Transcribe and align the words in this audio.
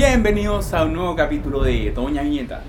Bienvenidos 0.00 0.74
a 0.74 0.84
un 0.84 0.92
nuevo 0.92 1.16
capítulo 1.16 1.62
de 1.62 1.90
Doña 1.90 2.20
Viñeta. 2.20 2.60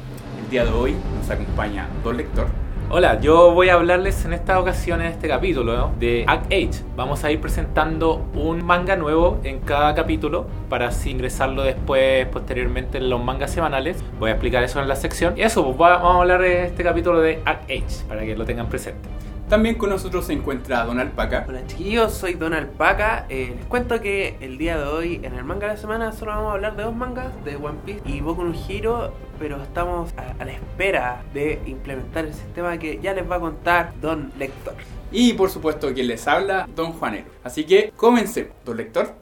El 0.41 0.49
día 0.49 0.63
de 0.63 0.71
hoy 0.71 0.95
nos 1.19 1.29
acompaña 1.29 1.89
Don 2.01 2.15
Lector. 2.15 2.47
Hola, 2.89 3.19
yo 3.19 3.51
voy 3.51 3.67
a 3.67 3.73
hablarles 3.73 4.23
en 4.23 4.31
esta 4.31 4.57
ocasión, 4.57 5.01
en 5.01 5.07
este 5.07 5.27
capítulo, 5.27 5.91
de 5.99 6.23
Act 6.25 6.45
Age. 6.45 6.85
Vamos 6.95 7.25
a 7.25 7.31
ir 7.33 7.41
presentando 7.41 8.25
un 8.33 8.63
manga 8.65 8.95
nuevo 8.95 9.41
en 9.43 9.59
cada 9.59 9.93
capítulo 9.93 10.47
para 10.69 10.87
así 10.87 11.09
ingresarlo 11.11 11.63
después, 11.63 12.25
posteriormente, 12.27 12.97
en 12.97 13.09
los 13.09 13.21
mangas 13.21 13.51
semanales. 13.51 13.97
Voy 14.21 14.29
a 14.29 14.33
explicar 14.35 14.63
eso 14.63 14.79
en 14.79 14.87
la 14.87 14.95
sección. 14.95 15.33
Y 15.37 15.41
eso, 15.41 15.65
pues 15.65 15.75
va- 15.81 15.97
vamos 15.97 16.15
a 16.15 16.21
hablar 16.21 16.39
de 16.41 16.63
este 16.67 16.81
capítulo 16.81 17.19
de 17.19 17.41
Act 17.43 17.63
Age, 17.65 18.05
para 18.07 18.21
que 18.21 18.37
lo 18.37 18.45
tengan 18.45 18.69
presente. 18.69 19.09
También 19.49 19.75
con 19.75 19.89
nosotros 19.89 20.25
se 20.25 20.33
encuentra 20.33 20.83
Don 20.83 20.99
Alpaca. 20.99 21.45
Hola 21.47 21.65
chiquillos, 21.65 22.13
soy 22.13 22.33
Don 22.33 22.53
Alpaca. 22.53 23.25
Eh, 23.29 23.53
les 23.55 23.65
cuento 23.67 24.01
que 24.01 24.35
el 24.41 24.57
día 24.57 24.77
de 24.77 24.83
hoy 24.83 25.21
en 25.23 25.35
el 25.35 25.45
manga 25.45 25.67
de 25.67 25.75
la 25.75 25.79
semana 25.79 26.11
solo 26.11 26.31
vamos 26.31 26.49
a 26.49 26.53
hablar 26.55 26.75
de 26.75 26.83
dos 26.83 26.93
mangas, 26.93 27.31
de 27.45 27.55
One 27.55 27.77
Piece 27.85 28.01
y 28.03 28.19
Boku 28.19 28.43
no 28.43 28.53
Hero, 28.67 29.13
pero 29.39 29.63
estamos 29.63 30.13
a, 30.17 30.35
a 30.41 30.45
la 30.45 30.51
espera 30.51 31.23
de 31.33 31.61
implementar 31.65 32.25
el 32.25 32.33
sistema 32.33 32.77
que 32.77 32.99
ya 33.01 33.13
les 33.13 33.29
va 33.29 33.37
a 33.37 33.39
contar 33.39 33.93
Don 34.01 34.33
Lector. 34.37 34.75
Y 35.13 35.31
por 35.31 35.49
supuesto 35.49 35.93
quien 35.93 36.07
les 36.07 36.27
habla, 36.27 36.67
Don 36.75 36.91
Juanero. 36.91 37.27
Así 37.41 37.63
que 37.63 37.93
comencemos. 37.95 38.51
Don 38.65 38.75
Lector. 38.75 39.13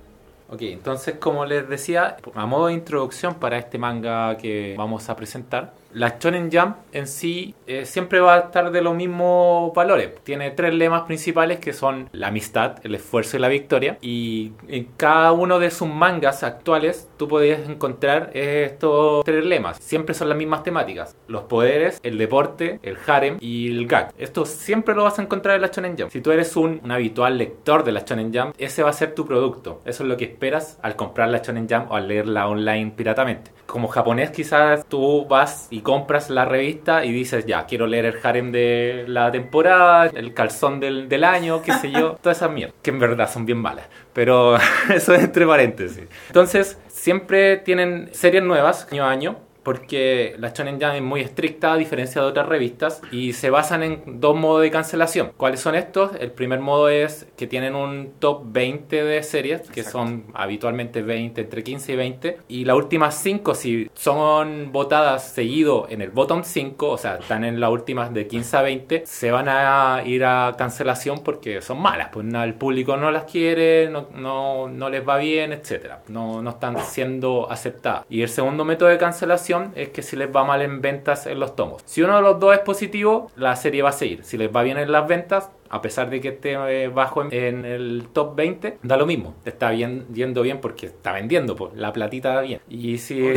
Ok, 0.49 0.61
entonces 0.61 1.17
como 1.19 1.45
les 1.45 1.69
decía, 1.69 2.17
a 2.33 2.45
modo 2.47 2.67
de 2.67 2.73
introducción 2.73 3.35
para 3.35 3.59
este 3.59 3.77
manga 3.77 4.37
que 4.37 4.73
vamos 4.75 5.07
a 5.09 5.15
presentar, 5.15 5.73
la 5.95 6.17
Shonen 6.19 6.49
Jump 6.51 6.75
en 6.91 7.07
sí 7.07 7.55
eh, 7.67 7.85
siempre 7.85 8.19
va 8.19 8.35
a 8.35 8.39
estar 8.39 8.69
de 8.71 8.81
los 8.81 8.93
mismos 8.93 9.73
valores. 9.73 10.11
Tiene 10.23 10.51
tres 10.51 10.73
lemas 10.73 11.03
principales 11.03 11.59
que 11.59 11.71
son 11.71 12.09
la 12.11 12.27
amistad, 12.27 12.75
el 12.83 12.95
esfuerzo 12.95 13.37
y 13.37 13.39
la 13.39 13.47
victoria. 13.47 13.97
Y 14.01 14.51
en 14.67 14.89
cada 14.97 15.31
uno 15.31 15.57
de 15.57 15.71
sus 15.71 15.87
mangas 15.87 16.43
actuales 16.43 17.07
tú 17.17 17.27
podrías 17.27 17.67
encontrar 17.67 18.31
estos 18.33 19.23
tres 19.25 19.45
lemas. 19.45 19.77
Siempre 19.77 20.13
son 20.13 20.29
las 20.29 20.37
mismas 20.37 20.63
temáticas. 20.63 21.15
Los 21.27 21.43
poderes, 21.43 21.99
el 22.03 22.17
deporte, 22.17 22.79
el 22.83 22.97
harem 23.05 23.37
y 23.39 23.71
el 23.71 23.87
gag. 23.87 24.13
Esto 24.17 24.45
siempre 24.45 24.95
lo 24.95 25.03
vas 25.03 25.19
a 25.19 25.21
encontrar 25.21 25.55
en 25.55 25.61
la 25.61 25.67
Shonen 25.67 25.95
Jump. 25.97 26.11
Si 26.11 26.21
tú 26.21 26.31
eres 26.31 26.55
un, 26.55 26.81
un 26.83 26.91
habitual 26.91 27.37
lector 27.37 27.83
de 27.83 27.91
la 27.91 28.01
Shonen 28.01 28.33
Jump, 28.33 28.55
ese 28.57 28.83
va 28.83 28.89
a 28.89 28.93
ser 28.93 29.13
tu 29.13 29.25
producto. 29.25 29.81
Eso 29.85 30.03
es 30.03 30.09
lo 30.09 30.17
que 30.17 30.25
esperas 30.25 30.79
al 30.81 30.95
comprar 30.95 31.29
la 31.29 31.39
Shonen 31.39 31.67
Jump 31.69 31.91
o 31.91 31.95
al 31.95 32.07
leerla 32.07 32.47
online 32.47 32.93
piratamente. 32.95 33.51
Como 33.65 33.87
japonés 33.87 34.31
quizás 34.31 34.85
tú 34.85 35.25
vas 35.25 35.67
y 35.69 35.81
compras 35.81 36.29
la 36.29 36.45
revista 36.45 37.03
y 37.03 37.11
dices, 37.11 37.45
ya, 37.45 37.65
quiero 37.65 37.87
leer 37.87 38.05
el 38.05 38.15
harem 38.21 38.51
de 38.51 39.05
la 39.07 39.31
temporada, 39.31 40.05
el 40.13 40.33
calzón 40.33 40.79
del, 40.79 41.09
del 41.09 41.23
año, 41.23 41.61
qué 41.61 41.73
sé 41.73 41.91
yo, 41.91 42.17
todas 42.21 42.37
esas 42.37 42.51
mierdas, 42.51 42.75
que 42.81 42.91
en 42.91 42.99
verdad 42.99 43.29
son 43.29 43.45
bien 43.45 43.57
malas. 43.57 43.87
Pero 44.15 44.55
eso 44.95 45.13
es 45.13 45.23
entre 45.23 45.45
paréntesis. 45.45 46.05
Entonces, 46.27 46.79
siempre 46.87 47.57
tienen 47.57 48.09
series 48.13 48.43
nuevas 48.43 48.87
año 48.91 49.03
a 49.03 49.11
año. 49.11 49.44
Porque 49.65 50.35
la 50.37 50.49
Shonen 50.49 50.79
Jump 50.79 50.93
es 50.93 51.01
muy 51.01 51.21
estricta 51.21 51.73
a 51.73 51.75
diferencia 51.75 52.21
de 52.21 52.27
otras 52.27 52.47
revistas 52.47 53.01
y 53.11 53.33
se 53.33 53.49
basan 53.49 53.81
en 53.81 54.19
dos 54.21 54.35
modos 54.35 54.61
de 54.61 54.69
cancelación. 54.69 55.31
¿Cuáles 55.35 55.59
son 55.59 55.73
estos? 55.73 56.11
El 56.19 56.31
primer 56.31 56.59
modo 56.59 56.87
es 56.87 57.27
que 57.35 57.47
tienen 57.47 57.73
un 57.73 58.13
top 58.19 58.43
20 58.45 59.03
de 59.03 59.23
series, 59.23 59.61
que 59.61 59.79
Exacto. 59.81 59.99
son 59.99 60.25
habitualmente 60.35 61.01
20, 61.01 61.41
entre 61.41 61.63
15 61.63 61.93
y 61.93 61.95
20. 61.95 62.37
Y 62.47 62.65
las 62.65 62.75
últimas 62.77 63.15
5, 63.15 63.55
si 63.55 63.89
son 63.95 64.71
votadas 64.71 65.31
seguido 65.31 65.87
en 65.89 66.03
el 66.03 66.11
bottom 66.11 66.43
5, 66.43 66.87
o 66.87 66.97
sea, 66.99 67.15
están 67.15 67.43
en 67.43 67.59
las 67.59 67.71
últimas 67.71 68.13
de 68.13 68.27
15 68.27 68.57
a 68.57 68.61
20, 68.61 69.03
se 69.07 69.31
van 69.31 69.49
a 69.49 70.03
ir 70.05 70.23
a 70.25 70.53
cancelación 70.55 71.23
porque 71.23 71.63
son 71.63 71.81
malas. 71.81 72.09
Pues 72.13 72.23
nada, 72.25 72.45
el 72.45 72.53
público 72.53 72.97
no 72.97 73.09
las 73.09 73.23
quiere, 73.23 73.89
no, 73.89 74.09
no, 74.13 74.67
no 74.67 74.89
les 74.91 75.07
va 75.07 75.17
bien, 75.17 75.53
etcétera 75.53 76.03
No, 76.07 76.43
no 76.43 76.51
están 76.51 76.77
siendo 76.85 77.51
aceptadas. 77.51 78.05
Y 78.09 78.21
el 78.21 78.29
segundo 78.29 78.63
método 78.63 78.89
de 78.89 78.99
cancelación 78.99 79.54
es 79.75 79.89
que 79.89 80.01
si 80.01 80.15
les 80.15 80.33
va 80.33 80.43
mal 80.43 80.61
en 80.61 80.81
ventas 80.81 81.25
en 81.27 81.39
los 81.39 81.55
tomos. 81.55 81.81
Si 81.85 82.01
uno 82.01 82.15
de 82.15 82.21
los 82.21 82.39
dos 82.39 82.53
es 82.53 82.59
positivo, 82.59 83.31
la 83.35 83.55
serie 83.55 83.81
va 83.81 83.89
a 83.89 83.93
seguir. 83.93 84.23
Si 84.23 84.37
les 84.37 84.53
va 84.53 84.63
bien 84.63 84.77
en 84.77 84.91
las 84.91 85.07
ventas, 85.07 85.51
a 85.69 85.81
pesar 85.81 86.09
de 86.09 86.21
que 86.21 86.29
esté 86.29 86.53
eh, 86.53 86.87
bajo 86.87 87.23
en, 87.23 87.65
el 87.65 88.07
top 88.13 88.35
20, 88.35 88.79
da 88.83 88.97
lo 88.97 89.05
mismo. 89.05 89.35
Está 89.45 89.71
bien, 89.71 90.05
yendo 90.13 90.41
bien 90.41 90.59
porque 90.61 90.87
está 90.87 91.13
vendiendo, 91.13 91.55
pues 91.55 91.73
la 91.75 91.91
platita 91.93 92.33
da 92.33 92.41
bien. 92.41 92.61
Y 92.69 92.97
si. 92.97 93.33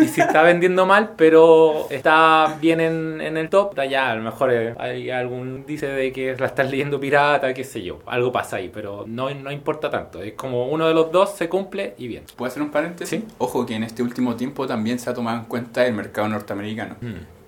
Y 0.00 0.08
si 0.08 0.20
está 0.20 0.42
vendiendo 0.42 0.86
mal, 0.86 1.12
pero 1.16 1.86
está 1.90 2.56
bien 2.60 2.80
en, 2.80 3.20
en 3.20 3.36
el 3.36 3.48
top, 3.48 3.80
ya, 3.88 4.10
a 4.10 4.16
lo 4.16 4.22
mejor 4.22 4.52
eh, 4.52 4.74
hay 4.78 5.10
algún 5.10 5.64
dice 5.66 5.86
de 5.86 6.12
que 6.12 6.36
la 6.36 6.46
estás 6.46 6.70
leyendo 6.70 6.98
pirata, 6.98 7.52
qué 7.54 7.64
sé 7.64 7.82
yo. 7.82 8.00
Algo 8.06 8.32
pasa 8.32 8.56
ahí, 8.56 8.70
pero 8.72 9.04
no, 9.06 9.32
no 9.34 9.50
importa 9.50 9.90
tanto. 9.90 10.22
Es 10.22 10.34
como 10.34 10.68
uno 10.68 10.86
de 10.88 10.94
los 10.94 11.10
dos 11.12 11.34
se 11.34 11.48
cumple 11.48 11.94
y 11.98 12.08
bien. 12.08 12.24
¿Puedo 12.36 12.50
hacer 12.50 12.62
un 12.62 12.70
paréntesis? 12.70 13.20
Sí. 13.20 13.26
Ojo 13.38 13.66
que 13.66 13.74
en 13.74 13.84
este 13.84 14.02
último 14.02 14.36
tiempo 14.36 14.66
también 14.66 14.98
se 14.98 15.10
ha 15.10 15.14
tomado 15.14 15.38
en 15.38 15.44
cuenta 15.44 15.86
el 15.86 15.94
mercado 15.94 16.28
norteamericano. 16.28 16.96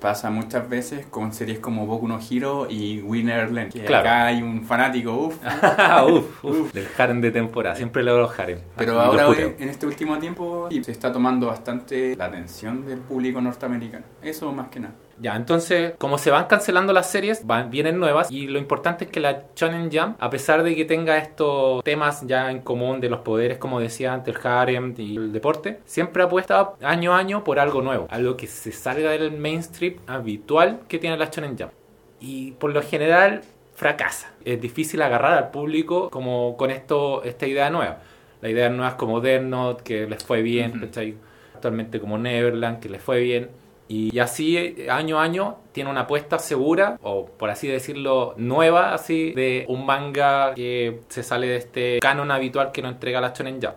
Pasa 0.02 0.30
muchas 0.30 0.68
veces 0.68 1.06
con 1.06 1.32
series 1.32 1.60
como 1.60 1.86
Boku 1.86 2.08
no 2.08 2.18
Hero 2.18 2.66
y 2.68 3.00
Winner. 3.02 3.68
Que 3.68 3.84
Claro. 3.84 4.00
acá 4.00 4.26
hay 4.26 4.42
un 4.42 4.64
fanático, 4.64 5.12
uff. 5.14 5.36
uf, 6.10 6.44
uf, 6.44 6.72
del 6.72 6.88
harem 6.98 7.20
de 7.20 7.30
temporada. 7.30 7.76
Siempre 7.76 8.02
leo 8.02 8.18
los 8.18 8.36
harem. 8.36 8.58
Pero 8.76 9.00
ahora 9.00 9.26
puteo. 9.26 9.54
en 9.60 9.68
este 9.68 9.86
último 9.86 10.18
tiempo 10.18 10.68
se 10.82 10.90
está 10.90 11.12
tomando 11.12 11.46
bastante 11.46 12.16
la 12.16 12.24
atención 12.24 12.84
del 12.84 12.98
público 12.98 13.40
norteamericano. 13.40 14.04
Eso 14.22 14.50
más 14.52 14.68
que 14.70 14.80
nada. 14.80 14.94
Ya, 15.20 15.36
entonces, 15.36 15.94
como 15.98 16.18
se 16.18 16.30
van 16.30 16.46
cancelando 16.46 16.92
las 16.92 17.10
series, 17.10 17.46
van, 17.46 17.70
vienen 17.70 17.98
nuevas 17.98 18.30
y 18.30 18.46
lo 18.46 18.58
importante 18.58 19.04
es 19.04 19.10
que 19.10 19.20
la 19.20 19.44
Shonen 19.54 19.90
Jump, 19.92 20.16
a 20.20 20.30
pesar 20.30 20.62
de 20.62 20.74
que 20.74 20.84
tenga 20.84 21.18
estos 21.18 21.84
temas 21.84 22.26
ya 22.26 22.50
en 22.50 22.60
común 22.60 23.00
de 23.00 23.08
los 23.08 23.20
poderes, 23.20 23.58
como 23.58 23.80
decía 23.80 24.12
antes, 24.12 24.34
el 24.34 24.46
harem 24.46 24.94
y 24.96 25.16
el 25.16 25.32
deporte, 25.32 25.80
siempre 25.84 26.22
apuesta 26.22 26.72
año 26.82 27.14
a 27.14 27.18
año 27.18 27.44
por 27.44 27.58
algo 27.58 27.82
nuevo, 27.82 28.06
algo 28.10 28.36
que 28.36 28.46
se 28.46 28.72
salga 28.72 29.10
del 29.10 29.32
mainstream 29.32 29.96
habitual 30.06 30.80
que 30.88 30.98
tiene 30.98 31.16
la 31.16 31.26
Shonen 31.26 31.56
Jump. 31.58 31.72
Y 32.20 32.52
por 32.52 32.72
lo 32.72 32.82
general 32.82 33.42
fracasa. 33.74 34.32
Es 34.44 34.60
difícil 34.60 35.02
agarrar 35.02 35.34
al 35.34 35.50
público 35.50 36.08
como 36.10 36.56
con 36.56 36.70
esto, 36.70 37.22
esta 37.24 37.46
idea 37.46 37.70
nueva. 37.70 37.98
La 38.40 38.48
idea 38.48 38.68
nueva 38.68 38.90
es 38.90 38.94
como 38.94 39.20
Death 39.20 39.42
Note, 39.42 39.82
que 39.84 40.06
les 40.06 40.22
fue 40.24 40.42
bien. 40.42 40.78
¿cachai? 40.80 41.16
Actualmente 41.54 42.00
como 42.00 42.18
Neverland, 42.18 42.80
que 42.80 42.88
les 42.88 43.02
fue 43.02 43.20
bien. 43.20 43.50
Y 43.92 44.20
así 44.20 44.86
año 44.88 45.18
a 45.18 45.22
año 45.22 45.58
tiene 45.72 45.90
una 45.90 46.02
apuesta 46.02 46.38
segura, 46.38 46.98
o 47.02 47.26
por 47.26 47.50
así 47.50 47.68
decirlo, 47.68 48.32
nueva, 48.38 48.94
así, 48.94 49.32
de 49.32 49.66
un 49.68 49.84
manga 49.84 50.54
que 50.54 51.00
se 51.10 51.22
sale 51.22 51.46
de 51.46 51.56
este 51.56 51.98
canon 52.00 52.30
habitual 52.30 52.72
que 52.72 52.80
nos 52.80 52.92
entrega 52.92 53.20
la 53.20 53.34
Shonen 53.34 53.60
Jump. 53.60 53.74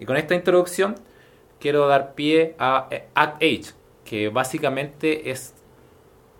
Y 0.00 0.06
con 0.06 0.16
esta 0.16 0.34
introducción 0.34 0.94
quiero 1.60 1.88
dar 1.88 2.14
pie 2.14 2.54
a 2.58 2.88
eh, 2.90 3.08
Act 3.14 3.42
Age, 3.42 3.74
que 4.02 4.30
básicamente 4.30 5.30
es 5.30 5.56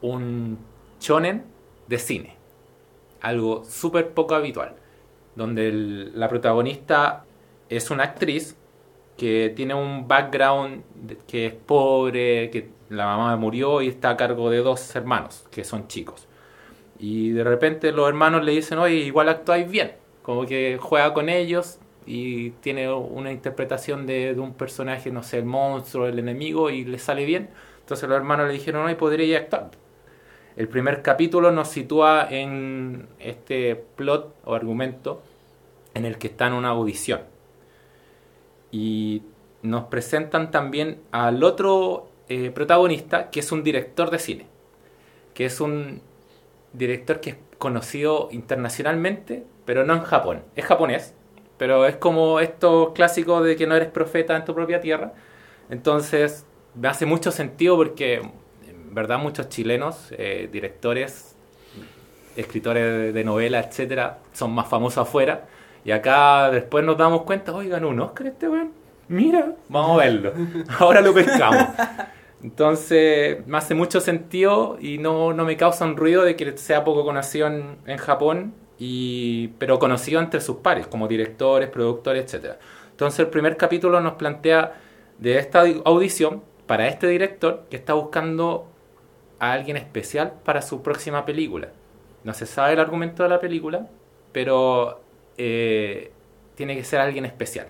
un 0.00 0.58
shonen 0.98 1.44
de 1.88 1.98
cine. 1.98 2.36
Algo 3.20 3.66
súper 3.66 4.14
poco 4.14 4.34
habitual. 4.34 4.76
Donde 5.36 5.72
la 5.72 6.26
protagonista 6.26 7.26
es 7.68 7.90
una 7.90 8.04
actriz 8.04 8.56
que 9.22 9.52
tiene 9.54 9.72
un 9.72 10.08
background 10.08 10.82
que 11.28 11.46
es 11.46 11.54
pobre, 11.54 12.50
que 12.50 12.70
la 12.88 13.06
mamá 13.06 13.36
murió 13.36 13.80
y 13.80 13.86
está 13.86 14.10
a 14.10 14.16
cargo 14.16 14.50
de 14.50 14.58
dos 14.58 14.96
hermanos 14.96 15.44
que 15.52 15.62
son 15.62 15.86
chicos. 15.86 16.26
Y 16.98 17.30
de 17.30 17.44
repente 17.44 17.92
los 17.92 18.08
hermanos 18.08 18.44
le 18.44 18.50
dicen, 18.50 18.80
oye, 18.80 18.96
igual 18.96 19.28
actuáis 19.28 19.70
bien. 19.70 19.92
Como 20.22 20.44
que 20.44 20.76
juega 20.80 21.14
con 21.14 21.28
ellos 21.28 21.78
y 22.04 22.50
tiene 22.50 22.92
una 22.92 23.30
interpretación 23.30 24.06
de, 24.08 24.34
de 24.34 24.40
un 24.40 24.54
personaje, 24.54 25.12
no 25.12 25.22
sé, 25.22 25.38
el 25.38 25.44
monstruo, 25.44 26.08
el 26.08 26.18
enemigo, 26.18 26.70
y 26.70 26.84
le 26.84 26.98
sale 26.98 27.24
bien. 27.24 27.48
Entonces 27.78 28.08
los 28.08 28.16
hermanos 28.16 28.48
le 28.48 28.54
dijeron, 28.54 28.86
oye, 28.86 28.96
podría 28.96 29.38
actuar. 29.38 29.70
El 30.56 30.66
primer 30.66 31.00
capítulo 31.02 31.52
nos 31.52 31.68
sitúa 31.68 32.26
en 32.28 33.06
este 33.20 33.76
plot 33.76 34.34
o 34.44 34.56
argumento 34.56 35.22
en 35.94 36.06
el 36.06 36.18
que 36.18 36.26
está 36.26 36.48
en 36.48 36.54
una 36.54 36.70
audición. 36.70 37.31
Y 38.72 39.22
nos 39.62 39.84
presentan 39.84 40.50
también 40.50 41.00
al 41.12 41.44
otro 41.44 42.08
eh, 42.28 42.50
protagonista, 42.50 43.30
que 43.30 43.40
es 43.40 43.52
un 43.52 43.62
director 43.62 44.10
de 44.10 44.18
cine. 44.18 44.46
Que 45.34 45.44
es 45.44 45.60
un 45.60 46.02
director 46.72 47.20
que 47.20 47.30
es 47.30 47.36
conocido 47.58 48.28
internacionalmente, 48.32 49.44
pero 49.64 49.84
no 49.84 49.94
en 49.94 50.02
Japón. 50.02 50.42
Es 50.56 50.64
japonés, 50.64 51.14
pero 51.58 51.86
es 51.86 51.96
como 51.96 52.40
esto 52.40 52.92
clásico 52.94 53.42
de 53.42 53.54
que 53.54 53.66
no 53.66 53.76
eres 53.76 53.88
profeta 53.88 54.36
en 54.36 54.44
tu 54.44 54.54
propia 54.54 54.80
tierra. 54.80 55.12
Entonces, 55.70 56.44
me 56.74 56.88
hace 56.88 57.06
mucho 57.06 57.30
sentido 57.30 57.76
porque, 57.76 58.14
en 58.14 58.94
verdad, 58.94 59.18
muchos 59.18 59.48
chilenos, 59.48 60.12
eh, 60.18 60.48
directores, 60.50 61.36
escritores 62.36 62.84
de, 62.84 63.12
de 63.12 63.24
novela, 63.24 63.60
etcétera, 63.60 64.18
son 64.32 64.52
más 64.52 64.68
famosos 64.68 65.06
afuera. 65.06 65.46
Y 65.84 65.90
acá 65.90 66.50
después 66.50 66.84
nos 66.84 66.96
damos 66.96 67.22
cuenta, 67.22 67.52
oigan, 67.52 67.84
un 67.84 68.00
Oscar 68.00 68.28
este 68.28 68.48
weón. 68.48 68.72
Mira, 69.08 69.54
vamos 69.68 70.00
a 70.00 70.04
verlo. 70.04 70.32
Ahora 70.78 71.00
lo 71.00 71.12
pescamos. 71.12 71.66
Entonces, 72.42 73.46
me 73.46 73.58
hace 73.58 73.74
mucho 73.74 74.00
sentido 74.00 74.76
y 74.80 74.98
no, 74.98 75.32
no 75.32 75.44
me 75.44 75.56
causa 75.56 75.84
un 75.84 75.96
ruido 75.96 76.24
de 76.24 76.34
que 76.34 76.56
sea 76.56 76.82
poco 76.82 77.04
conocido 77.04 77.46
en, 77.46 77.96
Japón, 77.98 78.54
y, 78.78 79.48
pero 79.58 79.78
conocido 79.78 80.20
entre 80.20 80.40
sus 80.40 80.56
pares, 80.56 80.86
como 80.86 81.06
directores, 81.06 81.68
productores, 81.68 82.32
etc. 82.32 82.54
Entonces 82.90 83.20
el 83.20 83.28
primer 83.28 83.56
capítulo 83.56 84.00
nos 84.00 84.14
plantea 84.14 84.74
de 85.18 85.38
esta 85.38 85.64
audición 85.84 86.42
para 86.66 86.88
este 86.88 87.06
director 87.06 87.66
que 87.70 87.76
está 87.76 87.94
buscando 87.94 88.66
a 89.38 89.52
alguien 89.52 89.76
especial 89.76 90.34
para 90.44 90.62
su 90.62 90.82
próxima 90.82 91.24
película. 91.24 91.68
No 92.24 92.34
se 92.34 92.46
sabe 92.46 92.72
el 92.72 92.80
argumento 92.80 93.22
de 93.22 93.28
la 93.28 93.40
película, 93.40 93.88
pero 94.32 95.01
eh, 95.36 96.12
tiene 96.54 96.76
que 96.76 96.84
ser 96.84 97.00
alguien 97.00 97.24
especial. 97.24 97.68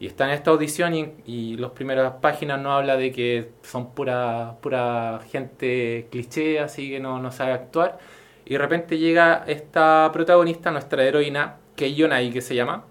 Y 0.00 0.06
está 0.06 0.24
en 0.26 0.30
esta 0.30 0.50
audición 0.50 0.94
y, 0.94 1.14
y 1.26 1.56
las 1.56 1.72
primeras 1.72 2.14
páginas 2.20 2.60
no 2.60 2.72
habla 2.72 2.96
de 2.96 3.10
que 3.10 3.50
son 3.62 3.94
pura, 3.94 4.56
pura 4.60 5.20
gente 5.30 6.06
cliché, 6.10 6.60
así 6.60 6.88
que 6.90 7.00
no, 7.00 7.32
sabe 7.32 7.52
actuar. 7.52 7.98
Y 8.44 8.52
de 8.52 8.58
repente 8.58 8.98
llega 8.98 9.44
esta 9.46 10.10
protagonista, 10.12 10.70
nuestra 10.70 11.04
heroína, 11.04 11.56
que 11.76 11.94
que 12.32 12.40
se 12.40 12.54
llama. 12.54 12.84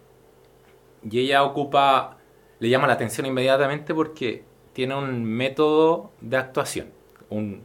Y 1.09 1.19
ella 1.19 1.43
ocupa, 1.43 2.17
le 2.59 2.69
llama 2.69 2.87
la 2.87 2.93
atención 2.93 3.25
inmediatamente 3.25 3.93
porque 3.93 4.43
tiene 4.73 4.95
un 4.95 5.23
método 5.23 6.11
de 6.21 6.37
actuación, 6.37 6.91
un 7.29 7.63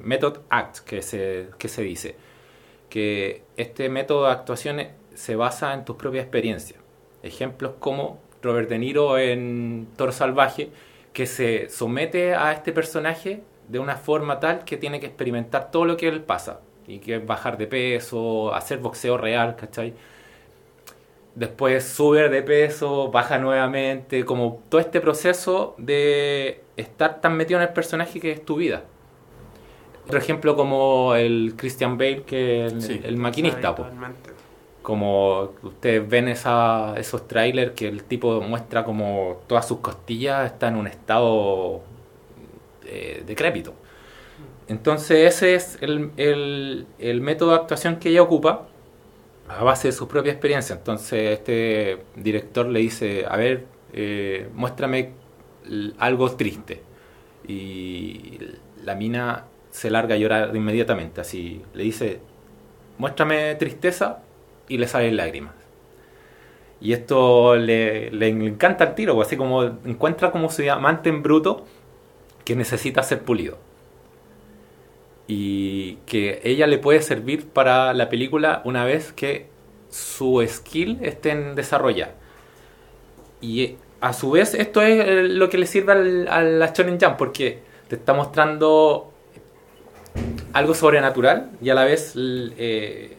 method 0.00 0.38
act 0.50 0.78
que 0.78 1.02
se, 1.02 1.50
que 1.58 1.68
se 1.68 1.82
dice. 1.82 2.16
Que 2.88 3.42
este 3.56 3.88
método 3.88 4.26
de 4.26 4.32
actuación 4.32 4.80
se 5.18 5.34
basa 5.34 5.74
en 5.74 5.84
tus 5.84 5.96
propias 5.96 6.22
experiencias. 6.24 6.78
Ejemplos 7.24 7.72
como 7.80 8.20
Robert 8.40 8.68
De 8.68 8.78
Niro 8.78 9.18
en 9.18 9.88
Toro 9.96 10.12
Salvaje, 10.12 10.70
que 11.12 11.26
se 11.26 11.68
somete 11.68 12.34
a 12.36 12.52
este 12.52 12.72
personaje 12.72 13.42
de 13.66 13.80
una 13.80 13.96
forma 13.96 14.38
tal 14.38 14.64
que 14.64 14.76
tiene 14.76 15.00
que 15.00 15.06
experimentar 15.06 15.72
todo 15.72 15.84
lo 15.86 15.96
que 15.96 16.06
él 16.08 16.22
pasa. 16.22 16.60
Y 16.86 17.00
que 17.00 17.16
es 17.16 17.26
bajar 17.26 17.58
de 17.58 17.66
peso, 17.66 18.54
hacer 18.54 18.78
boxeo 18.78 19.18
real, 19.18 19.56
¿cachai? 19.56 19.92
Después 21.34 21.84
sube 21.84 22.28
de 22.28 22.42
peso, 22.42 23.10
baja 23.10 23.38
nuevamente, 23.38 24.24
como 24.24 24.62
todo 24.68 24.80
este 24.80 25.00
proceso 25.00 25.74
de 25.78 26.62
estar 26.76 27.20
tan 27.20 27.36
metido 27.36 27.60
en 27.60 27.66
el 27.68 27.72
personaje 27.74 28.20
que 28.20 28.30
es 28.32 28.44
tu 28.44 28.56
vida. 28.56 28.84
Otro 30.06 30.18
ejemplo 30.18 30.56
como 30.56 31.14
el 31.16 31.54
Christian 31.56 31.98
Bale, 31.98 32.22
que 32.22 32.66
es 32.66 32.72
el, 32.72 32.82
Sí. 32.82 33.00
el 33.04 33.16
maquinista. 33.18 33.74
po. 33.74 33.86
Como 34.88 35.52
ustedes 35.62 36.08
ven 36.08 36.28
esos 36.28 37.28
trailers 37.28 37.72
que 37.72 37.88
el 37.88 38.04
tipo 38.04 38.40
muestra 38.40 38.84
como 38.84 39.42
todas 39.46 39.68
sus 39.68 39.80
costillas 39.80 40.46
están 40.52 40.74
en 40.74 40.80
un 40.80 40.86
estado 40.88 41.82
eh, 42.86 43.22
decrépito. 43.26 43.74
Entonces 44.68 45.34
ese 45.36 45.54
es 45.54 45.78
el, 45.82 46.12
el- 46.98 47.20
método 47.22 47.50
de 47.52 47.56
actuación 47.56 47.96
que 47.98 48.10
ella 48.10 48.22
ocupa 48.22 48.68
a 49.48 49.64
base 49.64 49.88
de 49.88 49.92
su 49.92 50.08
propia 50.08 50.32
experiencia. 50.32 50.76
Entonces 50.76 51.38
este 51.38 51.98
director 52.16 52.66
le 52.68 52.80
dice, 52.80 53.26
a 53.28 53.36
ver, 53.36 53.66
eh, 53.92 54.48
muéstrame 54.54 55.12
algo 55.98 56.30
triste. 56.36 56.82
Y 57.46 58.38
la 58.84 58.94
mina 58.94 59.46
se 59.70 59.90
larga 59.90 60.14
a 60.16 60.18
llorar 60.18 60.54
inmediatamente. 60.56 61.20
Así 61.22 61.62
le 61.74 61.84
dice, 61.84 62.20
muéstrame 62.98 63.54
tristeza 63.56 64.22
y 64.68 64.78
le 64.78 64.86
salen 64.88 65.16
lágrimas. 65.16 65.54
Y 66.80 66.92
esto 66.92 67.56
le, 67.56 68.10
le 68.10 68.28
encanta 68.28 68.84
el 68.84 68.94
tiro, 68.94 69.14
pues, 69.14 69.28
así 69.28 69.36
como 69.36 69.64
encuentra 69.64 70.30
como 70.30 70.50
su 70.50 70.62
diamante 70.62 71.08
en 71.08 71.22
bruto 71.22 71.64
que 72.44 72.54
necesita 72.54 73.02
ser 73.02 73.22
pulido. 73.22 73.58
Y 75.26 75.96
que 76.06 76.40
ella 76.44 76.66
le 76.66 76.78
puede 76.78 77.02
servir 77.02 77.48
para 77.48 77.92
la 77.94 78.08
película 78.08 78.62
una 78.64 78.84
vez 78.84 79.12
que 79.12 79.48
su 79.90 80.44
skill 80.46 80.98
esté 81.02 81.30
en 81.30 81.54
desarrollar. 81.54 82.14
Y 83.40 83.62
eh, 83.64 83.76
a 84.00 84.12
su 84.12 84.30
vez 84.30 84.54
esto 84.54 84.80
es 84.80 85.04
eh, 85.04 85.22
lo 85.24 85.48
que 85.50 85.58
le 85.58 85.66
sirve 85.66 85.92
al, 85.92 86.28
a 86.28 86.42
la 86.42 86.72
Shonen 86.72 86.98
Jump 87.00 87.16
porque 87.16 87.60
te 87.88 87.96
está 87.96 88.14
mostrando 88.14 89.12
algo 90.52 90.74
sobrenatural 90.74 91.50
y 91.60 91.70
a 91.70 91.74
la 91.74 91.84
vez 91.84 92.14
eh, 92.16 93.16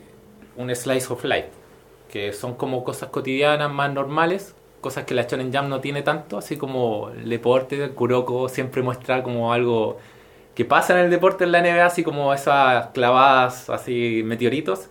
un 0.59 0.75
slice 0.75 1.11
of 1.11 1.23
life, 1.23 1.49
que 2.11 2.33
son 2.33 2.55
como 2.55 2.83
cosas 2.83 3.09
cotidianas 3.09 3.71
más 3.71 3.91
normales, 3.93 4.55
cosas 4.81 5.05
que 5.05 5.13
la 5.13 5.23
Shonen 5.23 5.53
Jump 5.53 5.69
no 5.69 5.79
tiene 5.79 6.01
tanto, 6.01 6.37
así 6.37 6.57
como 6.57 7.09
el 7.09 7.29
deporte, 7.29 7.81
el 7.83 7.91
Kuroko 7.91 8.49
siempre 8.49 8.81
muestra 8.81 9.23
como 9.23 9.53
algo 9.53 9.97
que 10.53 10.65
pasa 10.65 10.93
en 10.99 11.05
el 11.05 11.09
deporte 11.09 11.45
en 11.45 11.53
la 11.53 11.61
NBA, 11.61 11.85
así 11.85 12.03
como 12.03 12.33
esas 12.33 12.87
clavadas, 12.87 13.69
así 13.69 14.21
meteoritos, 14.25 14.89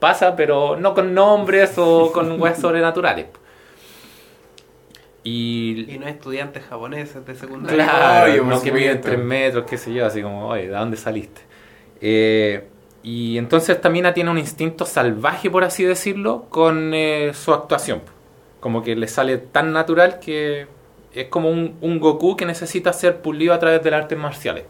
pasa, 0.00 0.34
pero 0.34 0.76
no 0.76 0.94
con 0.94 1.14
nombres 1.14 1.74
o 1.78 2.10
con 2.12 2.40
weas 2.40 2.58
sobrenaturales. 2.58 3.26
Y 5.22 5.92
Y 5.92 5.98
no 5.98 6.08
estudiantes 6.08 6.64
japoneses 6.64 7.24
de 7.24 7.34
secundaria. 7.36 7.84
Claro, 7.84 8.44
no 8.44 8.60
que 8.60 8.72
miden. 8.72 9.00
3 9.00 9.18
metros, 9.18 9.64
qué 9.68 9.76
sé 9.78 9.92
yo, 9.92 10.06
así 10.06 10.22
como, 10.22 10.48
oye, 10.48 10.68
¿de 10.68 10.74
dónde 10.74 10.96
saliste? 10.96 11.42
Eh, 12.00 12.68
y 13.02 13.38
entonces 13.38 13.76
esta 13.76 13.90
mina 13.90 14.12
tiene 14.14 14.30
un 14.30 14.38
instinto 14.38 14.84
salvaje, 14.84 15.50
por 15.50 15.64
así 15.64 15.84
decirlo, 15.84 16.46
con 16.50 16.92
eh, 16.94 17.32
su 17.34 17.52
actuación. 17.52 18.02
Como 18.60 18.82
que 18.82 18.96
le 18.96 19.08
sale 19.08 19.38
tan 19.38 19.72
natural 19.72 20.18
que 20.18 20.66
es 21.12 21.28
como 21.28 21.50
un, 21.50 21.76
un 21.80 22.00
Goku 22.00 22.36
que 22.36 22.44
necesita 22.44 22.92
ser 22.92 23.22
pulido 23.22 23.54
a 23.54 23.58
través 23.58 23.82
de 23.82 23.90
las 23.90 24.02
artes 24.02 24.18
marciales. 24.18 24.64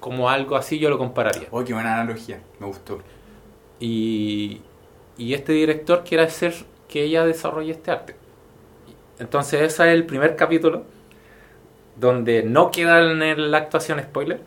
Como 0.00 0.30
algo 0.30 0.56
así 0.56 0.78
yo 0.78 0.90
lo 0.90 0.98
compararía. 0.98 1.48
Oh, 1.50 1.62
qué 1.64 1.74
buena 1.74 1.94
analogía. 1.94 2.40
Me 2.58 2.66
gustó. 2.66 3.00
Y, 3.78 4.62
y 5.18 5.34
este 5.34 5.52
director 5.52 6.02
quiere 6.04 6.24
hacer 6.24 6.54
que 6.88 7.02
ella 7.02 7.24
desarrolle 7.24 7.72
este 7.72 7.90
arte. 7.90 8.16
Entonces 9.18 9.60
ese 9.62 9.88
es 9.88 9.94
el 9.94 10.04
primer 10.06 10.36
capítulo 10.36 10.84
donde 11.96 12.42
no 12.42 12.70
queda 12.70 13.00
en 13.00 13.50
la 13.50 13.58
actuación 13.58 14.00
spoiler, 14.00 14.40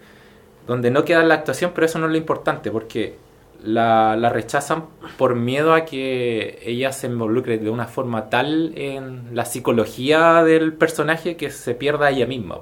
donde 0.68 0.92
no 0.92 1.06
queda 1.06 1.24
la 1.24 1.36
actuación, 1.36 1.72
pero 1.74 1.86
eso 1.86 1.98
no 2.00 2.06
es 2.06 2.12
lo 2.12 2.18
importante 2.18 2.70
porque 2.72 3.16
la, 3.64 4.16
la 4.16 4.30
rechazan 4.30 4.86
por 5.18 5.36
miedo 5.36 5.74
a 5.74 5.86
que 5.86 6.60
ella 6.64 6.92
se 6.92 7.08
involucre 7.08 7.58
de 7.58 7.70
una 7.70 7.86
forma 7.88 8.30
tal 8.30 8.74
en 8.76 9.30
la 9.34 9.46
psicología 9.46 10.44
del 10.44 10.74
personaje 10.74 11.38
que 11.38 11.50
se 11.50 11.74
pierda 11.74 12.10
ella 12.10 12.28
misma. 12.28 12.60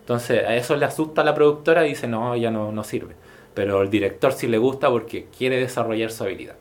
Entonces 0.00 0.44
a 0.44 0.56
eso 0.56 0.76
le 0.76 0.86
asusta 0.86 1.20
a 1.22 1.24
la 1.24 1.34
productora 1.34 1.84
y 1.84 1.90
dice 1.90 2.08
no, 2.08 2.34
ya 2.36 2.50
no, 2.50 2.72
no 2.72 2.84
sirve. 2.84 3.14
Pero 3.54 3.82
el 3.82 3.90
director 3.90 4.32
sí 4.32 4.46
le 4.46 4.58
gusta 4.58 4.88
porque 4.88 5.26
quiere 5.36 5.58
desarrollar 5.58 6.10
su 6.10 6.24
habilidad. 6.24 6.54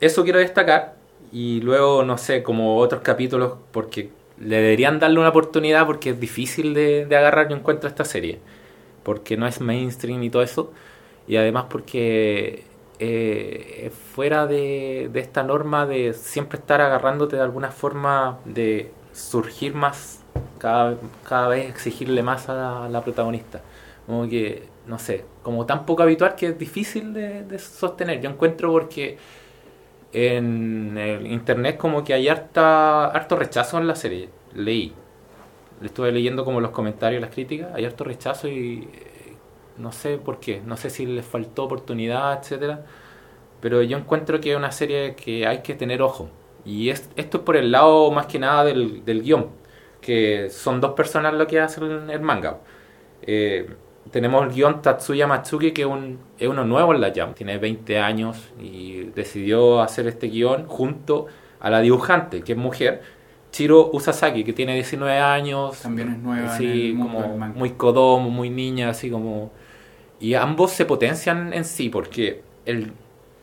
Eso 0.00 0.22
quiero 0.22 0.38
destacar 0.38 0.94
y 1.32 1.60
luego, 1.60 2.04
no 2.04 2.16
sé, 2.16 2.42
como 2.42 2.78
otros 2.78 3.02
capítulos, 3.02 3.54
porque 3.72 4.10
le 4.40 4.56
deberían 4.56 4.98
darle 4.98 5.18
una 5.18 5.30
oportunidad 5.30 5.84
porque 5.86 6.10
es 6.10 6.20
difícil 6.20 6.74
de, 6.74 7.06
de 7.06 7.16
agarrar, 7.16 7.48
yo 7.48 7.56
encuentro 7.56 7.88
esta 7.88 8.04
serie. 8.04 8.38
Porque 9.08 9.38
no 9.38 9.46
es 9.46 9.62
mainstream 9.62 10.22
y 10.22 10.28
todo 10.28 10.42
eso. 10.42 10.70
Y 11.26 11.36
además 11.36 11.64
porque 11.70 12.64
eh, 12.98 13.90
fuera 14.12 14.46
de, 14.46 15.10
esta 15.14 15.42
norma 15.42 15.86
de 15.86 16.12
siempre 16.12 16.58
estar 16.58 16.82
agarrándote 16.82 17.36
de 17.36 17.42
alguna 17.42 17.70
forma 17.70 18.38
de 18.44 18.92
surgir 19.14 19.74
más, 19.74 20.22
cada, 20.58 20.98
cada 21.26 21.48
vez 21.48 21.70
exigirle 21.70 22.22
más 22.22 22.50
a 22.50 22.54
la, 22.54 22.84
a 22.84 22.88
la 22.90 23.02
protagonista. 23.02 23.62
Como 24.06 24.28
que, 24.28 24.68
no 24.86 24.98
sé, 24.98 25.24
como 25.42 25.64
tan 25.64 25.86
poco 25.86 26.02
habitual 26.02 26.34
que 26.34 26.48
es 26.48 26.58
difícil 26.58 27.14
de, 27.14 27.44
de 27.44 27.58
sostener. 27.58 28.20
Yo 28.20 28.28
encuentro 28.28 28.70
porque 28.70 29.16
en 30.12 30.98
el 30.98 31.26
internet 31.28 31.78
como 31.78 32.04
que 32.04 32.12
hay 32.12 32.28
harta, 32.28 33.06
harto 33.06 33.36
rechazo 33.36 33.78
en 33.78 33.86
la 33.86 33.94
serie. 33.94 34.28
Leí. 34.54 34.92
Le 35.80 35.86
estuve 35.86 36.12
leyendo 36.12 36.44
como 36.44 36.60
los 36.60 36.70
comentarios, 36.72 37.20
las 37.20 37.30
críticas. 37.30 37.72
Hay 37.74 37.84
harto 37.84 38.04
rechazo 38.04 38.48
y 38.48 38.88
eh, 38.92 39.34
no 39.78 39.92
sé 39.92 40.18
por 40.18 40.40
qué. 40.40 40.60
No 40.64 40.76
sé 40.76 40.90
si 40.90 41.06
les 41.06 41.24
faltó 41.26 41.64
oportunidad, 41.64 42.38
etcétera. 42.40 42.84
Pero 43.60 43.82
yo 43.82 43.98
encuentro 43.98 44.40
que 44.40 44.52
es 44.52 44.56
una 44.56 44.72
serie 44.72 45.14
que 45.16 45.46
hay 45.46 45.62
que 45.62 45.74
tener 45.74 46.02
ojo. 46.02 46.30
Y 46.64 46.90
es, 46.90 47.10
esto 47.16 47.38
es 47.38 47.44
por 47.44 47.56
el 47.56 47.72
lado 47.72 48.10
más 48.10 48.26
que 48.26 48.38
nada 48.38 48.64
del, 48.64 49.04
del 49.04 49.22
guion. 49.22 49.48
Que 50.00 50.50
son 50.50 50.80
dos 50.80 50.92
personas 50.94 51.34
lo 51.34 51.46
que 51.46 51.60
hacen 51.60 52.10
el 52.10 52.20
manga. 52.20 52.58
Eh, 53.22 53.68
tenemos 54.10 54.44
el 54.44 54.52
guion 54.52 54.82
Tatsuya 54.82 55.26
Matsuki, 55.26 55.72
que 55.72 55.82
es 55.82 56.48
uno 56.48 56.64
nuevo 56.64 56.94
en 56.94 57.00
la 57.00 57.12
Jam. 57.14 57.34
Tiene 57.34 57.58
20 57.58 57.98
años 57.98 58.50
y 58.60 59.04
decidió 59.14 59.80
hacer 59.80 60.06
este 60.06 60.28
guion 60.28 60.66
junto 60.66 61.26
a 61.60 61.70
la 61.70 61.80
dibujante, 61.80 62.42
que 62.42 62.52
es 62.52 62.58
mujer, 62.58 63.02
Chiro 63.58 63.90
Usasaki, 63.92 64.44
que 64.44 64.52
tiene 64.52 64.74
19 64.74 65.18
años. 65.18 65.80
También 65.80 66.10
es 66.12 66.18
nueva 66.18 66.56
Sí, 66.56 66.96
como 66.96 67.36
muy 67.48 67.70
kodomo, 67.70 68.30
muy 68.30 68.50
niña, 68.50 68.88
así 68.88 69.10
como... 69.10 69.50
Y 70.20 70.34
ambos 70.34 70.70
se 70.70 70.84
potencian 70.84 71.52
en 71.52 71.64
sí, 71.64 71.88
porque 71.88 72.42
el 72.66 72.92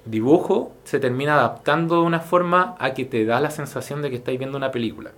dibujo 0.06 0.72
se 0.86 1.02
termina 1.02 1.34
adaptando 1.34 1.96
de 2.00 2.04
una 2.04 2.22
forma 2.22 2.78
a 2.80 2.94
que 2.94 3.04
te 3.04 3.26
da 3.26 3.42
la 3.42 3.52
sensación 3.52 4.02
de 4.02 4.10
que 4.10 4.16
estáis 4.16 4.40
viendo 4.40 4.58
una 4.58 4.72
película. 4.72 5.12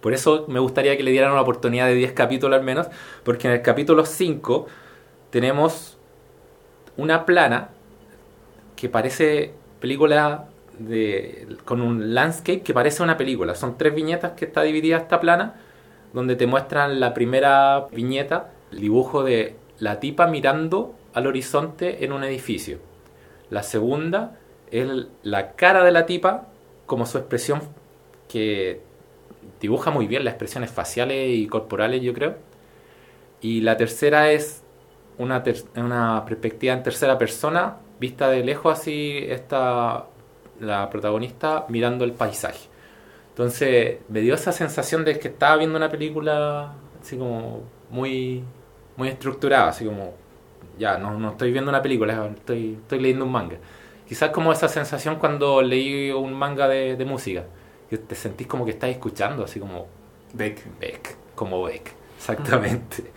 Por 0.00 0.14
eso 0.14 0.46
me 0.48 0.58
gustaría 0.58 0.96
que 0.96 1.04
le 1.04 1.12
dieran 1.12 1.30
una 1.30 1.42
oportunidad 1.42 1.86
de 1.86 1.94
10 1.94 2.10
capítulos 2.10 2.58
al 2.58 2.64
menos, 2.64 2.88
porque 3.22 3.46
en 3.46 3.54
el 3.54 3.62
capítulo 3.62 4.04
5 4.04 4.66
tenemos 5.30 5.96
una 6.96 7.24
plana 7.24 7.68
que 8.74 8.88
parece 8.88 9.54
película 9.78 10.48
con 11.64 11.80
un 11.80 12.14
landscape 12.14 12.62
que 12.62 12.74
parece 12.74 13.02
una 13.02 13.16
película. 13.16 13.54
Son 13.54 13.76
tres 13.78 13.94
viñetas 13.94 14.32
que 14.32 14.46
está 14.46 14.62
dividida 14.62 14.96
esta 14.96 15.20
plana, 15.20 15.54
donde 16.12 16.36
te 16.36 16.46
muestran 16.46 17.00
la 17.00 17.14
primera 17.14 17.86
viñeta, 17.92 18.52
el 18.70 18.80
dibujo 18.80 19.22
de 19.22 19.56
la 19.78 20.00
tipa 20.00 20.26
mirando 20.26 20.94
al 21.14 21.26
horizonte 21.26 22.04
en 22.04 22.12
un 22.12 22.24
edificio. 22.24 22.78
La 23.50 23.62
segunda 23.62 24.38
es 24.70 24.88
la 25.22 25.52
cara 25.52 25.84
de 25.84 25.92
la 25.92 26.06
tipa 26.06 26.48
como 26.86 27.06
su 27.06 27.18
expresión 27.18 27.60
que 28.28 28.80
dibuja 29.60 29.90
muy 29.90 30.06
bien 30.06 30.24
las 30.24 30.32
expresiones 30.32 30.70
faciales 30.70 31.30
y 31.30 31.46
corporales, 31.46 32.02
yo 32.02 32.14
creo. 32.14 32.36
Y 33.40 33.60
la 33.60 33.76
tercera 33.76 34.30
es 34.30 34.62
una, 35.18 35.42
una 35.76 36.24
perspectiva 36.24 36.74
en 36.74 36.82
tercera 36.82 37.18
persona, 37.18 37.76
vista 38.00 38.28
de 38.28 38.44
lejos 38.44 38.78
así, 38.78 39.18
está 39.28 40.06
la 40.62 40.88
protagonista 40.88 41.66
mirando 41.68 42.04
el 42.04 42.12
paisaje. 42.12 42.68
Entonces 43.30 43.98
me 44.08 44.20
dio 44.20 44.34
esa 44.34 44.52
sensación 44.52 45.04
de 45.04 45.18
que 45.18 45.28
estaba 45.28 45.56
viendo 45.56 45.76
una 45.76 45.88
película 45.90 46.74
así 47.00 47.16
como 47.16 47.62
muy, 47.90 48.42
muy 48.96 49.08
estructurada, 49.08 49.68
así 49.68 49.84
como, 49.84 50.14
ya, 50.78 50.98
no, 50.98 51.18
no 51.18 51.30
estoy 51.30 51.52
viendo 51.52 51.70
una 51.70 51.82
película, 51.82 52.30
estoy, 52.34 52.78
estoy 52.80 53.00
leyendo 53.00 53.24
un 53.24 53.32
manga. 53.32 53.56
Quizás 54.06 54.30
como 54.30 54.52
esa 54.52 54.68
sensación 54.68 55.16
cuando 55.16 55.62
leí 55.62 56.10
un 56.10 56.32
manga 56.32 56.68
de, 56.68 56.96
de 56.96 57.04
música, 57.04 57.44
que 57.88 57.98
te 57.98 58.14
sentís 58.14 58.46
como 58.46 58.64
que 58.64 58.72
estás 58.72 58.90
escuchando, 58.90 59.44
así 59.44 59.58
como... 59.58 59.86
Beck. 60.34 60.78
Beck, 60.78 61.16
como 61.34 61.62
Beck, 61.62 61.92
exactamente. 62.16 63.10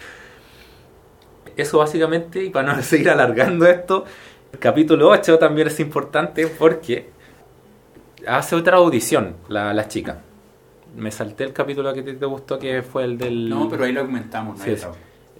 Eso 1.56 1.78
básicamente, 1.78 2.44
y 2.44 2.50
para 2.50 2.74
no 2.74 2.82
seguir 2.82 3.10
alargando 3.10 3.66
esto, 3.68 4.06
el 4.52 4.60
capítulo 4.60 5.10
8 5.10 5.38
también 5.38 5.68
es 5.68 5.80
importante 5.80 6.48
porque 6.48 7.10
hace 8.28 8.56
otra 8.56 8.78
audición 8.78 9.36
la, 9.48 9.74
la 9.74 9.88
chica. 9.88 10.22
Me 10.96 11.12
salté 11.12 11.44
el 11.44 11.54
capítulo 11.54 11.94
que 11.94 12.04
te, 12.04 12.26
gustó, 12.26 12.58
que 12.58 12.82
fue 12.82 13.04
el 13.04 13.18
del... 13.18 13.50
No, 13.50 13.68
pero 13.70 13.84
ahí 13.84 13.92
lo 13.92 14.06
comentamos. 14.06 14.60
Sí, 14.62 14.76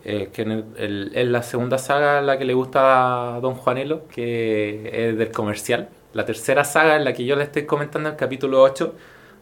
eh, 0.04 0.30
que 0.32 0.42
en, 0.44 0.66
el, 0.78 1.32
la 1.32 1.42
segunda 1.42 1.78
saga 1.78 2.22
la 2.22 2.38
que 2.38 2.46
le 2.46 2.54
gusta 2.54 3.36
a 3.36 3.40
Don 3.40 3.56
Juanelo, 3.56 4.08
que 4.08 5.10
es 5.10 5.18
del 5.18 5.32
comercial. 5.32 5.90
La 6.14 6.26
tercera 6.26 6.64
saga 6.64 6.96
en 6.96 7.06
la 7.06 7.14
que 7.14 7.26
yo 7.26 7.36
le 7.36 7.44
estoy 7.44 7.66
comentando, 7.66 8.10
el 8.10 8.16
capítulo 8.16 8.62
8, 8.62 8.94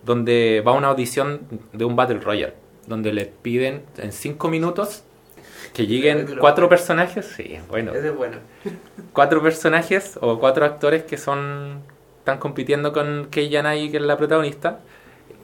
donde 0.06 0.64
va 0.66 0.74
una 0.74 0.90
audición 0.90 1.42
de 1.74 1.84
un 1.84 1.96
Battle 1.96 2.20
Royale, 2.20 2.54
donde 2.88 3.12
le 3.12 3.26
piden 3.26 3.84
en 3.98 4.12
5 4.12 4.50
minutos 4.50 5.04
que 5.74 5.88
lleguen 5.88 6.38
cuatro 6.40 6.70
personajes. 6.70 7.26
Sí, 7.26 7.58
bueno. 7.68 7.94
es 7.94 8.16
bueno. 8.16 8.38
Cuatro 9.12 9.42
personajes 9.42 10.18
o 10.22 10.40
cuatro 10.40 10.66
actores 10.66 11.04
que 11.04 11.18
son 11.18 11.82
están 12.24 12.40
compitiendo 12.40 12.94
con 12.94 13.28
Kei 13.30 13.50
Yanai, 13.50 13.92
que 13.92 13.98
es 13.98 14.04
la 14.04 14.18
protagonista. 14.18 14.80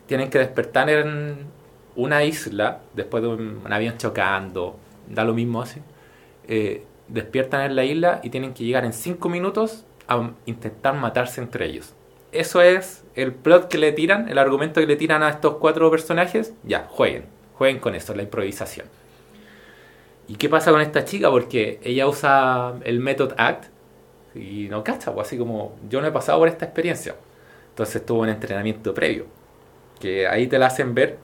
Tienen 0.07 0.29
que 0.29 0.39
despertar 0.39 0.89
en 0.89 1.47
una 1.95 2.23
isla 2.23 2.79
después 2.93 3.21
de 3.21 3.29
un 3.29 3.61
avión 3.69 3.97
chocando 3.97 4.77
da 5.09 5.23
lo 5.23 5.33
mismo 5.33 5.61
así, 5.61 5.81
eh, 6.47 6.83
despiertan 7.07 7.61
en 7.61 7.75
la 7.75 7.83
isla 7.83 8.21
y 8.23 8.29
tienen 8.29 8.53
que 8.53 8.63
llegar 8.63 8.85
en 8.85 8.93
5 8.93 9.27
minutos 9.27 9.85
a 10.07 10.31
intentar 10.45 10.95
matarse 10.95 11.41
entre 11.41 11.65
ellos. 11.65 11.93
Eso 12.31 12.61
es 12.61 13.03
el 13.15 13.33
plot 13.33 13.67
que 13.67 13.79
le 13.79 13.91
tiran, 13.91 14.29
el 14.29 14.37
argumento 14.37 14.79
que 14.79 14.87
le 14.87 14.95
tiran 14.95 15.23
a 15.23 15.29
estos 15.29 15.55
cuatro 15.55 15.89
personajes. 15.89 16.53
Ya, 16.63 16.87
jueguen, 16.89 17.25
jueguen 17.55 17.79
con 17.79 17.95
eso, 17.95 18.13
la 18.13 18.21
improvisación. 18.21 18.85
¿Y 20.27 20.35
qué 20.35 20.47
pasa 20.47 20.69
con 20.71 20.81
esta 20.81 21.05
chica? 21.05 21.31
Porque 21.31 21.79
ella 21.83 22.07
usa 22.07 22.75
el 22.83 22.99
Method 22.99 23.33
Act 23.37 23.65
y 24.39 24.67
no 24.69 24.83
cacha, 24.83 25.13
pues 25.13 25.27
así 25.27 25.37
como 25.37 25.75
yo 25.89 26.01
no 26.01 26.07
he 26.07 26.11
pasado 26.11 26.39
por 26.39 26.47
esta 26.47 26.65
experiencia. 26.65 27.15
Entonces 27.69 28.05
tuvo 28.05 28.21
un 28.21 28.29
entrenamiento 28.29 28.93
previo, 28.93 29.25
que 29.99 30.27
ahí 30.27 30.47
te 30.47 30.59
la 30.59 30.67
hacen 30.67 30.93
ver 30.93 31.17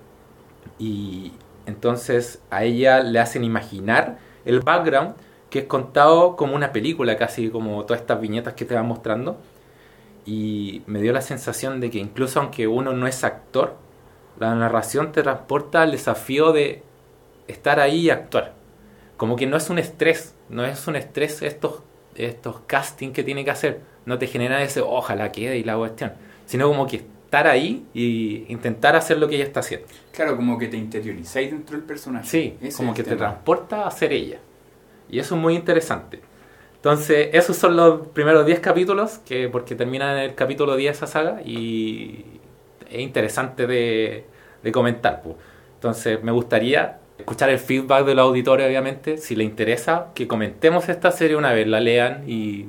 y 0.80 1.34
entonces 1.66 2.42
a 2.50 2.64
ella 2.64 3.02
le 3.02 3.20
hacen 3.20 3.44
imaginar 3.44 4.18
el 4.46 4.60
background 4.62 5.16
que 5.50 5.60
es 5.60 5.66
contado 5.66 6.36
como 6.36 6.56
una 6.56 6.72
película, 6.72 7.18
casi 7.18 7.50
como 7.50 7.86
todas 7.86 8.02
estas 8.02 8.20
viñetas 8.20 8.56
que 8.56 8.66
te 8.66 8.76
van 8.76 8.88
mostrando. 8.88 9.38
Y 10.26 10.84
me 10.88 11.00
dio 11.02 11.14
la 11.14 11.22
sensación 11.22 11.80
de 11.80 11.90
que 11.90 12.00
incluso 12.00 12.40
aunque 12.42 12.68
uno 12.68 12.94
no 12.94 13.08
es 13.08 13.24
actor, 13.24 13.76
la 14.40 14.54
narración 14.56 15.12
te 15.12 15.24
transporta 15.24 15.84
al 15.84 15.92
desafío 15.92 16.52
de 16.52 16.84
estar 17.48 17.80
ahí 17.80 18.02
y 18.02 18.10
actuar. 18.10 18.54
Como 19.18 19.36
que 19.36 19.48
no 19.48 19.56
es 19.56 19.70
un 19.70 19.80
estrés, 19.80 20.36
no 20.50 20.66
es 20.66 20.88
un 20.88 20.96
estrés 20.98 21.42
estos, 21.42 21.84
estos 22.16 22.62
castings 22.68 23.14
que 23.14 23.24
tiene 23.24 23.44
que 23.44 23.52
hacer. 23.52 23.82
No 24.06 24.18
te 24.18 24.28
genera 24.28 24.62
ese 24.62 24.82
ojalá 24.82 25.32
quede 25.32 25.58
y 25.58 25.64
la 25.64 25.76
cuestión. 25.78 26.14
Sino 26.46 26.68
como 26.68 26.88
que 26.88 26.98
estar 26.98 27.48
ahí 27.48 27.86
y 27.94 28.46
intentar 28.50 28.96
hacer 28.96 29.18
lo 29.18 29.28
que 29.28 29.36
ella 29.36 29.46
está 29.46 29.60
haciendo. 29.60 29.88
Claro, 30.12 30.36
como 30.36 30.58
que 30.58 30.68
te 30.68 30.78
interiorizáis 30.78 31.52
dentro 31.52 31.76
del 31.76 31.86
personaje. 31.86 32.28
Sí, 32.28 32.58
como 32.78 32.94
que 32.94 33.04
te 33.04 33.16
transporta 33.16 33.88
a 33.88 33.92
ser 33.92 34.14
ella. 34.14 34.40
Y 35.10 35.20
eso 35.20 35.36
es 35.36 35.42
muy 35.42 35.56
interesante. 35.56 36.22
Entonces, 36.76 37.30
esos 37.34 37.58
son 37.58 37.76
los 37.76 38.08
primeros 38.10 38.46
10 38.46 38.60
capítulos, 38.60 39.18
que 39.26 39.50
porque 39.50 39.76
termina 39.76 40.14
en 40.14 40.30
el 40.30 40.36
capítulo 40.36 40.76
10 40.76 40.96
esa 40.96 41.08
saga 41.08 41.42
y 41.44 42.24
es 42.90 43.00
interesante 43.00 43.66
de, 43.66 44.26
comentar. 44.72 45.24
Entonces, 45.74 46.24
me 46.24 46.32
gustaría 46.32 47.00
escuchar 47.26 47.50
el 47.50 47.58
feedback 47.58 48.06
de 48.06 48.14
los 48.14 48.28
auditores, 48.28 48.68
obviamente, 48.68 49.18
si 49.18 49.36
les 49.36 49.48
interesa, 49.48 50.10
que 50.14 50.28
comentemos 50.28 50.88
esta 50.90 51.10
serie 51.10 51.36
una 51.36 51.54
vez, 51.54 51.66
la 51.66 51.80
lean 51.80 52.24
y, 52.28 52.68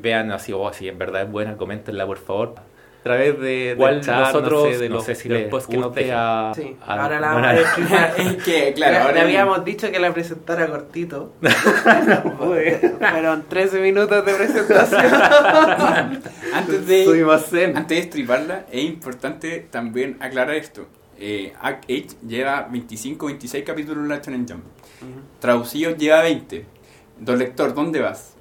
vean 0.00 0.32
así, 0.32 0.54
o 0.54 0.60
oh, 0.62 0.72
si 0.72 0.88
en 0.88 0.96
verdad 0.96 1.24
es 1.24 1.30
buena, 1.30 1.58
coméntenla 1.58 2.06
por 2.06 2.16
favor. 2.16 2.54
A 2.56 3.02
través 3.02 3.38
de 3.38 3.72
igual 3.72 4.00
nosotros 4.06 4.70
no 4.70 4.78
sé, 4.78 4.88
no 4.88 5.00
sé 5.02 5.14
si 5.14 5.28
después 5.28 5.66
que 5.66 5.76
nos 5.76 5.94
a, 6.10 6.52
sí. 6.56 6.74
ahora 6.86 7.20
la 7.20 7.34
vamos 7.34 7.92
a 7.92 8.06
es 8.16 8.42
que 8.42 8.72
claro 8.72 9.00
ahora 9.00 9.12
le 9.12 9.20
habíamos 9.20 9.62
dicho 9.62 9.92
que 9.92 9.98
la 9.98 10.14
presentara 10.14 10.66
cortito. 10.68 11.34
Fueron 12.38 13.44
13 13.46 13.80
minutos 13.80 14.24
de 14.24 14.32
presentación. 14.32 15.12
Antes 16.54 16.86
de 16.86 17.74
antes 17.74 17.88
de 17.88 17.98
estriparla 17.98 18.64
es 18.72 18.84
importante 18.84 19.66
también 19.70 20.16
aclarar 20.20 20.54
esto 20.54 20.86
eh, 21.18 21.52
Act 21.60 21.84
8 21.90 22.16
lleva 22.26 22.68
25 22.70 23.26
26 23.26 23.64
capítulos 23.64 24.02
en 24.04 24.08
la 24.08 24.18
Shonen 24.18 24.46
Jump 24.48 24.64
traducidos 25.38 25.96
lleva 25.96 26.22
20 26.22 26.66
Don 27.20 27.38
Lector 27.38 27.74
¿dónde 27.74 28.00
vas? 28.00 28.34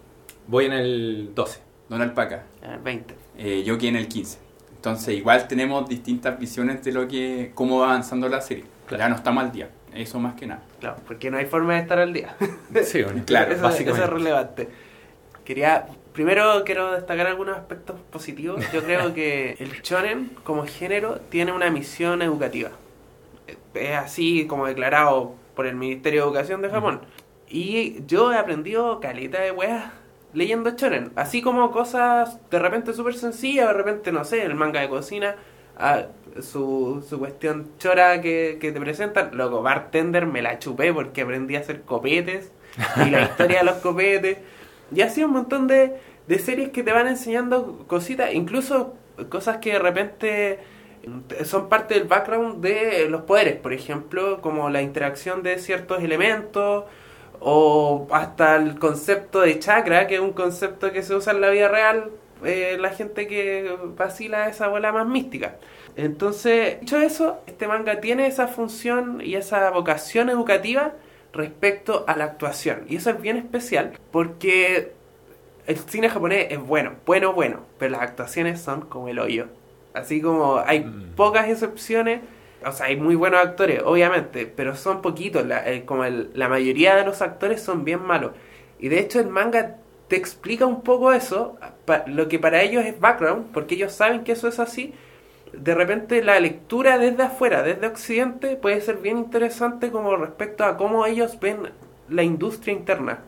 voy 0.47 0.65
en 0.65 0.73
el 0.73 1.31
12 1.33 1.59
Don 1.89 2.01
Alpaca 2.01 2.43
20 2.83 3.15
eh, 3.37 3.63
yo 3.63 3.75
aquí 3.75 3.87
en 3.87 3.95
el 3.95 4.07
15 4.07 4.43
entonces 4.83 5.15
igual 5.15 5.47
tenemos 5.47 5.87
distintas 5.87 6.37
visiones 6.37 6.83
de 6.83 6.91
lo 6.91 7.07
que 7.07 7.53
cómo 7.55 7.79
va 7.79 7.91
avanzando 7.91 8.27
la 8.27 8.41
serie. 8.41 8.65
Ya 8.91 9.07
no 9.07 9.15
estamos 9.15 9.45
al 9.45 9.49
día, 9.53 9.69
eso 9.93 10.19
más 10.19 10.35
que 10.35 10.45
nada. 10.45 10.61
Claro, 10.81 10.97
porque 11.07 11.31
no 11.31 11.37
hay 11.37 11.45
forma 11.45 11.75
de 11.75 11.79
estar 11.79 11.99
al 11.99 12.11
día. 12.11 12.35
Sí, 12.83 13.01
claro, 13.25 13.53
eso, 13.53 13.61
básicamente. 13.63 14.03
es 14.03 14.09
relevante. 14.09 14.67
Quería 15.45 15.85
Primero 16.13 16.63
quiero 16.63 16.91
destacar 16.91 17.25
algunos 17.25 17.57
aspectos 17.57 17.99
positivos. 18.11 18.63
Yo 18.71 18.83
creo 18.83 19.15
que 19.15 19.55
el 19.59 19.81
shonen 19.81 20.29
como 20.43 20.65
género 20.65 21.19
tiene 21.29 21.51
una 21.51 21.71
misión 21.71 22.21
educativa. 22.21 22.69
Es 23.73 23.95
así 23.95 24.45
como 24.45 24.67
declarado 24.67 25.33
por 25.55 25.65
el 25.65 25.75
Ministerio 25.75 26.21
de 26.21 26.27
Educación 26.27 26.61
de 26.61 26.69
Japón. 26.69 27.01
Y 27.49 28.05
yo 28.05 28.31
he 28.31 28.37
aprendido 28.37 28.99
caleta 28.99 29.41
de 29.41 29.51
weas 29.51 29.91
leyendo 30.33 30.69
shonen. 30.71 31.11
Así 31.15 31.41
como 31.41 31.71
cosas 31.71 32.37
de 32.51 32.59
repente 32.59 32.93
súper 32.93 33.15
sencillas, 33.15 33.67
de 33.67 33.73
repente, 33.73 34.11
no 34.11 34.23
sé, 34.23 34.43
el 34.43 34.53
manga 34.53 34.81
de 34.81 34.89
cocina, 34.89 35.35
ah, 35.77 36.03
su, 36.41 37.03
su 37.09 37.17
cuestión 37.17 37.71
chora 37.79 38.21
que, 38.21 38.59
que 38.61 38.71
te 38.71 38.79
presentan. 38.79 39.35
Loco, 39.35 39.63
bartender 39.63 40.27
me 40.27 40.43
la 40.43 40.59
chupé 40.59 40.93
porque 40.93 41.21
aprendí 41.21 41.55
a 41.55 41.61
hacer 41.61 41.81
copetes 41.81 42.51
y 43.03 43.09
la 43.09 43.23
historia 43.23 43.59
de 43.59 43.65
los 43.65 43.77
copetes. 43.77 44.37
Y 44.93 45.01
así 45.01 45.23
un 45.23 45.31
montón 45.31 45.67
de, 45.67 45.95
de 46.27 46.39
series 46.39 46.69
que 46.69 46.83
te 46.83 46.91
van 46.91 47.07
enseñando 47.07 47.85
cositas, 47.87 48.33
incluso 48.33 48.95
cosas 49.29 49.57
que 49.57 49.73
de 49.73 49.79
repente 49.79 50.59
son 51.43 51.69
parte 51.69 51.95
del 51.95 52.05
background 52.05 52.61
de 52.63 53.07
los 53.09 53.23
poderes, 53.23 53.55
por 53.57 53.73
ejemplo, 53.73 54.41
como 54.41 54.69
la 54.69 54.81
interacción 54.81 55.43
de 55.43 55.57
ciertos 55.59 56.01
elementos 56.01 56.85
o 57.39 58.07
hasta 58.11 58.55
el 58.55 58.79
concepto 58.79 59.41
de 59.41 59.59
chakra, 59.59 60.07
que 60.07 60.15
es 60.15 60.21
un 60.21 60.31
concepto 60.31 60.91
que 60.91 61.03
se 61.03 61.13
usa 61.15 61.33
en 61.33 61.41
la 61.41 61.49
vida 61.49 61.67
real, 61.67 62.11
eh, 62.45 62.77
la 62.79 62.89
gente 62.89 63.27
que 63.27 63.75
vacila 63.97 64.47
esa 64.47 64.67
bola 64.69 64.91
más 64.91 65.05
mística. 65.07 65.57
Entonces, 65.95 66.79
dicho 66.79 66.97
eso, 66.97 67.41
este 67.47 67.67
manga 67.67 67.99
tiene 67.99 68.27
esa 68.27 68.47
función 68.47 69.21
y 69.23 69.35
esa 69.35 69.69
vocación 69.71 70.29
educativa 70.29 70.93
respecto 71.33 72.05
a 72.07 72.15
la 72.15 72.25
actuación. 72.25 72.85
Y 72.87 72.95
eso 72.95 73.09
es 73.09 73.21
bien 73.21 73.37
especial 73.37 73.97
porque 74.11 74.93
el 75.67 75.77
cine 75.77 76.09
japonés 76.09 76.47
es 76.51 76.59
bueno, 76.59 76.93
bueno, 77.05 77.33
bueno, 77.33 77.61
pero 77.77 77.91
las 77.91 78.01
actuaciones 78.01 78.61
son 78.61 78.81
como 78.81 79.09
el 79.09 79.19
hoyo. 79.19 79.47
Así 79.93 80.21
como 80.21 80.59
hay 80.59 80.81
mm. 80.81 81.13
pocas 81.15 81.49
excepciones 81.49 82.21
o 82.65 82.71
sea, 82.71 82.87
hay 82.87 82.95
muy 82.95 83.15
buenos 83.15 83.39
actores, 83.41 83.81
obviamente, 83.83 84.45
pero 84.45 84.75
son 84.75 85.01
poquitos. 85.01 85.45
La, 85.45 85.63
como 85.85 86.05
la 86.05 86.49
mayoría 86.49 86.95
de 86.95 87.05
los 87.05 87.21
actores 87.21 87.61
son 87.61 87.83
bien 87.83 88.01
malos. 88.01 88.31
Y 88.79 88.89
de 88.89 88.99
hecho, 88.99 89.19
el 89.19 89.27
manga 89.27 89.77
te 90.07 90.15
explica 90.15 90.65
un 90.65 90.81
poco 90.81 91.13
eso, 91.13 91.57
lo 92.07 92.27
que 92.27 92.39
para 92.39 92.61
ellos 92.61 92.85
es 92.85 92.99
background, 92.99 93.51
porque 93.53 93.75
ellos 93.75 93.91
saben 93.93 94.23
que 94.23 94.33
eso 94.33 94.47
es 94.47 94.59
así. 94.59 94.93
De 95.53 95.75
repente 95.75 96.23
la 96.23 96.39
lectura 96.39 96.97
desde 96.97 97.23
afuera, 97.23 97.63
desde 97.63 97.87
Occidente, 97.87 98.55
puede 98.55 98.81
ser 98.81 98.97
bien 98.97 99.17
interesante 99.17 99.91
como 99.91 100.15
respecto 100.15 100.65
a 100.65 100.77
cómo 100.77 101.05
ellos 101.05 101.39
ven 101.39 101.69
la 102.09 102.23
industria 102.23 102.73
interna, 102.73 103.19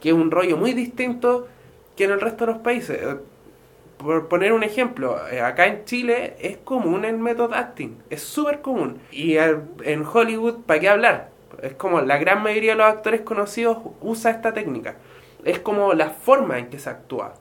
que 0.00 0.10
es 0.10 0.14
un 0.14 0.30
rollo 0.30 0.56
muy 0.56 0.72
distinto 0.72 1.48
que 1.96 2.04
en 2.04 2.12
el 2.12 2.20
resto 2.20 2.46
de 2.46 2.52
los 2.52 2.62
países. 2.62 3.00
Por 3.96 4.28
poner 4.28 4.52
un 4.52 4.62
ejemplo, 4.62 5.18
eh, 5.28 5.40
acá 5.40 5.66
en 5.66 5.84
Chile 5.84 6.36
es 6.40 6.58
común 6.58 7.04
el 7.04 7.18
method 7.18 7.52
acting, 7.52 7.98
es 8.08 8.22
súper 8.22 8.60
común. 8.60 8.98
Y 9.10 9.36
en 9.36 10.04
Hollywood, 10.10 10.62
¿para 10.64 10.80
qué 10.80 10.88
hablar? 10.88 11.30
Es 11.62 11.74
como 11.74 12.00
la 12.00 12.16
gran 12.16 12.42
mayoría 12.42 12.72
de 12.72 12.78
los 12.78 12.86
actores 12.86 13.22
conocidos 13.22 13.78
usa 14.00 14.30
esta 14.30 14.54
técnica 14.54 14.96
es 15.44 15.58
como 15.60 15.94
la 15.94 16.10
forma 16.10 16.58
en 16.58 16.68
que 16.68 16.78
se 16.78 16.90
actúa. 16.90 17.34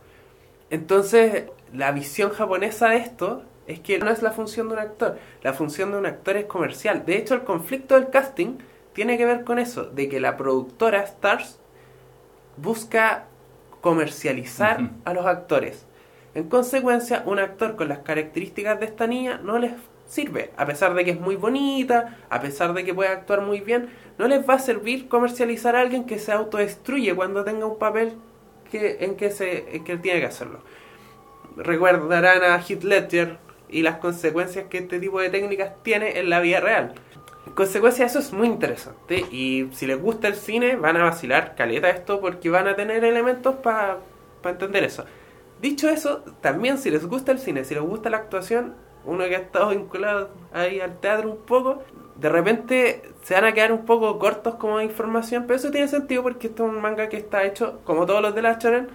Entonces, 0.70 1.46
la 1.74 1.92
visión 1.92 2.32
japonesa 2.32 2.90
de 2.90 2.98
esto 2.98 3.44
es 3.70 3.80
que 3.80 4.00
no 4.00 4.10
es 4.10 4.24
la 4.24 4.32
función 4.32 4.68
de 4.68 4.74
un 4.74 4.80
actor, 4.80 5.18
la 5.44 5.54
función 5.54 5.92
de 5.92 5.98
un 6.00 6.08
actor 6.08 6.36
es 6.38 6.46
comercial. 6.46 7.06
De 7.06 7.18
hecho, 7.18 7.36
el 7.36 7.44
conflicto 7.44 7.94
del 7.94 8.10
casting 8.10 8.58
tiene 8.94 9.16
que 9.16 9.26
ver 9.26 9.44
con 9.44 9.60
eso, 9.60 9.86
de 9.86 10.10
que 10.10 10.20
la 10.20 10.38
productora 10.38 11.02
Stars 11.02 11.60
busca 12.58 13.26
comercializar 13.80 14.90
a 15.06 15.14
los 15.14 15.28
actores. 15.28 15.86
En 16.34 16.50
consecuencia, 16.50 17.22
un 17.28 17.38
actor 17.38 17.76
con 17.76 17.90
las 17.90 18.00
características 18.00 18.80
de 18.80 18.88
esta 18.88 19.06
niña 19.06 19.40
no 19.44 19.60
les 19.60 19.74
sirve, 20.08 20.50
a 20.58 20.66
pesar 20.66 20.96
de 20.96 21.06
que 21.06 21.12
es 21.12 21.20
muy 21.20 21.36
bonita, 21.36 22.18
a 22.32 22.42
pesar 22.42 22.74
de 22.74 22.84
que 22.84 22.96
puede 22.96 23.10
actuar 23.10 23.42
muy 23.42 23.60
bien, 23.60 23.90
no 24.18 24.28
les 24.28 24.50
va 24.50 24.56
a 24.56 24.60
servir 24.60 25.08
comercializar 25.08 25.76
a 25.76 25.82
alguien 25.82 26.06
que 26.06 26.18
se 26.18 26.32
autodestruye 26.32 27.16
cuando 27.16 27.44
tenga 27.44 27.68
un 27.68 27.78
papel 27.78 28.14
que, 28.72 28.98
en, 29.02 29.16
que 29.16 29.30
se, 29.30 29.84
que 29.86 29.98
tiene 29.98 30.22
que 30.22 30.26
hacerlo. 30.26 30.60
Recordarán 31.56 32.44
a 32.44 32.58
Heath 32.58 32.84
Ledger 32.84 33.49
y 33.70 33.82
las 33.82 33.98
consecuencias 33.98 34.66
que 34.70 34.80
este 34.80 35.00
tipo 35.00 35.20
de 35.20 35.30
técnicas 35.30 35.72
tiene 35.84 36.20
en 36.20 36.30
la 36.30 36.40
vida 36.40 36.60
real. 36.60 36.94
En 37.46 37.54
consecuencia, 37.54 38.06
eso 38.06 38.20
es 38.20 38.32
muy 38.34 38.48
interesante. 38.48 39.26
Y 39.32 39.70
si 39.74 39.88
les 39.88 40.02
gusta 40.02 40.28
el 40.28 40.36
cine, 40.36 40.76
van 40.76 40.98
a 40.98 41.04
vacilar 41.04 41.56
caleta 41.56 41.90
esto 41.90 42.20
porque 42.22 42.50
van 42.50 42.68
a 42.68 42.76
tener 42.76 43.04
elementos 43.04 43.56
para 43.56 44.00
entender 44.44 44.84
eso. 44.84 45.06
Dicho 45.62 45.90
eso, 45.90 46.24
también 46.42 46.78
si 46.78 46.90
les 46.90 47.06
gusta 47.06 47.32
el 47.32 47.40
cine, 47.40 47.66
si 47.66 47.74
les 47.74 47.84
gusta 47.84 48.10
la 48.10 48.18
actuación, 48.18 48.76
uno 49.06 49.26
que 49.26 49.36
ha 49.36 49.40
estado 49.40 49.70
vinculado 49.70 50.30
ahí 50.54 50.80
al 50.80 51.00
teatro 51.00 51.32
un 51.32 51.38
poco, 51.38 51.84
de 52.16 52.30
repente 52.30 53.02
se 53.24 53.34
van 53.34 53.46
a 53.46 53.54
quedar 53.54 53.72
un 53.72 53.86
poco 53.86 54.20
cortos 54.20 54.56
como 54.56 54.80
información, 54.82 55.46
pero 55.48 55.58
eso 55.58 55.72
tiene 55.72 55.88
sentido 55.88 56.24
porque 56.24 56.48
esto 56.48 56.66
es 56.66 56.70
un 56.70 56.82
manga 56.82 57.10
que 57.10 57.18
está 57.18 57.44
hecho, 57.44 57.80
como 57.84 58.06
todos 58.06 58.22
los 58.22 58.36
de 58.36 58.42
la 58.42 58.54
Shonen, 58.54 58.88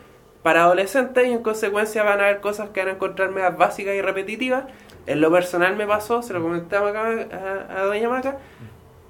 para 0.45 0.65
adolescentes 0.65 1.27
y 1.27 1.33
en 1.33 1.43
consecuencia 1.43 2.03
van 2.03 2.21
a 2.21 2.25
haber 2.25 2.43
cosas 2.43 2.69
que 2.69 2.81
van 2.81 2.91
a 2.91 2.93
encontrar 2.93 3.31
más 3.31 3.57
básicas 3.57 3.95
y 3.95 4.03
repetitivas. 4.03 4.65
En 5.07 5.23
lo 5.23 5.33
personal 5.33 5.75
me 5.75 5.87
pasó, 5.87 6.23
se 6.23 6.35
lo 6.35 6.43
comentaba 6.43 6.91
acá 6.91 7.67
a, 7.71 7.85
Doña 7.85 8.11
Maca, 8.11 8.37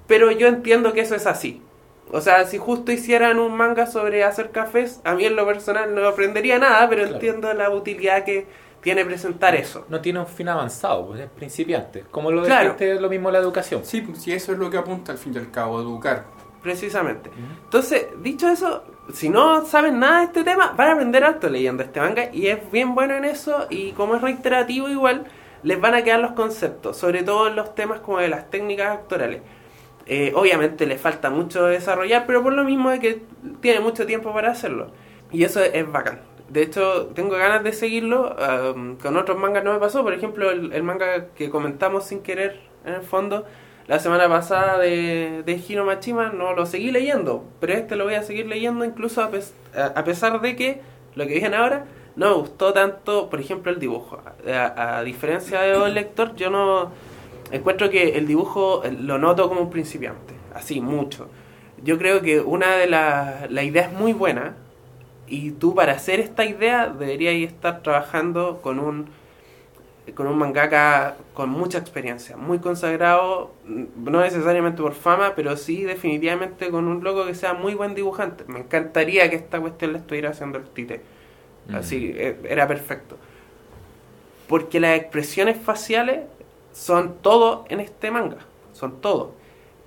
pero 0.07 0.31
yo 0.31 0.47
entiendo 0.47 0.93
que 0.93 1.01
eso 1.01 1.13
es 1.13 1.27
así. 1.27 1.61
O 2.09 2.21
sea, 2.21 2.45
si 2.45 2.57
justo 2.57 2.93
hicieran 2.93 3.37
un 3.37 3.53
manga 3.57 3.85
sobre 3.85 4.23
hacer 4.23 4.51
cafés, 4.51 5.01
a 5.03 5.13
mí 5.13 5.25
en 5.25 5.35
lo 5.35 5.45
personal 5.45 5.93
no 5.93 6.07
aprendería 6.07 6.57
nada, 6.57 6.87
pero 6.87 7.05
entiendo 7.05 7.53
la 7.53 7.69
utilidad 7.69 8.23
que, 8.23 8.47
tiene 8.81 9.03
presentar 9.03 9.55
eso. 9.55 9.83
No 9.89 9.99
tiene 9.99 10.19
un 10.19 10.27
fin 10.27 10.47
avanzado, 10.47 11.07
pues 11.07 11.19
es 11.19 11.27
principiante. 11.27 12.05
Como 12.11 12.29
lo 12.29 12.43
claro. 12.43 12.75
es 12.79 13.01
lo 13.01 13.09
mismo 13.09 13.31
la 13.31 13.39
educación. 13.39 13.83
Sí, 13.83 14.01
pues, 14.01 14.21
sí, 14.21 14.31
eso 14.31 14.53
es 14.53 14.59
lo 14.59 14.69
que 14.69 14.77
apunta 14.77 15.11
al 15.11 15.17
fin 15.17 15.33
y 15.33 15.39
al 15.39 15.49
cabo, 15.49 15.81
educar. 15.81 16.25
Precisamente. 16.61 17.31
Entonces, 17.63 18.05
dicho 18.21 18.47
eso, 18.47 18.83
si 19.13 19.29
no 19.29 19.65
saben 19.65 19.99
nada 19.99 20.19
de 20.19 20.25
este 20.25 20.43
tema, 20.43 20.73
van 20.75 20.89
a 20.89 20.93
aprender 20.93 21.23
harto 21.23 21.49
leyendo 21.49 21.83
este 21.83 21.99
manga 21.99 22.29
y 22.33 22.47
es 22.47 22.71
bien 22.71 22.95
bueno 22.95 23.15
en 23.15 23.25
eso 23.25 23.67
y 23.69 23.91
como 23.91 24.15
es 24.15 24.21
reiterativo 24.21 24.89
igual, 24.89 25.25
les 25.63 25.79
van 25.79 25.95
a 25.95 26.03
quedar 26.03 26.19
los 26.19 26.31
conceptos, 26.31 26.97
sobre 26.97 27.23
todo 27.23 27.47
en 27.47 27.55
los 27.55 27.75
temas 27.75 27.99
como 27.99 28.19
de 28.19 28.27
las 28.27 28.49
técnicas 28.49 28.93
actorales. 28.93 29.41
Eh, 30.07 30.31
obviamente 30.35 30.85
le 30.85 30.97
falta 30.97 31.29
mucho 31.29 31.65
desarrollar, 31.65 32.25
pero 32.27 32.43
por 32.43 32.53
lo 32.53 32.63
mismo 32.63 32.91
es 32.91 32.99
que 32.99 33.23
tiene 33.61 33.79
mucho 33.79 34.05
tiempo 34.05 34.33
para 34.33 34.51
hacerlo. 34.51 34.91
Y 35.31 35.43
eso 35.43 35.63
es 35.63 35.91
bacán. 35.91 36.21
De 36.49 36.61
hecho, 36.61 37.07
tengo 37.07 37.35
ganas 37.35 37.63
de 37.63 37.73
seguirlo. 37.73 38.35
con 39.01 39.17
otros 39.17 39.37
mangas 39.37 39.63
no 39.63 39.73
me 39.73 39.79
pasó. 39.79 40.03
Por 40.03 40.13
ejemplo, 40.13 40.51
el, 40.51 40.83
manga 40.83 41.29
que 41.35 41.49
comentamos 41.49 42.05
sin 42.05 42.21
querer, 42.21 42.61
en 42.85 42.93
el 42.93 43.01
fondo, 43.01 43.45
la 43.87 43.99
semana 43.99 44.27
pasada 44.27 44.79
de, 44.79 45.43
de 45.45 45.61
Hiro 45.67 45.85
Machima, 45.85 46.29
no 46.29 46.53
lo 46.53 46.65
seguí 46.65 46.91
leyendo. 46.91 47.45
Pero 47.59 47.73
este 47.73 47.95
lo 47.95 48.05
voy 48.05 48.15
a 48.15 48.23
seguir 48.23 48.47
leyendo 48.47 48.83
incluso 48.83 49.21
a, 49.21 50.03
pesar 50.03 50.41
de 50.41 50.55
que, 50.55 50.81
lo 51.15 51.27
que 51.27 51.35
dije 51.35 51.53
ahora, 51.55 51.85
no 52.15 52.29
me 52.29 52.35
gustó 52.35 52.73
tanto, 52.73 53.29
por 53.29 53.39
ejemplo, 53.39 53.71
el 53.71 53.79
dibujo. 53.79 54.21
A, 54.47 55.03
diferencia 55.03 55.61
de 55.61 55.77
un 55.77 55.93
lector, 55.93 56.35
yo 56.35 56.49
no 56.49 56.91
encuentro 57.51 57.89
que 57.89 58.17
el 58.17 58.25
dibujo 58.25 58.81
lo 59.01 59.19
noto 59.19 59.47
como 59.47 59.61
un 59.61 59.69
principiante. 59.69 60.33
Así, 60.55 60.81
mucho. 60.81 61.27
Yo 61.83 61.99
creo 61.99 62.21
que 62.21 62.39
una 62.39 62.77
de 62.77 62.87
las... 62.87 63.51
La 63.51 63.61
idea 63.61 63.83
es 63.83 63.93
muy 63.93 64.13
buena 64.13 64.55
y 65.27 65.51
tú 65.51 65.75
para 65.75 65.93
hacer 65.93 66.19
esta 66.19 66.45
idea 66.45 66.87
deberías 66.87 67.35
estar 67.51 67.83
trabajando 67.83 68.61
con 68.61 68.79
un 68.79 69.09
con 70.13 70.27
un 70.27 70.37
mangaka 70.37 71.17
con 71.33 71.49
mucha 71.49 71.77
experiencia, 71.77 72.37
muy 72.37 72.59
consagrado, 72.59 73.51
no 73.65 74.21
necesariamente 74.21 74.81
por 74.81 74.93
fama, 74.93 75.33
pero 75.35 75.57
sí 75.57 75.83
definitivamente 75.83 76.69
con 76.69 76.87
un 76.87 77.03
loco 77.03 77.25
que 77.25 77.33
sea 77.33 77.53
muy 77.53 77.73
buen 77.73 77.95
dibujante. 77.95 78.43
Me 78.47 78.59
encantaría 78.59 79.29
que 79.29 79.35
esta 79.35 79.59
cuestión 79.59 79.93
le 79.93 79.99
estuviera 79.99 80.29
haciendo 80.29 80.57
el 80.57 80.65
tite. 80.65 81.01
Mm. 81.67 81.75
Así, 81.75 82.13
e, 82.15 82.37
era 82.47 82.67
perfecto. 82.67 83.17
Porque 84.47 84.79
las 84.79 84.97
expresiones 84.97 85.57
faciales 85.57 86.21
son 86.71 87.15
todo 87.21 87.65
en 87.69 87.79
este 87.79 88.11
manga, 88.11 88.37
son 88.73 89.01
todo. 89.01 89.33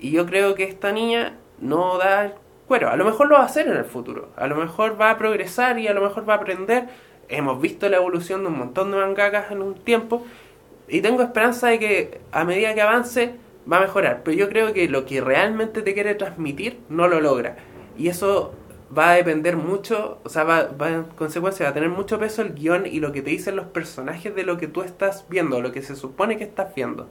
Y 0.00 0.10
yo 0.10 0.26
creo 0.26 0.54
que 0.54 0.64
esta 0.64 0.90
niña 0.90 1.36
no 1.60 1.98
da 1.98 2.34
bueno, 2.68 2.88
a 2.88 2.96
lo 2.96 3.04
mejor 3.06 3.28
lo 3.28 3.36
va 3.36 3.42
a 3.42 3.46
hacer 3.46 3.66
en 3.66 3.76
el 3.76 3.84
futuro, 3.84 4.28
a 4.36 4.46
lo 4.46 4.54
mejor 4.54 5.00
va 5.00 5.10
a 5.10 5.18
progresar 5.18 5.78
y 5.78 5.88
a 5.88 5.94
lo 5.94 6.02
mejor 6.02 6.28
va 6.28 6.34
a 6.34 6.36
aprender. 6.36 6.88
Hemos 7.28 7.60
visto 7.60 7.88
la 7.88 7.98
evolución 7.98 8.42
de 8.42 8.48
un 8.48 8.58
montón 8.58 8.90
de 8.90 8.96
mangakas 8.96 9.50
en 9.50 9.62
un 9.62 9.74
tiempo 9.74 10.24
y 10.88 11.00
tengo 11.00 11.22
esperanza 11.22 11.68
de 11.68 11.78
que 11.78 12.20
a 12.32 12.44
medida 12.44 12.74
que 12.74 12.82
avance 12.82 13.34
va 13.70 13.78
a 13.78 13.80
mejorar. 13.80 14.22
Pero 14.24 14.36
yo 14.36 14.48
creo 14.48 14.72
que 14.72 14.88
lo 14.88 15.04
que 15.04 15.20
realmente 15.20 15.82
te 15.82 15.94
quiere 15.94 16.14
transmitir 16.14 16.80
no 16.88 17.08
lo 17.08 17.20
logra. 17.20 17.56
Y 17.96 18.08
eso 18.08 18.54
va 18.96 19.10
a 19.10 19.14
depender 19.16 19.56
mucho, 19.56 20.18
o 20.24 20.28
sea, 20.28 20.44
va, 20.44 20.68
va, 20.68 20.88
en 20.88 21.04
consecuencia 21.04 21.64
va 21.64 21.70
a 21.70 21.74
tener 21.74 21.90
mucho 21.90 22.18
peso 22.18 22.42
el 22.42 22.54
guion 22.54 22.86
y 22.86 23.00
lo 23.00 23.12
que 23.12 23.22
te 23.22 23.30
dicen 23.30 23.56
los 23.56 23.66
personajes 23.66 24.34
de 24.34 24.44
lo 24.44 24.56
que 24.56 24.66
tú 24.66 24.82
estás 24.82 25.26
viendo, 25.28 25.60
lo 25.60 25.72
que 25.72 25.82
se 25.82 25.96
supone 25.96 26.38
que 26.38 26.44
estás 26.44 26.74
viendo. 26.74 27.08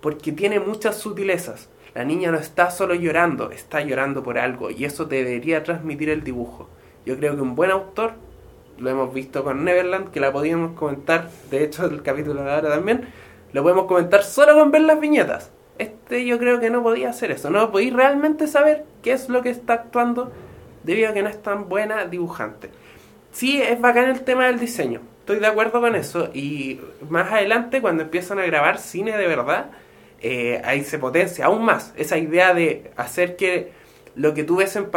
Porque 0.00 0.32
tiene 0.32 0.60
muchas 0.60 0.96
sutilezas. 0.96 1.68
La 1.94 2.04
niña 2.04 2.30
no 2.30 2.38
está 2.38 2.70
solo 2.70 2.94
llorando, 2.94 3.50
está 3.50 3.80
llorando 3.80 4.22
por 4.22 4.38
algo 4.38 4.70
y 4.70 4.84
eso 4.84 5.04
debería 5.04 5.62
transmitir 5.62 6.10
el 6.10 6.22
dibujo. 6.22 6.68
Yo 7.04 7.16
creo 7.16 7.34
que 7.34 7.42
un 7.42 7.54
buen 7.54 7.70
autor, 7.70 8.12
lo 8.78 8.90
hemos 8.90 9.12
visto 9.12 9.44
con 9.44 9.64
Neverland, 9.64 10.10
que 10.10 10.20
la 10.20 10.32
podíamos 10.32 10.72
comentar, 10.72 11.28
de 11.50 11.64
hecho 11.64 11.86
el 11.86 12.02
capítulo 12.02 12.42
de 12.42 12.52
ahora 12.52 12.70
también, 12.70 13.08
lo 13.52 13.62
podemos 13.62 13.86
comentar 13.86 14.22
solo 14.22 14.54
con 14.54 14.70
ver 14.70 14.82
las 14.82 15.00
viñetas. 15.00 15.50
Este 15.78 16.24
yo 16.24 16.38
creo 16.38 16.60
que 16.60 16.70
no 16.70 16.82
podía 16.82 17.10
hacer 17.10 17.30
eso, 17.30 17.50
no 17.50 17.70
podéis 17.70 17.92
realmente 17.92 18.46
saber 18.46 18.84
qué 19.02 19.12
es 19.12 19.28
lo 19.28 19.42
que 19.42 19.50
está 19.50 19.74
actuando 19.74 20.32
debido 20.82 21.10
a 21.10 21.12
que 21.12 21.22
no 21.22 21.28
es 21.28 21.42
tan 21.42 21.68
buena 21.68 22.04
dibujante. 22.06 22.70
Sí, 23.30 23.60
es 23.62 23.80
bacán 23.80 24.08
el 24.08 24.22
tema 24.22 24.46
del 24.46 24.58
diseño, 24.58 25.00
estoy 25.20 25.38
de 25.38 25.46
acuerdo 25.46 25.80
con 25.80 25.94
eso 25.94 26.30
y 26.34 26.80
más 27.08 27.30
adelante 27.30 27.80
cuando 27.80 28.02
empiezan 28.02 28.38
a 28.38 28.46
grabar 28.46 28.78
cine 28.78 29.16
de 29.16 29.26
verdad, 29.26 29.70
eh, 30.20 30.60
ahí 30.64 30.82
se 30.82 30.98
potencia 30.98 31.46
aún 31.46 31.64
más 31.64 31.92
esa 31.96 32.18
idea 32.18 32.54
de 32.54 32.90
hacer 32.96 33.36
que 33.36 33.70
lo 34.16 34.34
que 34.34 34.42
tú 34.42 34.56
ves 34.56 34.74
en, 34.74 34.88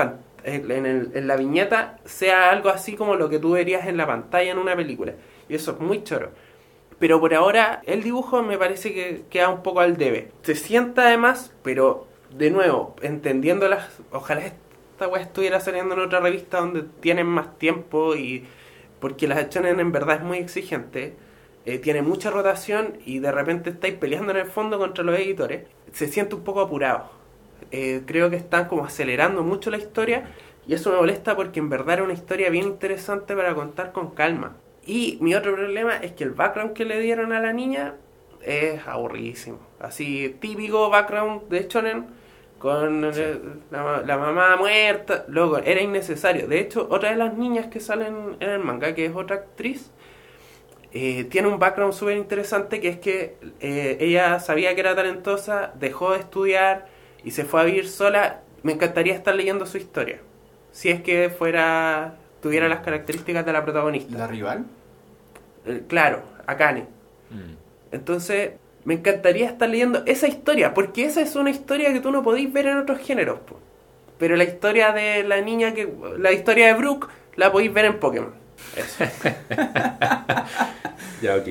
en, 0.44 1.28
la 1.28 1.36
viñeta 1.36 1.98
sea 2.06 2.50
algo 2.50 2.70
así 2.70 2.96
como 2.96 3.16
lo 3.16 3.30
que 3.30 3.40
tú 3.40 3.52
verías 3.52 3.88
en 3.88 3.98
la 3.98 4.08
pantalla 4.08 4.52
en 4.52 4.58
una 4.58 4.76
película. 4.76 5.14
Y 5.50 5.56
eso 5.56 5.72
es 5.72 5.80
muy 5.80 6.04
choro. 6.04 6.32
Pero 7.00 7.20
por 7.20 7.34
ahora 7.34 7.82
el 7.86 8.04
dibujo 8.04 8.44
me 8.44 8.58
parece 8.58 8.94
que 8.94 9.24
queda 9.30 9.50
un 9.50 9.64
poco 9.64 9.80
al 9.80 9.98
debe. 9.98 10.32
Se 10.44 10.56
sienta 10.56 11.08
además, 11.08 11.54
pero 11.64 12.08
de 12.36 12.52
nuevo, 12.52 12.96
entendiendo 13.02 13.68
las... 13.68 14.00
Ojalá 14.12 14.46
esta 14.46 15.08
web 15.08 15.22
estuviera 15.22 15.60
saliendo 15.60 15.96
en 15.96 16.02
otra 16.02 16.20
revista 16.20 16.60
donde 16.60 16.84
tienen 17.00 17.28
más 17.28 17.58
tiempo 17.58 18.16
y... 18.16 18.46
Porque 19.00 19.28
las 19.28 19.40
acciones 19.40 19.78
en 19.80 19.92
verdad 19.92 20.18
es 20.18 20.22
muy 20.22 20.38
exigente 20.38 21.16
eh, 21.66 21.78
tiene 21.78 22.02
mucha 22.02 22.32
rotación 22.32 22.98
y 23.06 23.20
de 23.20 23.32
repente 23.32 23.70
estáis 23.70 23.94
peleando 23.94 24.32
en 24.32 24.40
el 24.40 24.48
fondo 24.48 24.80
contra 24.80 25.04
los 25.04 25.18
editores, 25.20 25.68
se 25.92 26.08
siente 26.08 26.36
un 26.36 26.44
poco 26.44 26.62
apurado. 26.62 27.12
Eh, 27.72 28.04
creo 28.06 28.30
que 28.30 28.36
están 28.36 28.68
como 28.68 28.86
acelerando 28.86 29.44
mucho 29.44 29.72
la 29.72 29.78
historia 29.78 30.26
y 30.68 30.74
eso 30.74 30.92
me 30.92 30.98
molesta 30.98 31.36
porque 31.36 31.60
en 31.60 31.70
verdad 31.70 31.96
era 31.96 32.04
una 32.04 32.14
historia 32.14 32.50
bien 32.50 32.66
interesante 32.66 33.36
para 33.36 33.56
contar 33.56 33.92
con 33.92 34.12
calma. 34.12 34.56
Y 34.86 35.18
mi 35.22 35.36
otro 35.36 35.56
problema 35.56 35.98
es 35.98 36.12
que 36.14 36.24
el 36.24 36.32
background 36.32 36.74
que 36.74 36.86
le 36.86 37.00
dieron 37.00 37.34
a 37.34 37.40
la 37.40 37.54
niña 37.54 37.96
es 38.42 38.86
aburridísimo. 38.88 39.60
Así, 39.80 40.36
típico 40.40 40.90
background 40.90 41.48
de 41.50 41.68
Shonen, 41.68 42.08
con 42.62 43.02
la, 43.72 44.18
mamá 44.18 44.56
muerta, 44.56 45.26
luego 45.28 45.58
era 45.58 45.82
innecesario. 45.82 46.48
De 46.48 46.60
hecho, 46.60 46.88
otra 46.92 47.10
de 47.10 47.16
las 47.16 47.36
niñas 47.36 47.68
que 47.68 47.80
salen 47.80 48.38
en 48.40 48.50
el 48.50 48.60
manga, 48.60 48.94
que 48.94 49.06
es 49.06 49.16
otra 49.16 49.38
actriz, 49.38 49.92
eh, 50.94 51.24
tiene 51.26 51.48
un 51.48 51.58
background 51.58 51.94
súper 51.94 52.18
interesante, 52.18 52.80
que 52.80 52.90
es 52.90 53.00
que 53.00 53.38
eh, 53.62 53.98
ella 54.00 54.40
sabía 54.40 54.76
que 54.76 54.82
era 54.82 54.96
talentosa, 54.96 55.74
dejó 55.80 56.12
de 56.12 56.20
estudiar 56.20 56.88
y 57.24 57.32
se 57.32 57.46
fue 57.46 57.62
a 57.62 57.64
vivir 57.64 57.88
sola. 57.88 58.42
Me 58.64 58.74
encantaría 58.74 59.16
estar 59.16 59.36
leyendo 59.36 59.66
su 59.66 59.78
historia, 59.78 60.20
si 60.72 60.90
es 60.90 61.02
que 61.02 61.30
fuera 61.30 62.16
tuviera 62.42 62.68
las 62.68 62.82
características 62.82 63.46
de 63.46 63.54
la 63.54 63.64
protagonista. 63.64 64.18
¿La 64.18 64.28
rival? 64.28 64.66
Eh, 65.66 65.84
claro, 65.88 66.24
Akane. 66.48 66.82
Mm. 67.30 67.54
Entonces, 67.92 68.52
me 68.84 68.96
encantaría 68.96 69.48
estar 69.48 69.70
leyendo 69.70 70.04
esa 70.06 70.28
historia, 70.28 70.74
porque 70.74 71.06
esa 71.06 71.22
es 71.22 71.36
una 71.36 71.52
historia 71.52 71.94
que 71.94 72.02
tú 72.02 72.12
no 72.12 72.24
podéis 72.24 72.52
ver 72.52 72.66
en 72.66 72.78
otros 72.78 73.00
géneros. 73.00 73.40
Pero 74.18 74.36
la 74.36 74.44
historia 74.44 74.92
de 74.92 75.24
la 75.24 75.42
niña 75.42 75.74
que. 75.74 75.92
La 76.18 76.32
historia 76.32 76.68
de 76.68 76.74
Brooke 76.74 77.08
la 77.36 77.52
podéis 77.52 77.74
ver 77.74 77.86
en 77.86 78.00
Pokémon. 78.00 78.34
Eso. 78.76 79.04
ya, 81.22 81.36
ok. 81.36 81.48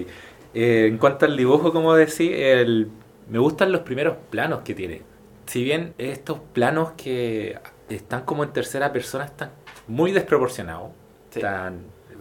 Eh, 0.55 0.87
en 0.87 0.99
cuanto 0.99 1.27
al 1.27 1.37
dibujo, 1.37 1.73
como 1.73 1.95
decía, 1.95 2.61
el, 2.61 2.91
me 3.29 3.39
gustan 3.39 3.73
los 3.73 3.83
primeros 3.83 4.17
planos 4.31 4.63
que 4.63 4.75
tiene. 4.75 5.03
Si 5.51 5.65
bien 5.65 5.95
estos 5.99 6.39
planos 6.53 6.93
que 6.93 7.59
están 7.89 8.23
como 8.23 8.45
en 8.45 8.53
tercera 8.53 8.93
persona 8.93 9.25
están 9.25 9.51
muy 9.89 10.13
desproporcionados. 10.13 10.93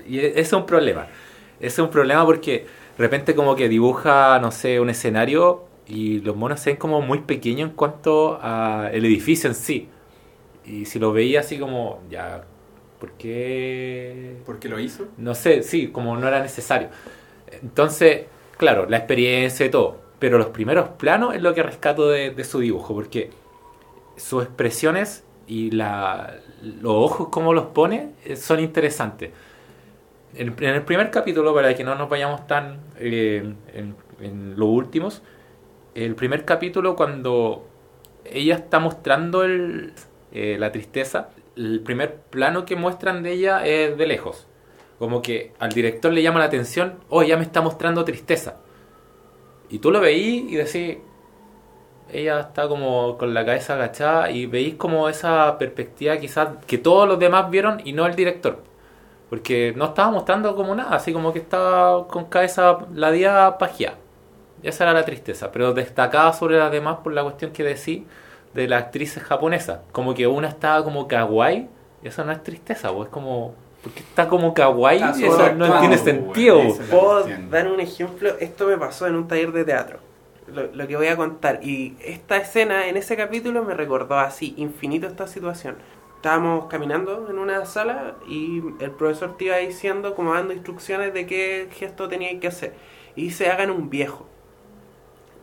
y 0.07 0.17
ese 0.17 0.39
es 0.39 0.51
un 0.51 0.65
problema. 0.65 1.05
Ese 1.59 1.67
es 1.67 1.77
un 1.77 1.91
problema 1.91 2.25
porque 2.25 2.65
de 2.97 2.97
repente 2.97 3.35
como 3.35 3.55
que 3.55 3.69
dibuja, 3.69 4.39
no 4.39 4.49
sé, 4.49 4.79
un 4.79 4.89
escenario 4.89 5.65
y 5.85 6.21
los 6.21 6.35
monos 6.35 6.59
se 6.59 6.71
ven 6.71 6.77
como 6.77 7.01
muy 7.01 7.19
pequeños 7.19 7.69
en 7.69 7.75
cuanto 7.75 8.39
al 8.41 9.05
edificio 9.05 9.47
en 9.47 9.55
sí. 9.55 9.89
Y 10.65 10.85
si 10.85 10.97
lo 10.97 11.13
veía 11.13 11.41
así 11.41 11.59
como, 11.59 12.01
ya, 12.09 12.45
¿por 12.99 13.11
qué? 13.11 14.37
¿Por 14.43 14.57
qué 14.57 14.69
lo 14.69 14.79
hizo? 14.79 15.05
No 15.17 15.35
sé, 15.35 15.61
sí, 15.61 15.89
como 15.89 16.17
no 16.17 16.27
era 16.27 16.41
necesario. 16.41 16.89
Entonces, 17.61 18.25
claro, 18.57 18.87
la 18.89 18.97
experiencia 18.97 19.67
y 19.67 19.69
todo. 19.69 20.08
Pero 20.19 20.37
los 20.37 20.47
primeros 20.47 20.89
planos 20.89 21.35
es 21.35 21.41
lo 21.41 21.53
que 21.53 21.63
rescato 21.63 22.09
de, 22.09 22.43
su 22.43 22.59
dibujo, 22.59 22.93
porque 22.93 23.31
sus 24.17 24.43
expresiones 24.43 25.23
y 25.47 25.71
la, 25.71 26.35
los 26.61 26.93
ojos, 26.93 27.29
como 27.29 27.53
los 27.53 27.67
pone, 27.67 28.11
eh, 28.25 28.35
son 28.35 28.59
interesantes 28.59 29.31
en, 30.35 30.55
el 30.59 30.83
primer 30.83 31.11
capítulo, 31.11 31.53
para 31.53 31.73
que 31.75 31.83
no 31.83 31.95
nos 31.95 32.09
vayamos 32.09 32.45
tan 32.47 32.79
eh, 32.97 33.53
en, 33.73 34.55
los 34.57 34.67
últimos, 34.67 35.21
el 35.95 36.15
primer 36.15 36.45
capítulo 36.45 36.95
cuando 36.95 37.65
ella 38.25 38.55
está 38.55 38.79
mostrando 38.79 39.43
el, 39.43 39.93
eh, 40.31 40.57
la 40.59 40.71
tristeza, 40.71 41.29
el 41.55 41.79
primer 41.81 42.15
plano 42.15 42.65
que 42.65 42.75
muestran 42.75 43.23
de 43.23 43.31
ella 43.31 43.65
es 43.65 43.97
de 43.97 44.07
lejos. 44.07 44.45
Como 44.99 45.21
que 45.21 45.53
al 45.59 45.71
director 45.71 46.11
le 46.11 46.21
llama 46.21 46.39
la 46.39 46.45
atención, 46.45 46.95
oh, 47.07 47.23
ya 47.23 47.37
me 47.37 47.43
está 47.43 47.61
mostrando 47.61 48.03
tristeza. 48.03 48.57
Y 49.69 49.79
tú 49.79 49.91
lo 49.91 49.99
veís 49.99 50.51
y 50.51 50.55
decís, 50.55 50.97
ella 52.11 52.39
está 52.39 52.67
como 52.67 53.17
con 53.17 53.33
la 53.33 53.45
cabeza 53.45 53.75
agachada 53.75 54.31
y 54.31 54.45
veis 54.45 54.75
como 54.75 55.09
esa 55.09 55.57
perspectiva 55.57 56.17
quizás 56.17 56.49
que 56.65 56.77
todos 56.77 57.07
los 57.07 57.19
demás 57.19 57.49
vieron 57.49 57.81
y 57.85 57.93
no 57.93 58.05
el 58.05 58.15
director. 58.15 58.63
Porque 59.29 59.73
no 59.75 59.85
estaba 59.85 60.09
mostrando 60.11 60.55
como 60.55 60.73
nada, 60.75 60.95
así 60.95 61.13
como 61.13 61.31
que 61.31 61.39
estaba 61.39 62.07
con 62.07 62.25
cabeza 62.25 62.79
la 62.93 63.11
día 63.11 63.57
pagia. 63.59 63.95
Esa 64.63 64.85
era 64.85 64.93
la 64.93 65.05
tristeza, 65.05 65.51
pero 65.51 65.73
destacaba 65.73 66.33
sobre 66.33 66.57
las 66.57 66.71
demás 66.71 66.97
por 67.03 67.13
la 67.13 67.23
cuestión 67.23 67.51
que 67.51 67.63
decía 67.63 68.01
de 68.53 68.67
las 68.67 68.83
actrices 68.83 69.23
japonesas. 69.23 69.79
Como 69.91 70.13
que 70.13 70.27
una 70.27 70.49
estaba 70.49 70.83
como 70.83 71.07
kawaii, 71.07 71.69
y 72.03 72.07
eso 72.07 72.23
no 72.25 72.31
es 72.31 72.43
tristeza, 72.43 72.91
pues 72.91 73.07
es 73.07 73.13
como. 73.13 73.53
Porque 73.83 73.99
está 73.99 74.27
como 74.27 74.53
kawaii, 74.53 75.01
y 75.17 75.23
eso 75.23 75.53
no 75.53 75.79
tiene 75.79 75.97
sentido. 75.97 76.61
Puedo 76.89 77.25
dar 77.49 77.67
un 77.71 77.79
ejemplo, 77.79 78.31
esto 78.39 78.67
me 78.67 78.77
pasó 78.77 79.07
en 79.07 79.15
un 79.15 79.27
taller 79.27 79.51
de 79.51 79.63
teatro. 79.63 79.99
Lo, 80.47 80.65
lo, 80.73 80.87
que 80.87 80.97
voy 80.97 81.07
a 81.07 81.15
contar. 81.15 81.59
Y 81.63 81.95
esta 82.03 82.37
escena 82.37 82.87
en 82.87 82.97
ese 82.97 83.15
capítulo 83.15 83.63
me 83.63 83.75
recordó 83.75 84.17
así, 84.17 84.53
infinito 84.57 85.07
esta 85.07 85.27
situación 85.27 85.77
estábamos 86.19 86.65
caminando 86.65 87.27
en 87.29 87.39
una 87.39 87.65
sala 87.65 88.15
y 88.27 88.61
el 88.81 88.91
profesor 88.91 89.37
te 89.37 89.45
iba 89.45 89.55
diciendo, 89.55 90.15
como 90.15 90.33
dando 90.33 90.53
instrucciones 90.53 91.13
de 91.13 91.25
qué 91.25 91.69
gesto 91.71 92.09
tenía 92.09 92.37
que 92.41 92.47
hacer. 92.49 92.73
Y 93.15 93.31
se 93.31 93.49
hagan 93.49 93.71
un 93.71 93.89
viejo. 93.89 94.27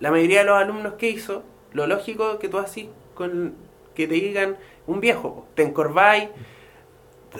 La 0.00 0.10
mayoría 0.10 0.40
de 0.40 0.44
los 0.44 0.58
alumnos 0.58 0.94
que 0.94 1.08
hizo, 1.08 1.42
lo 1.72 1.86
lógico 1.86 2.38
que 2.38 2.50
tú 2.50 2.58
así 2.58 2.90
con 3.14 3.54
que 3.94 4.06
te 4.06 4.14
digan 4.14 4.58
un 4.86 5.00
viejo, 5.00 5.46
te 5.54 5.62
encorváis, 5.62 6.28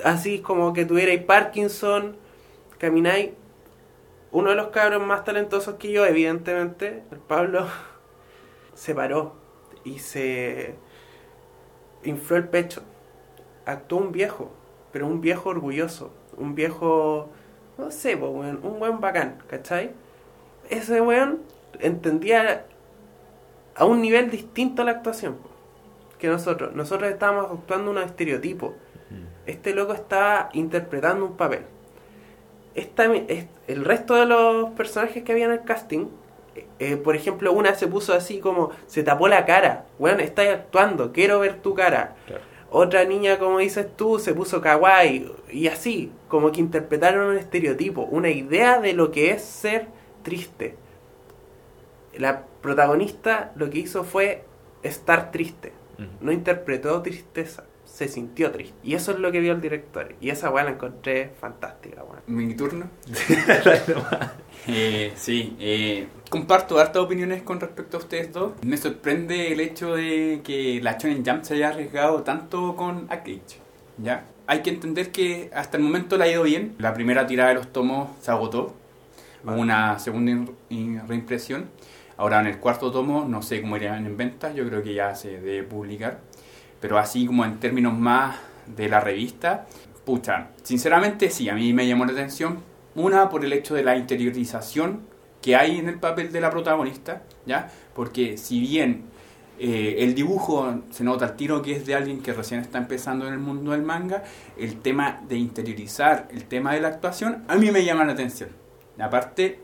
así 0.05 0.41
como 0.41 0.73
que 0.73 0.85
tuvierais 0.85 1.23
Parkinson, 1.23 2.17
camináis. 2.79 3.31
Uno 4.33 4.51
de 4.51 4.57
los 4.57 4.69
cabros 4.69 5.05
más 5.07 5.25
talentosos 5.25 5.77
que 5.77 5.93
yo, 5.93 6.05
evidentemente, 6.05 7.03
el 7.11 7.19
Pablo, 7.19 7.67
se 8.75 8.95
paró 8.95 9.35
y 9.85 9.99
se 9.99 10.75
infló 12.05 12.37
el 12.37 12.49
pecho 12.49 12.83
actuó 13.67 13.99
un 13.99 14.13
viejo, 14.13 14.51
pero 14.93 15.07
un 15.07 15.21
viejo 15.21 15.51
orgulloso, 15.51 16.13
un 16.39 16.55
viejo, 16.55 17.29
no 17.77 17.91
sé, 17.91 18.15
un 18.15 18.79
buen 18.79 19.01
bacán, 19.01 19.43
¿cachai? 19.49 19.91
Ese 20.71 21.01
weón 21.01 21.43
entendía 21.81 22.65
a 23.75 23.85
un 23.85 24.01
nivel 24.01 24.31
distinto 24.31 24.85
la 24.85 24.93
actuación 24.93 25.37
que 26.19 26.29
nosotros. 26.29 26.75
Nosotros 26.75 27.11
estábamos 27.11 27.51
actuando 27.51 27.91
un 27.91 27.99
estereotipo. 27.99 28.75
Este 29.47 29.75
loco 29.75 29.93
estaba 29.93 30.51
interpretando 30.53 31.25
un 31.25 31.37
papel. 31.37 31.63
Esta, 32.75 33.05
el 33.05 33.85
resto 33.85 34.15
de 34.15 34.27
los 34.27 34.71
personajes 34.71 35.23
que 35.23 35.33
había 35.33 35.47
en 35.47 35.53
el 35.53 35.63
casting, 35.63 36.09
eh, 36.79 36.97
por 36.97 37.17
ejemplo, 37.17 37.53
una 37.53 37.75
se 37.75 37.87
puso 37.87 38.13
así 38.13 38.39
como, 38.39 38.71
se 38.87 39.03
tapó 39.03 39.29
la 39.29 39.47
cara. 39.47 39.87
Weón, 39.99 40.21
estás 40.21 40.49
actuando, 40.49 41.13
quiero 41.13 41.39
ver 41.41 41.63
tu 41.63 41.75
cara. 41.75 42.17
Otra 42.71 43.05
niña, 43.05 43.39
como 43.39 43.59
dices 43.59 43.87
tú, 43.97 44.19
se 44.19 44.35
puso 44.35 44.61
kawaii 44.61 45.33
y 45.51 45.69
así, 45.69 46.13
como 46.29 46.51
que 46.53 46.61
interpretaron 46.61 47.29
un 47.29 47.37
estereotipo, 47.37 48.03
una 48.03 48.31
idea 48.31 48.81
de 48.81 48.93
lo 48.93 49.13
que 49.13 49.31
es 49.31 49.43
ser 49.43 49.87
triste. 50.23 50.75
La 52.15 52.45
protagonista 52.61 53.53
lo 53.55 53.71
que 53.71 53.79
hizo 53.79 54.03
fue 54.03 54.45
estar 54.83 55.31
triste, 55.31 55.73
no 56.21 56.33
interpretó 56.33 57.01
tristeza, 57.03 57.65
se 57.97 58.09
sintió 58.09 58.53
triste. 58.53 58.75
Y 58.85 58.93
eso 58.93 59.13
es 59.13 59.21
lo 59.21 59.33
que 59.33 59.41
vio 59.41 59.53
el 59.53 59.63
director. 59.63 60.15
Y 60.21 60.29
esa 60.29 60.51
weá 60.51 60.65
la 60.65 60.73
encontré 60.73 61.33
fantástica, 61.41 62.05
¿Mi 62.27 62.55
turno? 62.55 62.91
Eh, 64.69 65.13
sí, 65.15 65.57
eh, 65.61 66.09
comparto 66.29 66.81
hartas 66.81 67.01
opiniones 67.01 67.43
con 67.43 67.61
respecto 67.61 67.99
a 67.99 68.01
ustedes 68.01 68.33
dos. 68.33 68.55
Me 68.63 68.77
sorprende 68.77 69.53
el 69.53 69.61
hecho 69.61 69.95
de 69.95 70.41
que 70.43 70.81
la 70.83 70.99
Shonen 70.99 71.25
Jump 71.25 71.45
se 71.45 71.55
haya 71.55 71.69
arriesgado 71.69 72.25
tanto 72.25 72.75
con 72.75 73.07
Akage. 73.09 73.61
¿ya? 73.99 74.25
Hay 74.49 74.63
que 74.63 74.71
entender 74.71 75.13
que 75.13 75.51
hasta 75.55 75.77
el 75.77 75.85
momento 75.85 76.19
le 76.19 76.25
ha 76.25 76.29
ido 76.33 76.43
bien. 76.43 76.75
La 76.79 76.95
primera 76.95 77.29
tirada 77.29 77.51
de 77.51 77.55
los 77.55 77.73
tomos 77.73 78.11
se 78.21 78.33
agotó. 78.33 78.75
Una 79.45 80.01
segunda 80.01 80.51
reimpresión. 81.07 81.71
Ahora 82.17 82.41
en 82.41 82.49
el 82.49 82.59
cuarto 82.59 82.91
tomo 82.91 83.25
no 83.29 83.43
sé 83.43 83.61
cómo 83.63 83.77
irían 83.77 84.05
en 84.05 84.17
ventas. 84.17 84.53
Yo 84.57 84.67
creo 84.67 84.83
que 84.83 84.95
ya 84.95 85.15
se 85.15 85.39
debe 85.41 85.63
publicar. 85.63 86.19
Pero 86.81 86.99
así 86.99 87.27
como 87.27 87.45
en 87.45 87.59
términos 87.59 87.97
más 87.97 88.37
de 88.67 88.89
la 88.89 89.01
revista, 89.01 89.67
pucha, 90.05 90.49
sinceramente 90.63 91.31
sí, 91.31 91.49
a 91.49 91.55
mí 91.55 91.73
me 91.73 91.87
llamó 91.87 92.05
la 92.05 92.13
atención 92.13 92.59
una, 92.95 93.29
por 93.29 93.45
el 93.45 93.53
hecho 93.53 93.75
de 93.75 93.85
la 93.85 93.97
interiorización 93.97 95.01
que 95.43 95.55
hay 95.55 95.79
en 95.79 95.89
el 95.89 95.99
papel 95.99 96.33
de 96.33 96.41
la 96.41 96.51
protagonista, 96.51 97.23
¿ya? 97.45 97.71
Porque 97.95 98.39
si 98.39 98.61
bien 98.61 99.05
eh, 99.59 99.97
el 99.99 100.15
dibujo 100.15 100.83
se 100.91 101.05
nota 101.05 101.27
al 101.27 101.37
tiro 101.37 101.63
que 101.63 101.73
es 101.73 101.87
de 101.87 101.95
alguien 101.95 102.23
que 102.23 102.33
recién 102.33 102.61
está 102.61 102.79
empezando 102.79 103.27
en 103.27 103.35
el 103.35 103.39
mundo 103.39 103.73
del 103.73 103.83
manga, 103.83 104.25
el 104.57 104.81
tema 104.81 105.23
de 105.29 105.37
interiorizar, 105.37 106.29
el 106.31 106.45
tema 106.45 106.75
de 106.75 106.81
la 106.81 106.89
actuación, 106.89 107.45
a 107.49 107.57
mí 107.57 107.71
me 107.71 107.85
llama 107.85 108.05
la 108.05 108.13
atención. 108.13 108.51
Aparte 108.99 109.61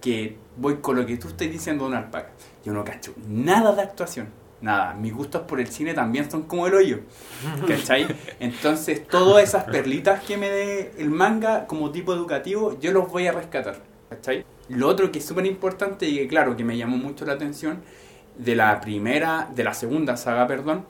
que 0.00 0.36
voy 0.56 0.76
con 0.76 0.96
lo 0.96 1.06
que 1.06 1.16
tú 1.16 1.28
estás 1.28 1.50
diciendo, 1.50 1.84
Don 1.84 1.94
Alpaca. 1.94 2.30
Yo 2.64 2.72
no 2.72 2.84
cacho 2.84 3.14
nada 3.28 3.72
de 3.74 3.82
actuación 3.82 4.45
nada, 4.60 4.94
mis 4.94 5.12
gustos 5.12 5.42
por 5.42 5.60
el 5.60 5.68
cine 5.68 5.94
también 5.94 6.30
son 6.30 6.42
como 6.44 6.66
el 6.66 6.74
hoyo. 6.74 7.00
¿Cachai? 7.66 8.06
Entonces, 8.40 9.06
todas 9.06 9.44
esas 9.44 9.64
perlitas 9.64 10.22
que 10.22 10.36
me 10.36 10.48
dé 10.48 10.92
el 10.98 11.10
manga 11.10 11.66
como 11.66 11.90
tipo 11.90 12.12
educativo, 12.14 12.78
yo 12.80 12.92
los 12.92 13.10
voy 13.10 13.26
a 13.26 13.32
rescatar. 13.32 13.82
¿Cachai? 14.08 14.44
Lo 14.68 14.88
otro 14.88 15.12
que 15.12 15.18
es 15.18 15.24
súper 15.24 15.46
importante 15.46 16.08
y 16.08 16.16
que, 16.16 16.28
claro, 16.28 16.56
que 16.56 16.64
me 16.64 16.76
llamó 16.76 16.96
mucho 16.96 17.24
la 17.24 17.34
atención 17.34 17.82
de 18.36 18.54
la 18.54 18.80
primera, 18.80 19.48
de 19.54 19.64
la 19.64 19.74
segunda 19.74 20.16
saga, 20.16 20.46
perdón, 20.46 20.84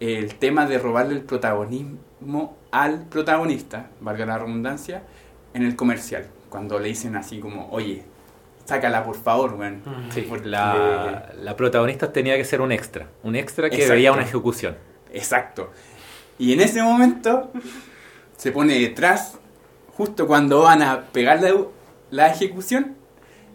el 0.00 0.34
tema 0.36 0.66
de 0.66 0.78
robarle 0.78 1.14
el 1.14 1.22
protagonismo 1.22 2.56
al 2.70 3.06
protagonista, 3.06 3.90
valga 4.00 4.26
la 4.26 4.38
redundancia, 4.38 5.02
en 5.52 5.64
el 5.64 5.76
comercial. 5.76 6.26
Cuando 6.48 6.78
le 6.78 6.88
dicen 6.88 7.16
así 7.16 7.38
como, 7.38 7.68
oye, 7.70 8.04
sácala 8.70 9.02
por 9.02 9.16
favor, 9.16 9.54
weón. 9.54 9.82
Sí, 10.14 10.28
la, 10.44 11.32
la, 11.42 11.56
protagonista 11.56 12.12
tenía 12.12 12.36
que 12.36 12.44
ser 12.44 12.60
un 12.60 12.70
extra, 12.70 13.08
un 13.24 13.34
extra 13.34 13.68
que 13.68 13.88
veía 13.88 14.12
una 14.12 14.22
ejecución. 14.22 14.76
Exacto. 15.12 15.72
Y 16.38 16.52
en 16.52 16.60
ese 16.60 16.80
momento 16.80 17.50
se 18.36 18.52
pone 18.52 18.78
detrás, 18.78 19.38
justo 19.96 20.28
cuando 20.28 20.62
van 20.62 20.82
a 20.82 21.06
pegar 21.06 21.40
la, 22.10 22.28
ejecución, 22.28 22.94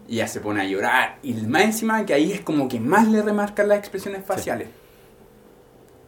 y 0.06 0.16
ya 0.16 0.28
se 0.28 0.40
pone 0.40 0.60
a 0.60 0.64
llorar. 0.64 1.18
Y 1.22 1.32
más 1.32 1.62
encima 1.62 2.04
que 2.04 2.12
ahí 2.12 2.30
es 2.32 2.42
como 2.42 2.68
que 2.68 2.78
más 2.78 3.08
le 3.08 3.22
remarcan 3.22 3.68
las 3.68 3.78
expresiones 3.78 4.22
faciales. 4.22 4.68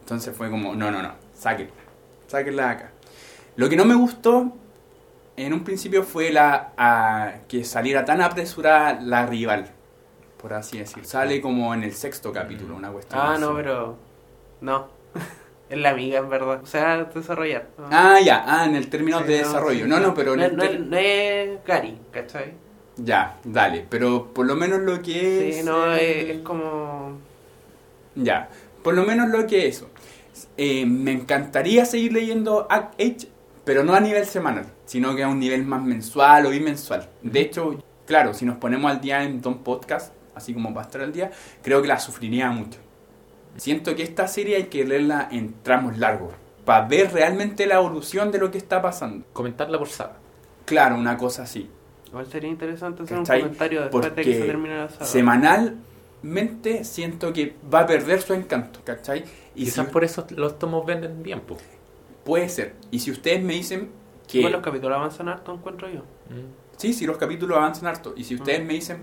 Entonces 0.01 0.35
fue 0.37 0.51
como, 0.51 0.75
no, 0.75 0.91
no, 0.91 1.01
no, 1.01 1.15
sáquenla, 1.33 1.73
sáquenla 2.27 2.69
acá. 2.69 2.91
Lo 3.55 3.67
que 3.69 3.75
no 3.75 3.85
me 3.85 3.95
gustó 3.95 4.55
en 5.45 5.53
un 5.53 5.63
principio 5.63 6.03
fue 6.03 6.31
la 6.31 7.43
que 7.47 7.63
saliera 7.63 8.03
tan 8.05 8.21
apresurada 8.21 8.99
la 9.01 9.25
rival, 9.25 9.71
por 10.41 10.53
así 10.53 10.79
decir. 10.79 11.05
Sale 11.05 11.41
como 11.41 11.73
en 11.73 11.83
el 11.83 11.93
sexto 11.93 12.33
capítulo, 12.33 12.75
una 12.75 12.91
cuestión. 12.91 13.21
Ah, 13.23 13.37
no, 13.39 13.55
pero 13.55 13.97
no. 14.61 14.87
es 15.69 15.77
la 15.77 15.91
amiga, 15.91 16.19
en 16.19 16.29
verdad. 16.29 16.61
O 16.61 16.65
sea, 16.65 17.05
desarrollar. 17.05 17.67
Ah, 17.89 18.19
ya, 18.23 18.43
ah, 18.45 18.65
en 18.65 18.75
el 18.75 18.89
término 18.89 19.21
de 19.21 19.37
desarrollo. 19.37 19.87
no, 19.87 19.99
no, 19.99 20.13
pero... 20.13 20.35
No, 20.35 20.47
no, 20.49 20.63
es 20.97 21.63
Gary, 21.65 21.97
¿cachai? 22.11 22.53
Ya, 22.97 23.37
dale, 23.45 23.85
pero 23.89 24.33
por 24.33 24.45
lo 24.45 24.55
menos 24.55 24.81
lo 24.81 25.01
que 25.01 25.49
es... 25.49 25.57
Sí, 25.57 25.63
no, 25.63 25.93
es, 25.93 26.41
como... 26.41 27.17
Ya, 28.15 28.49
por 28.83 28.93
lo 28.93 29.03
menos 29.03 29.29
lo 29.29 29.47
que 29.47 29.67
es 29.67 29.77
eso. 29.77 29.89
Eh, 30.57 30.85
me 30.85 31.13
encantaría 31.13 31.85
seguir 31.85 32.11
leyendo 32.11 32.67
Act 32.69 32.99
H, 32.99 33.29
pero 33.69 33.83
no 33.83 33.93
a 33.93 33.99
nivel 33.99 34.25
semanal 34.25 34.65
sino 34.87 35.15
que 35.15 35.21
a 35.21 35.27
un 35.27 35.39
nivel 35.39 35.63
más 35.63 35.83
mensual 35.83 36.47
o 36.47 36.49
bimensual. 36.49 37.07
De 37.21 37.41
hecho, 37.41 37.77
claro, 38.07 38.33
si 38.33 38.43
nos 38.43 38.57
ponemos 38.57 38.89
al 38.89 38.99
día 38.99 39.21
en 39.21 39.39
Don 39.39 39.59
Podcast, 39.59 40.11
así 40.33 40.55
como 40.55 40.73
va 40.73 40.81
a 40.81 40.85
estar 40.85 41.01
al 41.01 41.13
día, 41.13 41.29
creo 41.61 41.79
que 41.79 41.87
la 41.87 41.99
sufriría 41.99 42.49
mucho. 42.49 42.79
Siento 43.57 43.95
que 43.95 44.01
esta 44.01 44.27
serie 44.27 44.55
hay 44.55 44.63
que 44.63 44.83
leerla 44.83 45.27
en 45.31 45.53
tramos 45.61 45.99
largos, 45.99 46.33
para 46.65 46.87
ver 46.87 47.13
realmente 47.13 47.67
la 47.67 47.75
evolución 47.75 48.31
de 48.31 48.39
lo 48.39 48.49
que 48.49 48.57
está 48.57 48.81
pasando. 48.81 49.27
Comentarla 49.33 49.77
por 49.77 49.89
saga. 49.89 50.15
Claro, 50.65 50.95
una 50.95 51.15
cosa 51.15 51.43
así. 51.43 51.69
Igual 52.07 52.25
sería 52.25 52.49
interesante 52.49 53.03
hacer 53.03 53.19
un 53.19 53.25
comentario 53.25 53.81
después 53.81 54.15
de 54.15 54.23
que 54.23 54.33
se 54.33 54.45
termine 54.47 54.77
la 54.77 54.89
saga. 54.89 55.05
Semanalmente 55.05 56.83
siento 56.83 57.31
que 57.31 57.53
va 57.71 57.81
a 57.81 57.85
perder 57.85 58.23
su 58.23 58.33
encanto, 58.33 58.79
¿cachai? 58.83 59.25
Y 59.53 59.65
Quizás 59.65 59.87
por 59.89 60.03
eso 60.03 60.25
los 60.31 60.57
tomos 60.57 60.83
venden 60.87 61.21
bien, 61.21 61.41
pues. 61.41 61.61
Puede 62.29 62.47
ser. 62.47 62.75
Y 62.91 62.99
si 62.99 63.09
ustedes 63.09 63.41
me 63.43 63.53
dicen, 63.53 63.89
los 64.31 64.61
capítulos 64.61 64.95
avanzan 64.95 65.29
harto, 65.29 65.51
encuentro 65.51 65.89
yo. 65.89 66.01
Mm. 66.29 66.77
Sí, 66.77 66.93
sí, 66.93 67.07
los 67.07 67.17
capítulos 67.17 67.57
avanzan 67.57 67.87
harto. 67.87 68.13
Y 68.15 68.23
si 68.23 68.35
ustedes 68.35 68.61
mm. 68.63 68.67
me 68.67 68.73
dicen, 68.73 68.97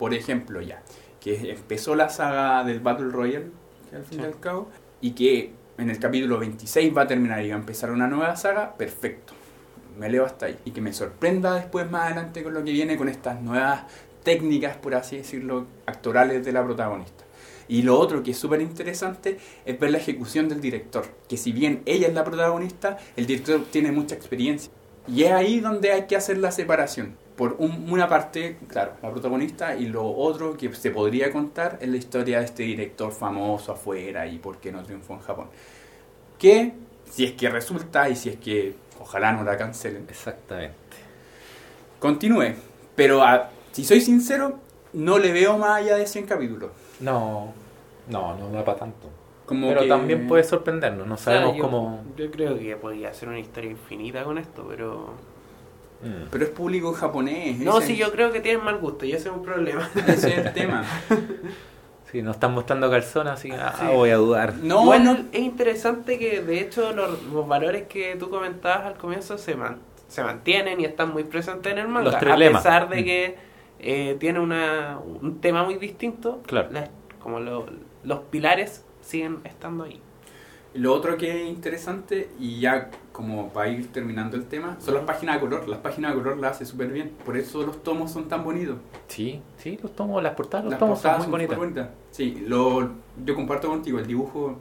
por 0.00 0.12
ejemplo, 0.12 0.60
ya, 0.60 0.82
que 1.20 1.52
empezó 1.52 1.94
la 1.94 2.08
saga 2.08 2.64
del 2.64 2.80
Battle 2.80 3.10
Royale, 3.10 3.52
al 3.94 4.04
fin 4.04 4.20
y 4.20 4.24
al 4.24 4.40
cabo, 4.40 4.68
y 5.00 5.12
que 5.12 5.52
en 5.78 5.90
el 5.90 6.00
capítulo 6.00 6.40
26 6.40 6.92
va 6.92 7.02
a 7.02 7.06
terminar 7.06 7.44
y 7.44 7.50
va 7.50 7.54
a 7.54 7.60
empezar 7.60 7.92
una 7.92 8.08
nueva 8.08 8.34
saga, 8.34 8.76
perfecto. 8.76 9.32
Me 9.96 10.10
leo 10.10 10.24
hasta 10.24 10.46
ahí. 10.46 10.58
Y 10.64 10.72
que 10.72 10.80
me 10.80 10.92
sorprenda 10.92 11.54
después 11.54 11.88
más 11.88 12.06
adelante 12.06 12.42
con 12.42 12.52
lo 12.52 12.64
que 12.64 12.72
viene 12.72 12.96
con 12.96 13.08
estas 13.08 13.40
nuevas 13.40 13.84
técnicas, 14.24 14.76
por 14.76 14.96
así 14.96 15.18
decirlo, 15.18 15.66
actorales 15.86 16.44
de 16.44 16.50
la 16.50 16.64
protagonista. 16.64 17.25
Y 17.68 17.82
lo 17.82 17.98
otro 17.98 18.22
que 18.22 18.30
es 18.32 18.38
súper 18.38 18.60
interesante 18.60 19.38
es 19.64 19.78
ver 19.78 19.90
la 19.90 19.98
ejecución 19.98 20.48
del 20.48 20.60
director, 20.60 21.06
que 21.28 21.36
si 21.36 21.52
bien 21.52 21.82
ella 21.86 22.08
es 22.08 22.14
la 22.14 22.24
protagonista, 22.24 22.98
el 23.16 23.26
director 23.26 23.64
tiene 23.70 23.92
mucha 23.92 24.14
experiencia. 24.14 24.70
Y 25.08 25.24
es 25.24 25.32
ahí 25.32 25.60
donde 25.60 25.92
hay 25.92 26.06
que 26.06 26.16
hacer 26.16 26.38
la 26.38 26.50
separación. 26.50 27.16
Por 27.36 27.56
una 27.58 28.08
parte, 28.08 28.56
claro, 28.66 28.92
la 29.02 29.10
protagonista 29.10 29.76
y 29.76 29.86
lo 29.86 30.08
otro 30.08 30.56
que 30.56 30.72
se 30.74 30.90
podría 30.90 31.30
contar 31.30 31.78
es 31.80 31.88
la 31.88 31.96
historia 31.96 32.38
de 32.38 32.46
este 32.46 32.62
director 32.62 33.12
famoso 33.12 33.72
afuera 33.72 34.26
y 34.26 34.38
por 34.38 34.58
qué 34.58 34.72
no 34.72 34.82
triunfó 34.82 35.14
en 35.14 35.20
Japón. 35.20 35.48
Que, 36.38 36.72
si 37.10 37.24
es 37.24 37.32
que 37.32 37.50
resulta 37.50 38.08
y 38.08 38.16
si 38.16 38.30
es 38.30 38.36
que 38.36 38.74
ojalá 39.00 39.32
no 39.32 39.44
la 39.44 39.56
cancelen. 39.56 40.06
Exactamente. 40.08 40.76
Continúe. 41.98 42.54
Pero 42.94 43.22
si 43.72 43.84
soy 43.84 44.00
sincero, 44.00 44.58
no 44.94 45.18
le 45.18 45.32
veo 45.32 45.58
más 45.58 45.82
allá 45.82 45.96
de 45.96 46.06
100 46.06 46.26
capítulos. 46.26 46.70
No, 47.00 47.52
no, 48.08 48.36
no 48.36 48.50
da 48.50 48.64
para 48.64 48.78
tanto. 48.78 49.08
pero 49.48 49.86
también 49.86 50.26
puede 50.26 50.44
sorprendernos, 50.44 51.06
no 51.06 51.16
sabemos 51.16 51.56
cómo... 51.60 52.04
Yo 52.16 52.30
creo 52.30 52.58
que 52.58 52.76
podría 52.76 53.12
ser 53.12 53.28
una 53.28 53.38
historia 53.38 53.70
infinita 53.70 54.24
con 54.24 54.38
esto, 54.38 54.66
pero... 54.68 55.14
Mm. 56.02 56.28
Pero 56.30 56.44
es 56.44 56.50
público 56.50 56.92
japonés. 56.92 57.58
No, 57.58 57.80
sí, 57.80 57.96
yo 57.96 58.12
creo 58.12 58.30
que 58.30 58.40
tienen 58.40 58.62
mal 58.62 58.78
gusto 58.78 59.06
y 59.06 59.12
ese 59.12 59.28
es 59.28 59.34
un 59.34 59.42
problema. 59.42 59.88
Ese 60.06 60.28
es 60.28 60.46
el 60.46 60.52
tema. 60.52 60.84
Sí, 62.12 62.22
nos 62.22 62.36
están 62.36 62.52
mostrando 62.52 62.88
calzones, 62.88 63.32
así 63.32 63.50
que 63.50 63.56
ah, 63.56 63.90
voy 63.92 64.10
a 64.10 64.16
dudar. 64.16 64.54
No, 64.54 64.84
bueno, 64.84 65.18
es 65.32 65.40
interesante 65.40 66.20
que 66.20 66.40
de 66.40 66.60
hecho 66.60 66.92
los, 66.92 67.48
valores 67.48 67.88
que 67.88 68.14
tú 68.14 68.30
comentabas 68.30 68.86
al 68.86 68.94
comienzo 68.94 69.38
se, 69.38 69.56
se 70.06 70.22
mantienen 70.22 70.80
y 70.80 70.84
están 70.84 71.12
muy 71.12 71.24
presentes 71.24 71.72
en 71.72 71.78
el 71.78 71.88
manga. 71.88 72.12
Los 72.12 72.14
a 72.14 72.36
pesar 72.36 72.88
de 72.88 73.02
mm. 73.02 73.04
Eh, 73.78 74.16
tiene 74.18 74.40
una, 74.40 74.98
un 74.98 75.40
tema 75.40 75.64
muy 75.64 75.76
distinto. 75.76 76.42
Claro. 76.46 76.70
como 77.20 77.40
los 77.40 78.20
pilares 78.30 78.84
siguen 79.00 79.40
estando 79.44 79.84
ahí. 79.84 80.00
Lo 80.74 80.92
otro 80.92 81.16
que 81.16 81.44
es 81.44 81.48
interesante, 81.48 82.28
y 82.38 82.60
ya 82.60 82.90
como 83.12 83.48
para 83.48 83.68
ir 83.68 83.90
terminando 83.92 84.36
el 84.36 84.44
tema, 84.44 84.76
son 84.78 84.94
las 84.94 85.04
páginas 85.04 85.36
de 85.36 85.40
color. 85.40 85.68
Las 85.68 85.78
páginas 85.78 86.14
de 86.14 86.22
color 86.22 86.36
las 86.36 86.52
hace 86.52 86.66
súper 86.66 86.88
bien. 86.88 87.12
Por 87.24 87.36
eso 87.36 87.62
los 87.64 87.82
tomos 87.82 88.10
son 88.10 88.28
tan 88.28 88.44
bonitos. 88.44 88.76
Sí, 89.08 89.40
sí, 89.56 89.78
los 89.82 89.96
tomos, 89.96 90.22
las 90.22 90.34
portadas, 90.34 90.66
los 90.66 90.78
tomos 90.78 91.00
son 91.00 91.30
muy 91.30 91.46
bonitas. 91.46 91.88
Sí, 92.10 92.44
lo, 92.46 92.90
yo 93.24 93.34
comparto 93.34 93.68
contigo, 93.68 93.98
el 93.98 94.06
dibujo 94.06 94.58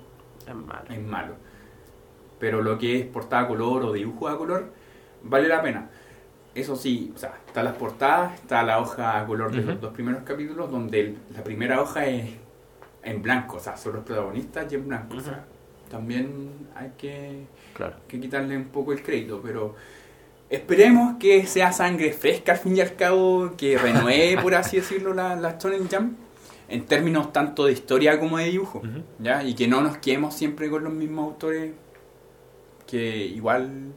es 0.48 0.56
malo. 0.56 0.86
es 0.90 1.02
malo. 1.02 1.34
Pero 2.40 2.62
lo 2.62 2.78
que 2.78 3.00
es 3.00 3.06
portada 3.06 3.44
a 3.44 3.48
color 3.48 3.84
o 3.84 3.92
dibujo 3.92 4.30
a 4.30 4.38
color, 4.38 4.72
vale 5.24 5.50
la 5.50 5.62
pena 5.62 5.90
eso 6.56 6.78
sí, 6.78 7.12
o 7.14 7.18
sea, 7.20 7.34
está 7.46 7.62
las 7.62 7.76
portadas, 7.76 8.34
está 8.36 8.64
la 8.64 8.80
hoja 8.80 9.20
a 9.20 9.26
color 9.26 9.54
de 9.54 9.62
los 9.62 9.82
dos 9.82 9.94
primeros 9.94 10.24
capítulos, 10.24 10.72
donde 10.72 11.16
la 11.36 11.44
primera 11.44 11.82
hoja 11.82 12.06
es 12.06 12.32
en 13.04 13.22
blanco, 13.22 13.58
o 13.58 13.60
sea, 13.60 13.76
son 13.76 13.94
los 13.94 14.06
protagonistas 14.06 14.72
y 14.72 14.76
en 14.76 14.88
blanco. 14.88 15.18
O 15.18 15.22
sea, 15.22 15.46
también 15.90 16.50
hay 16.74 16.94
que, 16.98 17.46
que 18.08 18.20
quitarle 18.20 18.56
un 18.56 18.66
poco 18.66 18.94
el 18.94 19.04
crédito, 19.04 19.42
pero 19.44 19.76
esperemos 20.50 21.18
que 21.20 21.46
sea 21.46 21.74
sangre 21.74 22.14
fresca 22.14 22.54
al 22.54 22.58
fin 22.58 22.78
y 22.78 22.82
al 22.82 22.96
cabo, 22.96 23.52
que 23.58 23.78
renueve, 23.78 24.38
por 24.42 24.56
así 24.56 24.78
decirlo, 24.78 25.14
la, 25.14 25.36
la 25.36 25.58
Shonen 25.60 25.90
Jump, 25.90 26.18
en 26.70 26.86
términos 26.86 27.34
tanto 27.34 27.66
de 27.66 27.74
historia 27.74 28.20
como 28.20 28.38
de 28.38 28.46
dibujo, 28.46 28.82
¿ya? 29.20 29.44
Y 29.44 29.56
que 29.56 29.68
no 29.68 29.82
nos 29.82 29.98
quedemos 29.98 30.34
siempre 30.34 30.70
con 30.70 30.84
los 30.84 30.94
mismos 30.94 31.34
autores, 31.34 31.74
que 32.88 33.18
igual, 33.26 33.92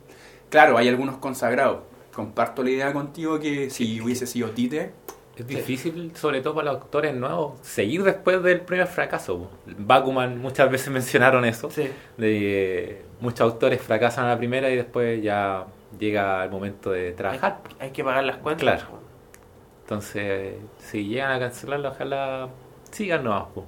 claro, 0.51 0.77
hay 0.77 0.89
algunos 0.89 1.17
consagrados, 1.19 1.83
comparto 2.19 2.65
la 2.65 2.71
idea 2.71 2.93
contigo 2.93 3.39
que 3.39 3.71
si 3.71 4.01
hubiese 4.01 4.27
sido 4.27 4.51
Tite... 4.51 4.93
Es 5.37 5.47
difícil, 5.47 6.11
sobre 6.17 6.41
todo 6.41 6.57
para 6.57 6.73
los 6.73 6.83
actores 6.83 7.15
nuevos, 7.15 7.61
seguir 7.63 8.03
después 8.03 8.43
del 8.43 8.63
primer 8.63 8.89
fracaso. 8.89 9.49
Bakuman, 9.67 10.37
muchas 10.41 10.69
veces 10.69 10.91
mencionaron 10.93 11.45
eso. 11.45 11.69
De, 12.17 13.05
muchos 13.21 13.43
autores 13.43 13.81
fracasan 13.81 14.25
a 14.25 14.31
la 14.31 14.37
primera 14.37 14.69
y 14.69 14.75
después 14.75 15.23
ya 15.23 15.67
llega 15.97 16.43
el 16.43 16.51
momento 16.51 16.91
de 16.91 17.13
trabajar. 17.13 17.61
Hay, 17.79 17.93
que 17.93 18.03
pagar 18.03 18.25
las 18.25 18.39
cuentas. 18.39 18.63
Claro. 18.63 18.99
Entonces, 19.83 20.55
si 20.79 21.07
llegan 21.07 21.31
a 21.31 21.39
cancelarlo, 21.39 21.91
ojalá 21.91 22.49
sigan 22.91 23.23
nuevos. 23.23 23.65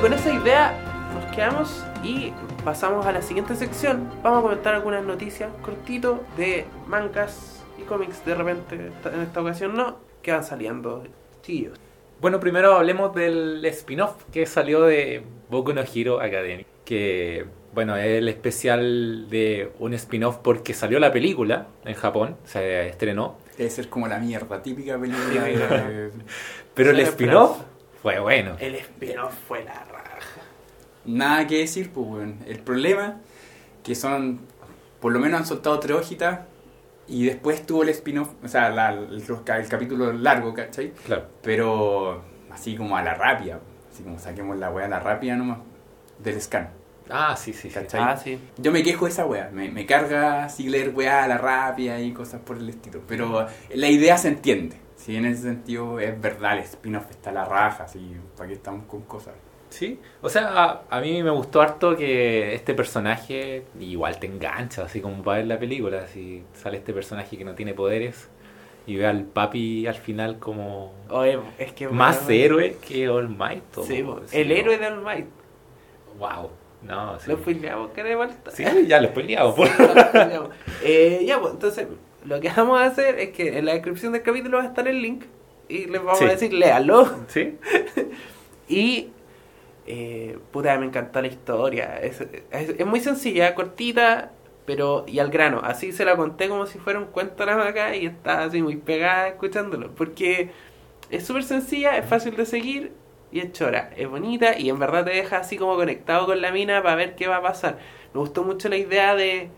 Con 0.00 0.12
esa 0.12 0.32
idea 0.32 0.74
nos 1.12 1.34
quedamos 1.34 1.84
y 2.04 2.32
pasamos 2.64 3.04
a 3.06 3.12
la 3.12 3.20
siguiente 3.20 3.56
sección. 3.56 4.08
Vamos 4.22 4.40
a 4.40 4.42
comentar 4.42 4.74
algunas 4.74 5.04
noticias 5.04 5.50
cortito 5.62 6.22
de 6.36 6.66
mangas 6.86 7.64
y 7.78 7.82
cómics 7.82 8.24
de 8.24 8.34
repente, 8.34 8.76
en 8.76 9.20
esta 9.20 9.40
ocasión 9.40 9.74
no, 9.74 9.98
que 10.22 10.30
van 10.30 10.44
saliendo 10.44 11.02
chillos. 11.42 11.78
Bueno, 12.20 12.38
primero 12.38 12.74
hablemos 12.74 13.14
del 13.14 13.64
spin-off 13.64 14.24
que 14.32 14.46
salió 14.46 14.82
de 14.82 15.22
Boku 15.50 15.72
no 15.72 15.82
Hero 15.82 16.20
Academy, 16.20 16.64
que 16.84 17.46
bueno, 17.74 17.96
es 17.96 18.06
el 18.06 18.28
especial 18.28 19.28
de 19.28 19.72
un 19.80 19.94
spin-off 19.94 20.36
porque 20.36 20.74
salió 20.74 21.00
la 21.00 21.12
película 21.12 21.66
en 21.84 21.94
Japón, 21.94 22.36
se 22.44 22.88
estrenó. 22.88 23.36
Debe 23.56 23.70
ser 23.70 23.88
como 23.88 24.06
la 24.06 24.18
mierda, 24.18 24.62
típica 24.62 24.96
película. 24.98 26.10
Pero 26.74 26.90
el 26.90 27.00
spin-off 27.00 27.58
fue 28.02 28.18
bueno. 28.18 28.56
El 28.58 28.74
spin-off 28.76 29.34
fue 29.46 29.64
la 29.64 29.84
raja. 29.84 30.42
Nada 31.04 31.46
que 31.46 31.58
decir, 31.58 31.90
pues, 31.90 32.06
bueno. 32.06 32.34
El 32.46 32.60
problema, 32.60 33.20
que 33.82 33.94
son, 33.94 34.40
por 35.00 35.12
lo 35.12 35.18
menos 35.18 35.40
han 35.40 35.46
soltado 35.46 35.78
tres 35.80 35.96
hojitas 35.96 36.40
y 37.08 37.24
después 37.24 37.64
tuvo 37.66 37.82
el 37.82 37.88
spin-off, 37.88 38.30
o 38.44 38.48
sea, 38.48 38.68
el, 38.68 39.68
capítulo 39.68 40.12
largo, 40.12 40.52
¿cachai? 40.52 40.92
Claro. 41.06 41.24
Pero 41.42 42.22
así 42.50 42.76
como 42.76 42.96
a 42.96 43.02
la 43.02 43.14
rápida, 43.14 43.60
así 43.92 44.02
como 44.02 44.18
saquemos 44.18 44.58
la 44.58 44.70
weá 44.70 44.86
a 44.86 44.88
la 44.88 45.00
rápida 45.00 45.34
nomás, 45.36 45.58
del 46.18 46.40
scan. 46.40 46.70
Ah, 47.10 47.34
sí, 47.36 47.54
sí, 47.54 47.70
¿cachai? 47.70 48.00
Ah, 48.02 48.16
sí. 48.16 48.38
Yo 48.58 48.70
me 48.70 48.82
quejo 48.82 49.06
de 49.06 49.12
esa 49.12 49.24
weá, 49.24 49.48
me, 49.50 49.70
me 49.70 49.86
carga 49.86 50.44
así 50.44 50.68
leer 50.68 50.90
weá 50.94 51.24
a 51.24 51.28
la 51.28 51.38
rápida 51.38 51.98
y 52.00 52.12
cosas 52.12 52.42
por 52.42 52.58
el 52.58 52.68
estilo. 52.68 53.00
Pero 53.08 53.46
la 53.74 53.88
idea 53.88 54.18
se 54.18 54.28
entiende. 54.28 54.76
Sí, 55.08 55.16
en 55.16 55.24
ese 55.24 55.44
sentido 55.44 55.98
es 56.00 56.20
verdad, 56.20 56.58
el 56.58 56.64
spin-off 56.64 57.10
está 57.10 57.30
a 57.30 57.32
la 57.32 57.44
raja, 57.46 57.84
así, 57.84 58.14
para 58.36 58.46
que 58.46 58.56
estamos 58.56 58.84
con 58.84 59.00
cosas. 59.00 59.32
Sí, 59.70 59.98
o 60.20 60.28
sea, 60.28 60.48
a, 60.48 60.82
a 60.90 61.00
mí 61.00 61.22
me 61.22 61.30
gustó 61.30 61.62
harto 61.62 61.96
que 61.96 62.54
este 62.54 62.74
personaje 62.74 63.62
igual 63.80 64.18
te 64.18 64.26
engancha, 64.26 64.82
así 64.82 65.00
como 65.00 65.22
para 65.22 65.38
ver 65.38 65.46
la 65.46 65.58
película, 65.58 66.06
si 66.08 66.44
sale 66.52 66.76
este 66.76 66.92
personaje 66.92 67.38
que 67.38 67.44
no 67.46 67.54
tiene 67.54 67.72
poderes 67.72 68.28
y 68.86 68.96
ve 68.96 69.06
al 69.06 69.24
papi 69.24 69.86
al 69.86 69.94
final 69.94 70.38
como 70.38 70.92
Oye, 71.08 71.38
es 71.56 71.72
que. 71.72 71.88
más 71.88 72.24
bueno, 72.26 72.44
héroe 72.44 72.76
que 72.86 73.08
All 73.08 73.30
Might. 73.30 73.62
Sí, 73.84 74.04
Sí, 74.26 74.38
el 74.38 74.52
héroe 74.52 74.76
de 74.76 74.88
All 74.88 75.02
Might. 75.02 75.26
Wow, 76.18 76.50
no, 76.82 77.18
sí. 77.18 77.30
Lo 77.30 77.38
spoileamos, 77.38 77.92
que 77.92 78.04
de 78.04 78.14
vuelta. 78.14 78.50
Sí, 78.50 78.62
ya 78.86 79.00
lo 79.00 79.08
spoileamos. 79.08 79.54
po. 79.54 79.64
eh, 80.84 81.24
ya, 81.26 81.40
pues, 81.40 81.54
entonces, 81.54 81.86
lo 82.24 82.40
que 82.40 82.48
vamos 82.50 82.80
a 82.80 82.84
hacer 82.86 83.18
es 83.18 83.30
que 83.30 83.58
en 83.58 83.66
la 83.66 83.72
descripción 83.74 84.12
del 84.12 84.22
capítulo 84.22 84.58
va 84.58 84.64
a 84.64 84.66
estar 84.66 84.86
el 84.88 85.00
link 85.02 85.24
y 85.68 85.86
les 85.86 86.02
vamos 86.02 86.18
Sí. 86.18 86.24
a 86.24 86.28
decir, 86.28 86.52
léalo. 86.52 87.08
Sí, 87.28 87.56
Y, 88.68 89.08
eh, 89.86 90.38
puta, 90.52 90.76
me 90.78 90.86
encantó 90.86 91.20
la 91.22 91.28
historia. 91.28 91.98
Es, 92.00 92.20
es- 92.20 92.70
es 92.78 92.86
muy 92.86 93.00
sencilla, 93.00 93.54
cortita, 93.54 94.32
pero 94.66 95.04
y 95.06 95.18
al 95.20 95.30
grano. 95.30 95.60
Así 95.64 95.92
se 95.92 96.04
la 96.04 96.16
conté 96.16 96.48
como 96.48 96.66
si 96.66 96.78
fuera 96.78 96.98
un 96.98 97.06
cuento 97.06 97.42
a 97.42 97.46
la 97.46 97.56
vaca 97.56 97.96
y 97.96 98.06
está 98.06 98.44
así 98.44 98.62
muy 98.62 98.76
pegada 98.76 99.28
escuchándolo. 99.28 99.90
Porque 99.94 100.50
es 101.10 101.26
súper 101.26 101.44
sencilla, 101.44 101.96
es 101.96 102.04
fácil 102.06 102.36
de 102.36 102.44
seguir 102.46 102.92
y 103.32 103.40
es 103.40 103.52
chora. 103.52 103.90
Es 103.96 104.08
bonita 104.08 104.58
y 104.58 104.68
en 104.68 104.78
verdad 104.78 105.04
te 105.06 105.12
deja 105.12 105.38
así 105.38 105.56
como 105.56 105.76
conectado 105.76 106.26
con 106.26 106.40
la 106.42 106.52
mina 106.52 106.82
para 106.82 106.96
ver 106.96 107.14
qué 107.16 107.26
va 107.28 107.36
a 107.36 107.42
pasar. 107.42 107.78
Me 108.12 108.20
gustó 108.20 108.42
mucho 108.44 108.68
la 108.68 108.76
idea 108.76 109.14
de 109.14 109.48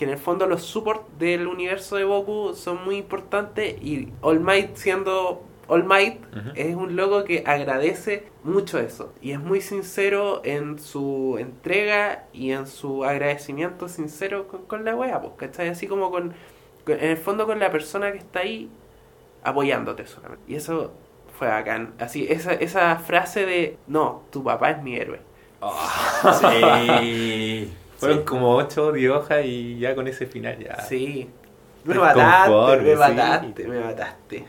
que 0.00 0.06
en 0.06 0.10
el 0.12 0.18
fondo 0.18 0.46
los 0.46 0.62
supports 0.62 1.04
del 1.20 1.46
universo 1.46 1.96
de 1.96 2.04
Goku 2.04 2.54
son 2.54 2.82
muy 2.84 2.96
importantes 2.96 3.76
y 3.82 4.08
All 4.22 4.40
Might 4.40 4.76
siendo 4.76 5.44
All 5.68 5.84
Might 5.84 6.20
es 6.56 6.74
un 6.74 6.96
loco 6.96 7.22
que 7.24 7.44
agradece 7.46 8.26
mucho 8.42 8.78
eso 8.80 9.12
y 9.20 9.32
es 9.32 9.38
muy 9.40 9.60
sincero 9.60 10.40
en 10.44 10.78
su 10.78 11.36
entrega 11.38 12.24
y 12.32 12.52
en 12.52 12.66
su 12.66 13.04
agradecimiento 13.04 13.88
sincero 13.88 14.48
con, 14.48 14.64
con 14.66 14.84
la 14.84 14.96
wea, 14.96 15.20
pues, 15.20 15.34
¿cachai? 15.36 15.68
Así 15.68 15.86
como 15.86 16.10
con, 16.10 16.34
con- 16.86 16.98
en 16.98 17.10
el 17.10 17.18
fondo 17.18 17.46
con 17.46 17.60
la 17.60 17.70
persona 17.70 18.10
que 18.12 18.18
está 18.18 18.40
ahí 18.40 18.70
apoyándote 19.42 20.06
solamente. 20.06 20.44
Y 20.52 20.56
eso 20.56 20.92
fue 21.38 21.48
bacán. 21.48 21.94
Así, 21.98 22.26
esa, 22.28 22.52
esa 22.54 22.96
frase 22.98 23.46
de, 23.46 23.78
no, 23.86 24.24
tu 24.30 24.42
papá 24.44 24.70
es 24.72 24.82
mi 24.82 24.96
héroe. 24.96 25.20
Sí. 26.40 27.72
Fueron 28.00 28.24
como 28.24 28.56
8 28.56 28.86
o 28.86 28.92
10 28.92 29.10
hojas 29.12 29.44
y 29.44 29.78
ya 29.78 29.94
con 29.94 30.08
ese 30.08 30.26
final 30.26 30.58
ya. 30.58 30.80
Sí. 30.82 31.28
Me 31.84 31.94
mataste, 31.94 32.76
me 32.82 32.90
sí. 32.92 32.96
mataste, 32.98 33.68
me 33.68 33.80
mataste. 33.80 34.44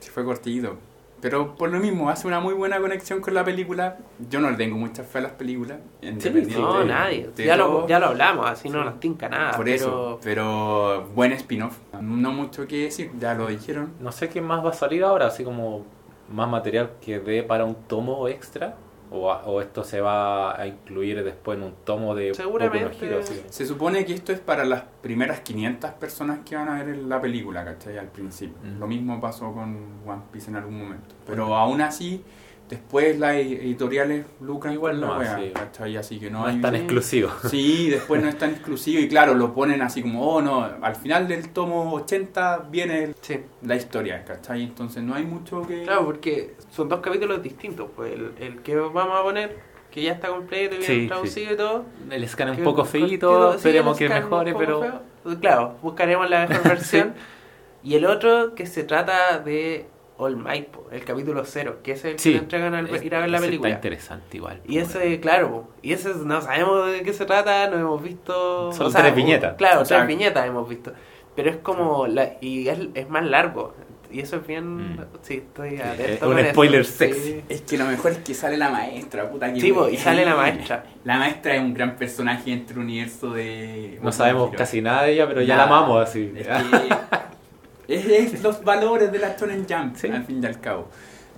Sí, 0.00 0.10
fue 0.10 0.24
cortito. 0.24 0.76
Pero 1.20 1.54
por 1.56 1.70
lo 1.70 1.78
mismo, 1.80 2.10
hace 2.10 2.26
una 2.26 2.38
muy 2.40 2.52
buena 2.52 2.78
conexión 2.80 3.20
con 3.22 3.32
la 3.32 3.42
película. 3.44 3.96
Yo 4.28 4.40
no 4.40 4.50
le 4.50 4.56
tengo 4.58 4.76
mucha 4.76 5.02
fe 5.04 5.18
a 5.18 5.22
las 5.22 5.32
películas. 5.32 5.78
independiente 6.02 6.58
No, 6.60 6.80
de- 6.80 6.84
nadie. 6.84 7.30
de 7.34 7.44
Ya 7.46 7.56
lo, 7.56 7.88
ya 7.88 7.98
lo 7.98 8.06
hablamos, 8.08 8.44
así 8.50 8.68
no 8.68 8.80
Sí. 8.80 8.84
nos 8.84 9.00
tinca 9.00 9.28
nada. 9.30 9.52
Por 9.52 9.64
pero... 9.64 9.74
eso, 9.76 10.20
pero 10.22 11.08
buen 11.14 11.32
spin-off. 11.32 11.78
No 12.00 12.30
mucho 12.32 12.66
que 12.66 12.84
decir, 12.84 13.10
ya 13.18 13.32
lo 13.34 13.46
dijeron. 13.46 13.92
No 14.00 14.12
sé 14.12 14.28
qué 14.28 14.42
más 14.42 14.62
va 14.62 14.70
a 14.70 14.74
salir 14.74 15.02
ahora, 15.02 15.28
así 15.28 15.44
como 15.44 15.86
más 16.30 16.48
material 16.48 16.90
que 17.00 17.18
dé 17.20 17.42
para 17.42 17.64
un 17.64 17.74
tomo 17.74 18.28
extra. 18.28 18.74
O, 19.16 19.30
a- 19.30 19.42
o 19.44 19.60
esto 19.60 19.84
se 19.84 20.00
va 20.00 20.60
a 20.60 20.66
incluir 20.66 21.22
después 21.22 21.56
en 21.56 21.64
un 21.64 21.74
tomo 21.84 22.14
de 22.16 22.34
Seguramente. 22.34 23.14
Así. 23.16 23.42
Se 23.48 23.64
supone 23.64 24.04
que 24.04 24.12
esto 24.12 24.32
es 24.32 24.40
para 24.40 24.64
las 24.64 24.82
primeras 25.02 25.40
500 25.40 25.92
personas 25.92 26.40
que 26.44 26.56
van 26.56 26.68
a 26.68 26.82
ver 26.82 26.96
la 26.96 27.20
película, 27.20 27.64
¿cachai? 27.64 27.96
Al 27.96 28.08
principio. 28.08 28.56
Mm. 28.62 28.80
Lo 28.80 28.86
mismo 28.88 29.20
pasó 29.20 29.52
con 29.52 29.76
One 30.04 30.22
Piece 30.32 30.50
en 30.50 30.56
algún 30.56 30.78
momento. 30.78 31.14
Pero 31.26 31.54
aún 31.54 31.80
así, 31.80 32.24
después 32.68 33.18
las 33.18 33.34
editoriales 33.36 34.24
lucran 34.40 34.74
Igual 34.74 35.00
no, 35.00 35.18
wea, 35.18 35.38
sí. 35.38 35.50
¿cachai? 35.54 35.96
Así 35.96 36.18
que 36.18 36.30
no, 36.30 36.40
No 36.40 36.46
hay... 36.46 36.56
es 36.56 36.62
tan 36.62 36.74
Sí. 36.74 36.80
exclusivo. 36.80 37.30
Sí, 37.48 37.90
después 37.90 38.22
no 38.22 38.28
es 38.28 38.38
tan 38.38 38.50
exclusivo 38.50 39.00
y 39.00 39.08
claro, 39.08 39.34
lo 39.34 39.54
ponen 39.54 39.82
así 39.82 40.02
como, 40.02 40.26
oh 40.28 40.42
no, 40.42 40.62
al 40.82 40.96
final 40.96 41.28
del 41.28 41.50
tomo 41.50 41.92
80 41.92 42.66
viene 42.70 43.04
el- 43.04 43.14
Sí. 43.20 43.40
la 43.62 43.76
historia, 43.76 44.24
¿cachai? 44.24 44.62
Entonces 44.62 45.02
no 45.02 45.14
hay 45.14 45.24
mucho 45.24 45.62
que... 45.62 45.82
Claro, 45.84 46.04
porque 46.06 46.54
son 46.70 46.88
dos 46.88 47.00
capítulos 47.00 47.42
distintos. 47.42 47.88
Pues 47.94 48.12
el, 48.14 48.32
el 48.40 48.58
que 48.62 48.76
vamos 48.76 49.18
a 49.18 49.22
poner, 49.22 49.56
que 49.90 50.02
ya 50.02 50.12
está 50.12 50.28
completo 50.28 50.74
y 50.74 50.78
bien 50.78 50.90
Sí, 51.02 51.06
traducido 51.06 51.52
y 51.52 51.56
todo. 51.56 51.84
El 52.10 52.28
scan 52.28 52.50
un 52.50 52.64
poco 52.64 52.84
feito, 52.84 53.54
esperemos 53.54 53.96
que 53.96 54.08
mejore, 54.08 54.54
pero 54.54 54.80
feo. 54.80 55.38
Claro, 55.40 55.76
buscaremos 55.82 56.28
la 56.28 56.46
mejor 56.46 56.64
versión. 56.68 57.14
Y 57.82 57.94
el 57.96 58.06
otro 58.06 58.54
que 58.54 58.64
se 58.66 58.82
trata 58.84 59.38
de 59.38 59.86
All 60.16 60.36
Might, 60.36 60.68
po, 60.68 60.86
el 60.92 61.04
capítulo 61.04 61.44
cero, 61.44 61.78
que 61.82 61.92
es 61.92 62.04
el 62.04 62.18
sí, 62.18 62.30
que 62.30 62.36
le 62.36 62.42
entregan 62.44 62.74
al 62.74 62.88
es- 62.88 63.02
ir 63.04 63.14
a 63.16 63.20
ver 63.20 63.30
la 63.30 63.40
película. 63.40 63.68
Está 63.70 63.78
interesante 63.88 64.36
igual. 64.36 64.60
Y 64.66 64.78
ese, 64.78 65.18
claro, 65.20 65.50
po, 65.50 65.68
y 65.82 65.92
ese 65.92 66.14
no 66.24 66.40
sabemos 66.40 66.86
de 66.92 67.02
qué 67.02 67.12
se 67.12 67.24
trata, 67.24 67.68
no 67.68 67.78
hemos 67.78 68.02
visto. 68.02 68.72
Solo 68.72 68.90
tres 68.90 69.14
viñetas. 69.14 69.54
Claro, 69.56 69.80
O 69.80 69.84
sea, 69.84 69.98
tres 69.98 70.08
viñetas 70.08 70.46
hemos 70.46 70.68
visto. 70.68 70.92
Pero 71.34 71.50
es 71.50 71.56
como. 71.56 72.06
La, 72.06 72.34
y 72.40 72.68
es, 72.68 72.78
es 72.94 73.08
más 73.08 73.24
largo. 73.24 73.74
Y 74.08 74.20
eso 74.20 74.36
es 74.36 74.46
bien. 74.46 74.92
Mm. 74.94 75.06
Sí, 75.22 75.34
estoy 75.38 75.74
es 75.74 75.80
atento. 75.82 76.28
un 76.30 76.38
eso, 76.38 76.50
spoiler 76.52 76.84
sí. 76.84 76.92
sexy. 76.92 77.42
Es 77.48 77.62
que 77.62 77.76
lo 77.76 77.84
mejor 77.86 78.12
es 78.12 78.18
que 78.18 78.32
sale 78.34 78.56
la 78.56 78.68
maestra, 78.70 79.28
puta 79.28 79.52
que 79.52 79.60
Sí, 79.60 79.72
po, 79.72 79.88
y 79.88 79.96
sale 79.96 80.24
la 80.24 80.36
maestra. 80.36 80.84
La 81.02 81.18
maestra 81.18 81.56
es 81.56 81.60
un 81.60 81.74
gran 81.74 81.96
personaje 81.96 82.52
entre 82.52 82.74
el 82.76 82.82
universo 82.82 83.32
de... 83.32 83.98
No 84.00 84.12
sabemos 84.12 84.52
casi 84.56 84.80
nada 84.80 85.02
de 85.02 85.14
ella, 85.14 85.26
pero 85.26 85.42
ya 85.42 85.56
Nada. 85.56 85.68
la 85.68 85.76
amamos 85.78 86.08
así. 86.08 86.32
Es 86.36 86.46
que 86.46 86.52
es, 87.88 88.06
es 88.06 88.42
los 88.42 88.62
valores 88.64 89.10
de 89.12 89.18
la 89.18 89.36
Shonen 89.36 89.66
Jump, 89.68 89.96
Sí. 89.96 90.08
al 90.08 90.24
fin 90.24 90.42
y 90.42 90.46
al 90.46 90.60
cabo. 90.60 90.88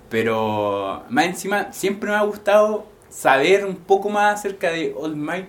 Pero 0.09 1.03
más 1.09 1.25
encima, 1.25 1.71
siempre 1.73 2.09
me 2.09 2.15
ha 2.15 2.21
gustado 2.23 2.85
saber 3.09 3.65
un 3.65 3.75
poco 3.75 4.09
más 4.09 4.39
acerca 4.39 4.69
de 4.71 4.93
All 4.97 5.15
Might 5.15 5.47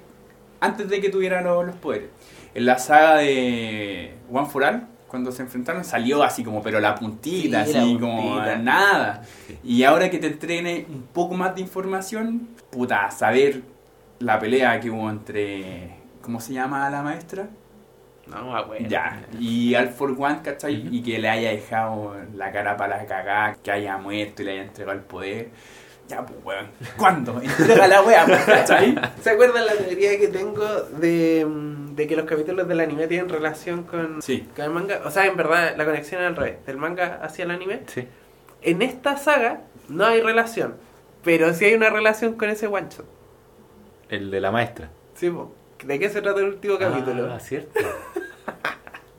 antes 0.60 0.88
de 0.88 1.00
que 1.00 1.08
tuviera 1.10 1.40
los, 1.42 1.64
los 1.66 1.76
poderes. 1.76 2.08
En 2.54 2.66
la 2.66 2.78
saga 2.78 3.16
de 3.18 4.14
One 4.32 4.46
for 4.48 4.64
All, 4.64 4.86
cuando 5.06 5.30
se 5.32 5.42
enfrentaron, 5.42 5.84
salió 5.84 6.22
así 6.22 6.42
como, 6.42 6.60
pero 6.62 6.80
la 6.80 6.94
puntita, 6.96 7.64
Sí, 7.64 7.76
así 7.76 7.94
la 7.94 8.00
como 8.00 8.40
nada. 8.58 9.22
Y 9.62 9.84
ahora 9.84 10.10
que 10.10 10.18
te 10.18 10.26
entrene 10.26 10.86
un 10.88 11.02
poco 11.02 11.34
más 11.34 11.54
de 11.54 11.60
información, 11.60 12.48
puta, 12.70 13.10
saber 13.10 13.62
la 14.18 14.38
pelea 14.40 14.80
que 14.80 14.90
hubo 14.90 15.08
entre. 15.08 15.96
¿Cómo 16.20 16.40
se 16.40 16.52
llama 16.52 16.90
la 16.90 17.02
maestra? 17.02 17.48
No, 18.30 18.52
me 18.52 18.58
acuerdo. 18.58 18.86
Ya, 18.88 19.22
y 19.38 19.74
All 19.74 19.88
for 19.88 20.14
One, 20.18 20.40
¿cachai? 20.42 20.86
Y 20.94 21.02
que 21.02 21.18
le 21.18 21.28
haya 21.28 21.50
dejado 21.50 22.14
la 22.34 22.52
cara 22.52 22.76
para 22.76 22.98
la 22.98 23.06
cagada, 23.06 23.56
que 23.62 23.70
haya 23.70 23.96
muerto 23.96 24.42
y 24.42 24.44
le 24.44 24.52
haya 24.52 24.62
entregado 24.62 24.96
el 24.98 25.04
poder. 25.04 25.48
Ya, 26.08 26.24
pues, 26.24 26.38
weón. 26.44 26.66
¿Cuándo? 26.96 27.40
Entrega 27.42 27.86
la 27.86 28.02
wea, 28.02 28.24
pues, 28.26 28.44
¿cachai? 28.44 28.94
¿Se 29.20 29.30
acuerdan 29.30 29.66
la 29.66 29.72
teoría 29.74 30.18
que 30.18 30.28
tengo 30.28 30.64
de, 30.98 31.46
de 31.94 32.06
que 32.06 32.16
los 32.16 32.24
capítulos 32.24 32.66
del 32.66 32.80
anime 32.80 33.06
tienen 33.08 33.28
relación 33.28 33.82
con, 33.84 34.22
Sí. 34.22 34.46
con 34.56 34.64
el 34.64 34.70
manga? 34.70 35.00
O 35.04 35.10
sea, 35.10 35.26
en 35.26 35.36
verdad 35.36 35.74
la 35.76 35.84
conexión 35.84 36.22
es 36.22 36.28
al 36.28 36.36
revés, 36.36 36.64
del 36.66 36.76
manga 36.78 37.20
hacia 37.22 37.44
el 37.44 37.50
anime. 37.50 37.80
Sí. 37.86 38.06
En 38.62 38.80
esta 38.82 39.16
saga 39.18 39.60
no 39.88 40.04
hay 40.06 40.20
relación, 40.22 40.74
pero 41.24 41.52
sí 41.54 41.66
hay 41.66 41.74
una 41.74 41.90
relación 41.90 42.34
con 42.34 42.48
ese 42.50 42.66
guancho. 42.66 43.04
El 44.08 44.30
de 44.30 44.40
la 44.40 44.50
maestra. 44.50 44.88
Sí, 45.14 45.28
po. 45.30 45.52
¿De 45.84 45.98
qué 45.98 46.08
se 46.08 46.22
trata 46.22 46.40
el 46.40 46.46
último 46.46 46.78
capítulo? 46.78 47.32
Ah, 47.32 47.40
cierto. 47.40 47.80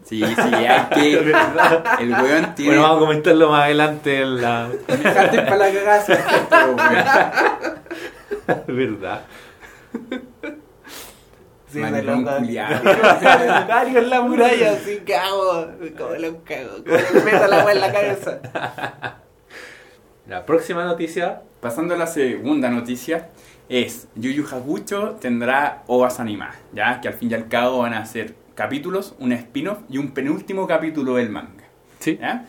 Sí, 0.09 0.23
sí, 0.25 0.41
hay 0.41 0.89
que. 0.89 1.19
El 1.99 2.11
weón 2.13 2.55
tiene. 2.55 2.71
Bueno, 2.71 2.81
vamos 2.81 2.97
a 2.97 2.99
comentarlo 3.01 3.49
más 3.51 3.65
adelante 3.65 4.21
en 4.21 4.41
la. 4.41 4.67
Dejarte 4.87 5.41
para 5.43 5.57
la 5.57 5.71
cagada, 5.71 6.01
sí, 6.03 6.13
pero, 6.49 6.75
weón. 6.75 7.05
¿Verdad? 8.75 9.21
Sí, 11.71 11.79
loca. 11.79 12.37
culiao. 12.37 12.83
Dario 13.67 13.99
en 13.99 14.09
la 14.09 14.21
muralla, 14.21 14.71
así 14.71 14.97
cago. 15.05 15.67
¿Cómo 15.95 16.15
lo 16.15 16.43
cago? 16.43 16.83
¿Cómo 16.83 16.97
le 17.13 17.21
meto 17.21 17.47
la 17.47 17.59
agua 17.59 17.71
en 17.71 17.79
la 17.79 17.93
cabeza? 17.93 18.39
La 20.27 20.43
próxima 20.43 20.85
noticia. 20.85 21.43
Pasando 21.61 21.93
a 21.93 21.97
la 21.97 22.07
segunda 22.07 22.69
noticia, 22.69 23.29
es 23.69 24.07
Yu 24.15 24.31
Yu 24.31 24.45
Hakusho 24.45 25.11
tendrá 25.21 25.83
ovas 25.87 26.19
animadas, 26.19 26.57
ya 26.73 26.99
que 26.99 27.07
al 27.07 27.13
fin 27.13 27.31
y 27.31 27.35
al 27.35 27.47
cabo 27.47 27.79
van 27.79 27.93
a 27.93 28.05
ser 28.05 28.33
capítulos, 28.55 29.15
un 29.19 29.31
spin-off 29.31 29.77
y 29.89 29.99
un 29.99 30.11
penúltimo 30.11 30.67
capítulo 30.67 31.15
del 31.15 31.29
manga. 31.29 31.63
Sí. 31.99 32.17
¿ya? 32.19 32.45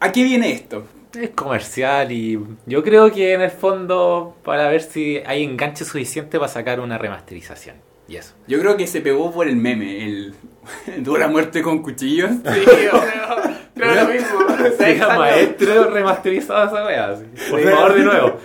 ¿A 0.00 0.12
qué 0.12 0.24
viene 0.24 0.52
esto? 0.52 0.86
Es 1.18 1.30
comercial 1.30 2.12
y 2.12 2.38
yo 2.66 2.82
creo 2.82 3.10
que 3.10 3.32
en 3.32 3.40
el 3.40 3.50
fondo 3.50 4.36
para 4.44 4.68
ver 4.68 4.82
si 4.82 5.18
hay 5.26 5.42
enganche 5.42 5.84
suficiente 5.84 6.38
para 6.38 6.50
sacar 6.50 6.80
una 6.80 6.96
remasterización. 6.96 7.76
Y 8.08 8.16
eso. 8.16 8.34
Yo 8.46 8.60
creo 8.60 8.76
que 8.76 8.86
se 8.86 9.00
pegó 9.00 9.32
por 9.32 9.48
el 9.48 9.56
meme, 9.56 10.04
el 10.04 10.34
dura 10.98 11.26
muerte 11.26 11.60
con 11.60 11.82
cuchillos. 11.82 12.30
Sí, 12.30 12.60
yo 12.64 12.90
creo, 12.92 13.42
creo 13.74 13.94
lo 14.04 14.08
mismo. 14.12 14.38
Deja 14.78 15.18
maestro 15.18 15.90
remasterizado 15.90 16.66
esa 16.66 16.86
wea. 16.86 17.14
Por 17.50 17.60
favor, 17.62 17.94
de 17.94 18.04
nuevo. 18.04 18.40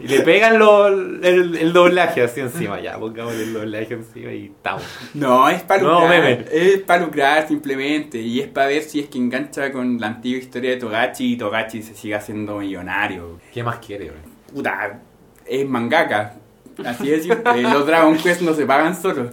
Y 0.00 0.06
le 0.06 0.20
pegan 0.20 0.58
lo, 0.58 0.86
el, 0.86 1.72
doblaje 1.72 2.22
así 2.22 2.40
encima, 2.40 2.80
ya, 2.80 2.96
pongamos 2.98 3.34
el 3.34 3.52
doblaje 3.52 3.94
encima 3.94 4.32
y 4.32 4.46
estamos. 4.46 4.84
No, 5.14 5.48
es 5.48 5.62
para 5.62 5.82
lucrar. 5.82 6.44
es 6.52 6.78
para 6.82 7.04
lucrar 7.04 7.48
simplemente. 7.48 8.18
Y 8.18 8.40
es 8.40 8.46
para 8.46 8.68
ver 8.68 8.82
si 8.82 9.00
es 9.00 9.08
que 9.08 9.18
engancha 9.18 9.72
con 9.72 10.00
la 10.00 10.06
antigua 10.06 10.38
historia 10.38 10.70
de 10.70 10.76
Togachi 10.76 11.32
y 11.32 11.36
Togachi 11.36 11.82
se 11.82 11.94
sigue 11.94 12.14
haciendo 12.14 12.58
millonario. 12.58 13.40
¿Qué 13.52 13.62
más 13.62 13.78
quiere, 13.78 14.12
Puta, 14.52 15.00
es 15.44 15.68
mangaka. 15.68 16.34
Así 16.84 17.12
es, 17.12 17.26
los 17.62 17.86
Dragon 17.86 18.16
Quest 18.16 18.42
no 18.42 18.54
se 18.54 18.66
pagan 18.66 19.00
solos. 19.00 19.30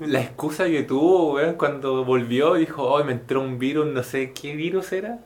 La 0.00 0.20
excusa 0.20 0.66
que 0.66 0.84
tuvo, 0.84 1.34
weón, 1.34 1.54
cuando 1.54 2.04
volvió, 2.04 2.54
dijo, 2.54 2.84
oh, 2.84 3.02
me 3.04 3.12
entró 3.12 3.42
un 3.42 3.58
virus, 3.58 3.86
no 3.86 4.02
sé 4.02 4.32
qué 4.32 4.54
virus 4.54 4.92
era. 4.92 5.18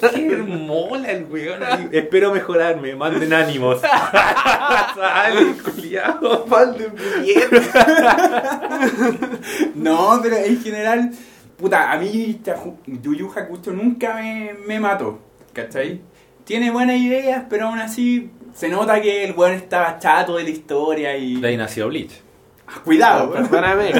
Qué 0.14 0.36
mola 0.36 1.10
el 1.10 1.24
weón. 1.24 1.62
Espero 1.92 2.32
mejorarme, 2.32 2.94
manden 2.94 3.32
ánimos. 3.32 3.80
Sale, 3.80 5.54
culiado. 5.62 6.46
Manden 6.46 6.92
No, 9.74 10.20
pero 10.22 10.36
en 10.36 10.62
general, 10.62 11.10
puta, 11.56 11.92
a 11.92 11.98
mí 11.98 12.40
Yu 12.86 13.14
Yu 13.14 13.32
Hakucho 13.34 13.72
nunca 13.72 14.14
me, 14.14 14.54
me 14.66 14.80
mató. 14.80 15.20
¿Cachai? 15.52 16.00
Tiene 16.44 16.70
buenas 16.70 16.96
ideas, 16.96 17.44
pero 17.48 17.68
aún 17.68 17.78
así 17.78 18.30
se 18.54 18.68
nota 18.68 19.00
que 19.00 19.24
el 19.24 19.32
weón 19.32 19.54
estaba 19.54 19.98
chato 19.98 20.36
de 20.36 20.44
la 20.44 20.50
historia 20.50 21.16
y. 21.16 21.40
De 21.40 21.48
ahí 21.48 21.56
nació 21.56 21.88
Bleach. 21.88 22.20
Ah, 22.68 22.80
cuidado, 22.84 23.32
perdóname. 23.32 23.92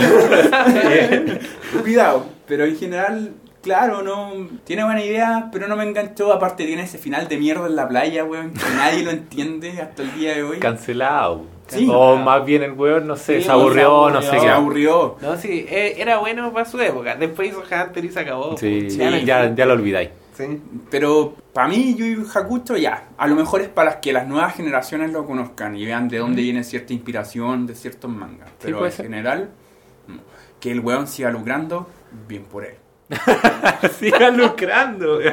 Cuidado, 1.82 2.26
pero 2.47 2.64
en 2.64 2.76
general 2.76 3.32
claro, 3.66 4.02
no. 4.02 4.48
Tiene 4.64 4.84
buena 4.84 5.04
idea, 5.04 5.48
pero 5.52 5.66
no 5.66 5.76
me 5.76 5.82
enganchó. 5.82 6.32
Aparte, 6.32 6.64
tiene 6.64 6.82
ese 6.82 6.98
final 6.98 7.26
de 7.26 7.36
mierda 7.36 7.66
en 7.66 7.74
la 7.74 7.88
playa, 7.88 8.24
weón, 8.24 8.52
que 8.52 8.64
nadie 8.76 9.02
lo 9.02 9.10
entiende 9.10 9.80
hasta 9.80 10.02
el 10.02 10.14
día 10.14 10.36
de 10.36 10.42
hoy. 10.44 10.58
Cancelado. 10.60 11.44
Sí. 11.66 11.88
O 11.92 12.16
más 12.16 12.44
bien 12.44 12.62
el 12.62 12.72
weón, 12.72 13.08
no 13.08 13.16
sé, 13.16 13.42
se, 13.42 13.50
aburrió, 13.50 14.08
no 14.08 14.22
sé 14.22 14.30
qué. 14.30 14.40
Se 14.40 14.48
aburrió. 14.48 15.16
No, 15.20 15.36
sí, 15.36 15.66
eh, 15.68 15.96
era 15.98 16.18
bueno 16.18 16.52
para 16.52 16.64
su 16.64 16.80
época. 16.80 17.16
Después 17.16 17.48
hizo 17.48 17.60
Hunter 17.60 18.04
y 18.04 18.08
se 18.08 18.20
acabó. 18.20 18.56
Sí, 18.56 18.88
ya, 18.88 19.52
ya, 19.52 19.66
lo 19.66 19.72
olvidáis. 19.72 20.10
Sí. 20.34 20.62
Pero 20.88 21.34
para 21.52 21.66
mí, 21.66 21.96
Yu 21.96 22.06
Yu 22.06 22.26
Hakucho, 22.32 22.76
ya. 22.76 23.08
A 23.18 23.26
lo 23.26 23.34
mejor 23.34 23.62
es 23.62 23.68
para 23.68 24.00
que 24.00 24.12
las 24.12 24.28
nuevas 24.28 24.54
generaciones 24.54 25.10
lo 25.10 25.26
conozcan 25.26 25.74
y 25.74 25.84
vean 25.84 26.08
de 26.08 26.18
dónde 26.18 26.40
viene 26.40 26.62
cierta 26.62 26.92
inspiración 26.92 27.66
de 27.66 27.74
ciertos 27.74 28.12
mangas. 28.12 28.48
Pero 28.62 28.86
en 28.86 28.92
general, 28.92 29.50
que 30.60 30.70
el 30.70 30.78
weón 30.78 31.08
siga 31.08 31.30
lucrando, 31.32 31.88
bien 32.28 32.44
por 32.44 32.64
él. 32.64 32.76
Siga 33.98 34.30
lucrando, 34.30 35.20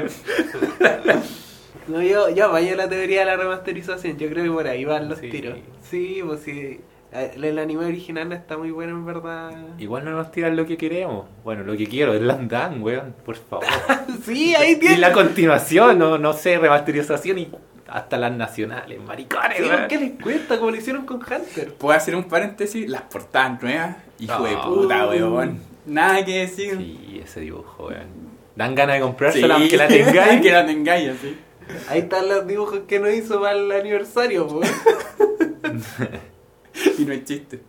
No, 1.88 2.02
yo, 2.02 2.30
yo 2.30 2.50
vaya 2.52 2.76
la 2.78 2.88
teoría 2.88 3.20
de 3.20 3.26
la 3.26 3.36
remasterización. 3.36 4.18
Yo 4.18 4.30
creo 4.30 4.46
que 4.46 4.52
por 4.52 4.68
ahí 4.68 4.86
van 4.86 5.10
los 5.10 5.20
tiros. 5.20 5.60
Sí, 5.82 6.22
pues 6.26 6.42
sí. 6.42 6.80
El 7.12 7.60
anime 7.60 7.86
original 7.86 8.32
está 8.32 8.58
muy 8.58 8.72
bueno, 8.72 8.94
en 8.94 9.06
verdad. 9.06 9.52
Igual 9.78 10.06
no 10.06 10.12
nos 10.12 10.32
tiran 10.32 10.56
lo 10.56 10.66
que 10.66 10.78
queremos. 10.78 11.26
Bueno, 11.44 11.64
lo 11.64 11.78
que 11.78 11.86
quiero 11.86 12.14
es 12.14 12.22
Landan, 12.22 12.82
weón, 12.82 13.14
por 13.24 13.36
favor. 13.36 13.66
sí, 14.26 14.56
ahí 14.56 14.78
tiene. 14.78 14.96
Y 14.96 14.98
la 15.00 15.12
continuación, 15.12 16.00
no, 16.00 16.18
no 16.18 16.34
sé, 16.34 16.58
remasterización 16.58 17.38
y 17.38 17.52
hasta 17.88 18.18
las 18.18 18.32
nacionales, 18.32 19.00
maricones, 19.02 19.62
¿Qué 19.90 19.98
les 20.00 20.12
cuesta? 20.20 20.58
Como 20.58 20.72
lo 20.72 20.78
hicieron 20.78 21.06
con 21.06 21.18
Hunter. 21.18 21.74
Puedo 21.76 21.96
hacer 21.96 22.16
un 22.16 22.24
paréntesis, 22.24 22.90
las 22.90 23.04
portadas 23.04 23.62
nuevas. 23.62 23.98
Hijo 24.20 24.44
de 24.44 24.56
puta, 24.58 25.08
weón. 25.10 25.73
Nada 25.86 26.24
que 26.24 26.40
decir. 26.40 26.78
Sí, 26.78 27.22
ese 27.24 27.42
dibujo, 27.42 27.88
weón. 27.88 28.34
Dan 28.56 28.76
ganas 28.76 28.96
de 28.96 29.02
comprársela 29.02 29.56
aunque 29.56 29.78
la 29.78 29.88
tengáis. 29.88 30.42
que 30.42 30.52
la 30.52 30.66
tengáis, 30.66 31.10
así. 31.10 31.38
Ahí 31.90 32.02
están 32.02 32.28
los 32.28 32.46
dibujos 32.46 32.82
que 32.88 33.00
no 33.00 33.10
hizo 33.10 33.42
para 33.42 33.58
el 33.58 33.72
aniversario, 33.72 34.46
weón. 34.46 34.64
y 36.98 37.06
no 37.06 37.14
es 37.14 37.24
chiste. 37.24 37.62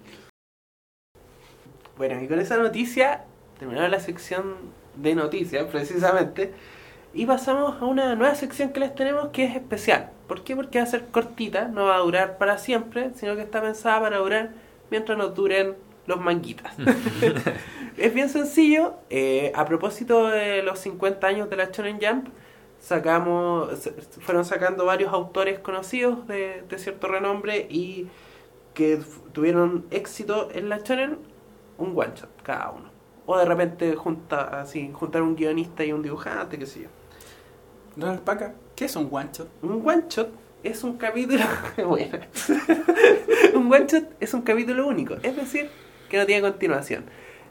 Bueno, 1.96 2.22
y 2.22 2.28
con 2.28 2.40
esa 2.40 2.56
noticia 2.56 3.24
terminamos 3.58 3.90
la 3.90 4.00
sección 4.00 4.56
de 4.96 5.14
noticias, 5.14 5.64
precisamente. 5.70 6.52
Y 7.12 7.26
pasamos 7.26 7.80
a 7.80 7.84
una 7.84 8.14
nueva 8.16 8.34
sección 8.34 8.70
que 8.70 8.80
les 8.80 8.94
tenemos 8.94 9.28
que 9.28 9.44
es 9.44 9.54
especial. 9.54 10.10
¿Por 10.26 10.42
qué? 10.42 10.56
Porque 10.56 10.78
va 10.78 10.84
a 10.84 10.88
ser 10.88 11.06
cortita, 11.06 11.68
no 11.68 11.84
va 11.84 11.96
a 11.96 12.00
durar 12.00 12.38
para 12.38 12.58
siempre, 12.58 13.10
sino 13.14 13.36
que 13.36 13.42
está 13.42 13.62
pensada 13.62 14.00
para 14.00 14.18
durar 14.18 14.50
mientras 14.90 15.16
nos 15.16 15.34
duren 15.34 15.76
los 16.07 16.20
manguitas. 16.20 16.74
es 17.96 18.14
bien 18.14 18.28
sencillo. 18.28 18.94
Eh, 19.11 19.52
a 19.55 19.64
propósito 19.64 20.28
de 20.28 20.62
los 20.62 20.78
50 20.80 21.26
años 21.26 21.50
de 21.50 21.57
la 21.57 21.66
Shonen 21.66 21.98
Jump, 22.00 22.28
sacamos, 22.80 23.90
fueron 24.20 24.44
sacando 24.44 24.84
varios 24.84 25.12
autores 25.12 25.59
conocidos 25.59 26.26
de, 26.26 26.64
cierto 26.76 27.09
renombre 27.09 27.66
y 27.70 28.09
que 28.74 29.00
tuvieron 29.32 29.86
éxito 29.90 30.50
en 30.52 30.68
la 30.68 30.78
Shonen, 30.78 31.18
un 31.78 31.92
one 31.96 32.12
shot 32.14 32.42
cada 32.42 32.70
uno. 32.70 32.90
O 33.26 33.38
de 33.38 33.46
repente 33.46 33.94
junta, 33.94 34.61
así, 34.61 34.90
juntar 34.92 35.22
un 35.22 35.34
guionista 35.34 35.84
y 35.84 35.92
un 35.92 36.02
dibujante, 36.02 36.59
qué 36.59 36.66
sé 36.66 36.82
yo. 36.82 38.18
Paca, 38.24 38.55
¿qué 38.76 38.84
es 38.84 38.96
un 38.96 39.09
one 39.11 39.30
shot? 39.32 39.48
Un 39.62 39.82
one 39.86 40.05
shot 40.09 40.28
es 40.62 40.82
un 40.82 40.98
capítulo. 40.98 41.44
bueno. 41.86 42.18
un 43.55 43.72
one 43.72 43.86
shot 43.86 44.05
es 44.20 44.34
un 44.34 44.42
capítulo 44.42 44.86
único, 44.86 45.14
es 45.22 45.36
decir, 45.36 45.70
que 46.14 46.20
no 46.20 46.26
tiene 46.26 46.42
continuación. 46.42 47.04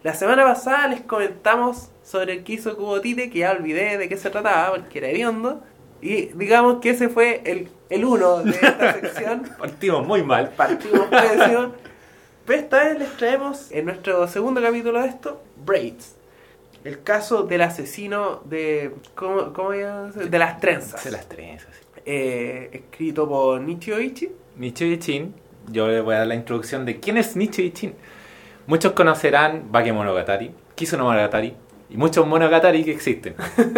La 0.04 0.14
semana 0.14 0.44
pasada 0.44 0.88
les 0.88 1.02
comentamos 1.02 1.90
sobre 2.04 2.34
el 2.34 2.44
que 2.44 2.54
hizo 2.54 2.76
Cubotite, 2.76 3.30
que 3.30 3.40
ya 3.40 3.52
olvidé 3.52 3.98
de 3.98 4.10
qué 4.10 4.18
se 4.18 4.30
trataba, 4.30 4.76
porque 4.76 5.00
era 5.00 5.10
hediondo. 5.10 5.62
Y 6.02 6.28
digamos 6.34 6.80
que 6.80 6.90
ese 6.90 7.10
fue 7.10 7.42
el, 7.46 7.70
el 7.90 8.06
uno 8.06 8.44
de 8.44 8.52
esta 8.52 8.94
sección. 9.02 9.44
Partimos 9.58 10.06
muy 10.06 10.24
mal. 10.24 10.50
Partimos 10.56 11.08
pésimo. 11.08 11.74
Pero 12.46 12.60
esta 12.60 12.84
vez 12.84 13.00
les 13.00 13.18
traemos 13.18 13.72
en 13.72 13.86
nuestro 13.86 14.28
segundo 14.28 14.62
capítulo 14.62 15.02
de 15.02 15.08
esto, 15.08 15.42
Braids. 15.66 16.16
El 16.84 17.02
caso 17.04 17.44
del 17.44 17.62
asesino 17.62 18.42
de. 18.44 18.92
¿Cómo, 19.16 19.54
cómo 19.54 19.72
De 19.72 20.38
las 20.38 20.60
trenzas. 20.60 21.04
De 21.06 21.12
las 21.12 21.30
trenzas. 21.30 21.70
Eh, 22.06 22.70
escrito 22.74 23.28
por 23.28 23.62
Nichio 23.62 24.02
Ichi. 24.02 24.30
Nichio 24.58 24.88
Ichin. 24.88 25.34
Yo 25.72 25.88
le 25.88 26.02
voy 26.02 26.16
a 26.16 26.20
dar 26.20 26.28
la 26.28 26.36
introducción 26.36 26.86
de 26.86 27.00
quién 27.00 27.18
es 27.18 27.38
Nichio 27.38 27.64
Ichin. 27.64 27.96
Muchos 28.66 28.94
conocerán 28.94 29.72
Bakemonogatari, 29.72 30.52
Monogatari 30.98 31.54
y 31.90 31.98
muchos 31.98 32.26
Monogatari 32.26 32.84
que 32.84 32.92
existen. 32.92 33.36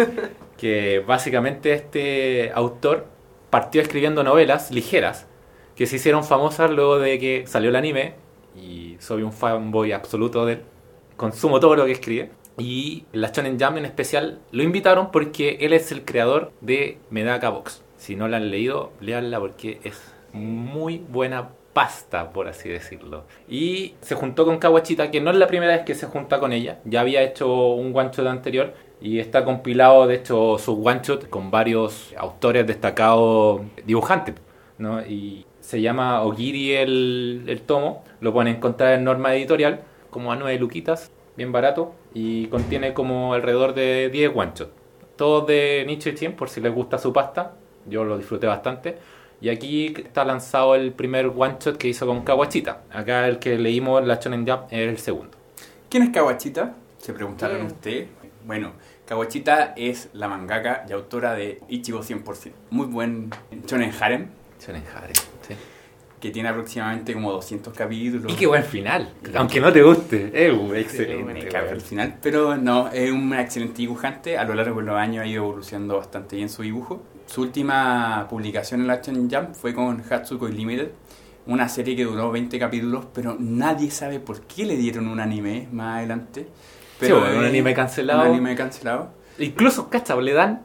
que 0.56 1.00
básicamente 1.06 1.72
este 1.72 2.52
autor 2.54 3.06
partió 3.50 3.82
escribiendo 3.82 4.22
novelas 4.22 4.70
ligeras 4.70 5.26
que 5.74 5.86
se 5.86 5.96
hicieron 5.96 6.24
famosas 6.24 6.70
luego 6.70 6.98
de 6.98 7.18
que 7.18 7.46
salió 7.46 7.70
el 7.70 7.76
anime 7.76 8.14
y 8.56 8.96
soy 9.00 9.22
un 9.22 9.32
fanboy 9.32 9.92
absoluto 9.92 10.46
de 10.46 10.54
él. 10.54 10.62
Consumo 11.16 11.60
todo 11.60 11.76
lo 11.76 11.84
que 11.84 11.92
escribe. 11.92 12.30
Y 12.58 13.04
la 13.12 13.28
Shonen 13.28 13.58
Jam 13.58 13.76
en 13.76 13.84
especial 13.84 14.40
lo 14.50 14.62
invitaron 14.62 15.10
porque 15.10 15.58
él 15.60 15.74
es 15.74 15.92
el 15.92 16.04
creador 16.04 16.52
de 16.62 16.98
Medaka 17.10 17.50
Box. 17.50 17.82
Si 17.98 18.16
no 18.16 18.28
la 18.28 18.38
han 18.38 18.50
leído, 18.50 18.92
leanla 19.00 19.38
porque 19.38 19.80
es 19.84 20.00
muy 20.32 20.98
buena 20.98 21.50
pasta, 21.76 22.30
por 22.30 22.48
así 22.48 22.70
decirlo. 22.70 23.24
Y 23.50 23.96
se 24.00 24.14
juntó 24.14 24.46
con 24.46 24.56
Kawachita, 24.56 25.10
que 25.10 25.20
no 25.20 25.30
es 25.30 25.36
la 25.36 25.46
primera 25.46 25.76
vez 25.76 25.84
que 25.84 25.94
se 25.94 26.06
junta 26.06 26.40
con 26.40 26.54
ella, 26.54 26.78
ya 26.86 27.02
había 27.02 27.22
hecho 27.22 27.74
un 27.74 27.94
one 27.94 28.08
shot 28.14 28.26
anterior 28.26 28.72
y 28.98 29.18
está 29.18 29.44
compilado, 29.44 30.06
de 30.06 30.14
hecho, 30.14 30.56
su 30.56 30.82
one 30.82 31.00
shot 31.02 31.28
con 31.28 31.50
varios 31.50 32.14
autores 32.16 32.66
destacados 32.66 33.60
dibujantes, 33.84 34.36
¿no? 34.78 35.04
Y 35.04 35.44
se 35.60 35.82
llama 35.82 36.22
Ogiri 36.22 36.72
el, 36.76 37.44
el 37.46 37.60
tomo, 37.60 38.04
lo 38.22 38.32
pueden 38.32 38.56
encontrar 38.56 38.94
en 38.94 39.04
Norma 39.04 39.34
Editorial, 39.34 39.80
como 40.08 40.32
a 40.32 40.36
9 40.36 40.58
luquitas, 40.58 41.12
bien 41.36 41.52
barato, 41.52 41.92
y 42.14 42.46
contiene 42.46 42.94
como 42.94 43.34
alrededor 43.34 43.74
de 43.74 44.08
10 44.08 44.32
one 44.34 44.52
shot. 44.54 44.72
Todos 45.16 45.46
de 45.46 45.84
Nicho 45.86 46.08
y 46.08 46.28
por 46.30 46.48
si 46.48 46.62
les 46.62 46.72
gusta 46.72 46.96
su 46.96 47.12
pasta, 47.12 47.52
yo 47.84 48.02
lo 48.02 48.16
disfruté 48.16 48.46
bastante 48.46 48.96
y 49.40 49.50
aquí 49.50 49.94
está 49.96 50.24
lanzado 50.24 50.74
el 50.74 50.92
primer 50.92 51.26
one 51.26 51.56
shot 51.60 51.76
que 51.76 51.88
hizo 51.88 52.06
con 52.06 52.22
Kawachita. 52.22 52.82
Acá 52.90 53.28
el 53.28 53.38
que 53.38 53.58
leímos 53.58 54.04
la 54.06 54.16
Shonen 54.16 54.46
Jump 54.46 54.64
es 54.70 54.88
el 54.88 54.98
segundo. 54.98 55.36
¿Quién 55.90 56.04
es 56.04 56.10
Kawachita? 56.10 56.74
Se 56.98 57.12
preguntaron 57.12 57.66
usted. 57.66 58.06
Bueno, 58.46 58.72
Kawachita 59.06 59.74
es 59.76 60.08
la 60.14 60.28
mangaka 60.28 60.84
y 60.88 60.92
autora 60.92 61.34
de 61.34 61.60
Ichigo 61.68 62.00
100%. 62.00 62.52
Muy 62.70 62.86
buen 62.86 63.30
Shonen 63.66 63.92
Harem. 64.00 64.28
Shonen 64.64 64.82
Harem, 64.94 65.14
sí. 65.46 65.54
Que 66.18 66.30
tiene 66.30 66.48
aproximadamente 66.48 67.12
como 67.12 67.30
200 67.32 67.74
capítulos. 67.74 68.32
Y 68.32 68.36
qué 68.36 68.46
buen 68.46 68.64
final. 68.64 69.12
Aunque 69.34 69.60
no 69.60 69.70
te 69.70 69.82
guste. 69.82 70.30
Es 70.32 70.52
excelente. 70.74 71.48
el 71.48 71.80
final. 71.82 72.16
Pero 72.22 72.56
no, 72.56 72.88
es 72.88 73.10
un 73.10 73.34
excelente 73.34 73.76
dibujante. 73.76 74.38
A 74.38 74.44
lo 74.44 74.54
largo 74.54 74.80
de 74.80 74.86
los 74.86 74.96
años 74.96 75.24
ha 75.24 75.26
ido 75.26 75.44
evolucionando 75.44 75.98
bastante 75.98 76.36
bien 76.36 76.48
su 76.48 76.62
dibujo. 76.62 77.02
Su 77.26 77.42
última 77.42 78.26
publicación 78.30 78.80
en 78.80 78.86
la 78.86 78.94
Action 78.94 79.30
Jump 79.30 79.54
fue 79.54 79.74
con 79.74 80.02
Hatsukoi 80.08 80.52
Limited, 80.52 80.90
una 81.46 81.68
serie 81.68 81.96
que 81.96 82.04
duró 82.04 82.30
20 82.30 82.58
capítulos, 82.58 83.06
pero 83.12 83.36
nadie 83.38 83.90
sabe 83.90 84.20
por 84.20 84.42
qué 84.42 84.64
le 84.64 84.76
dieron 84.76 85.08
un 85.08 85.20
anime 85.20 85.68
más 85.72 85.98
adelante. 85.98 86.46
Pero 86.98 87.18
un 87.18 87.44
anime 87.44 87.74
cancelado. 87.74 88.22
Un 88.22 88.28
anime 88.28 88.54
cancelado. 88.54 89.10
Incluso, 89.38 89.90
cacha, 89.90 90.16
le 90.16 90.32
dan 90.32 90.62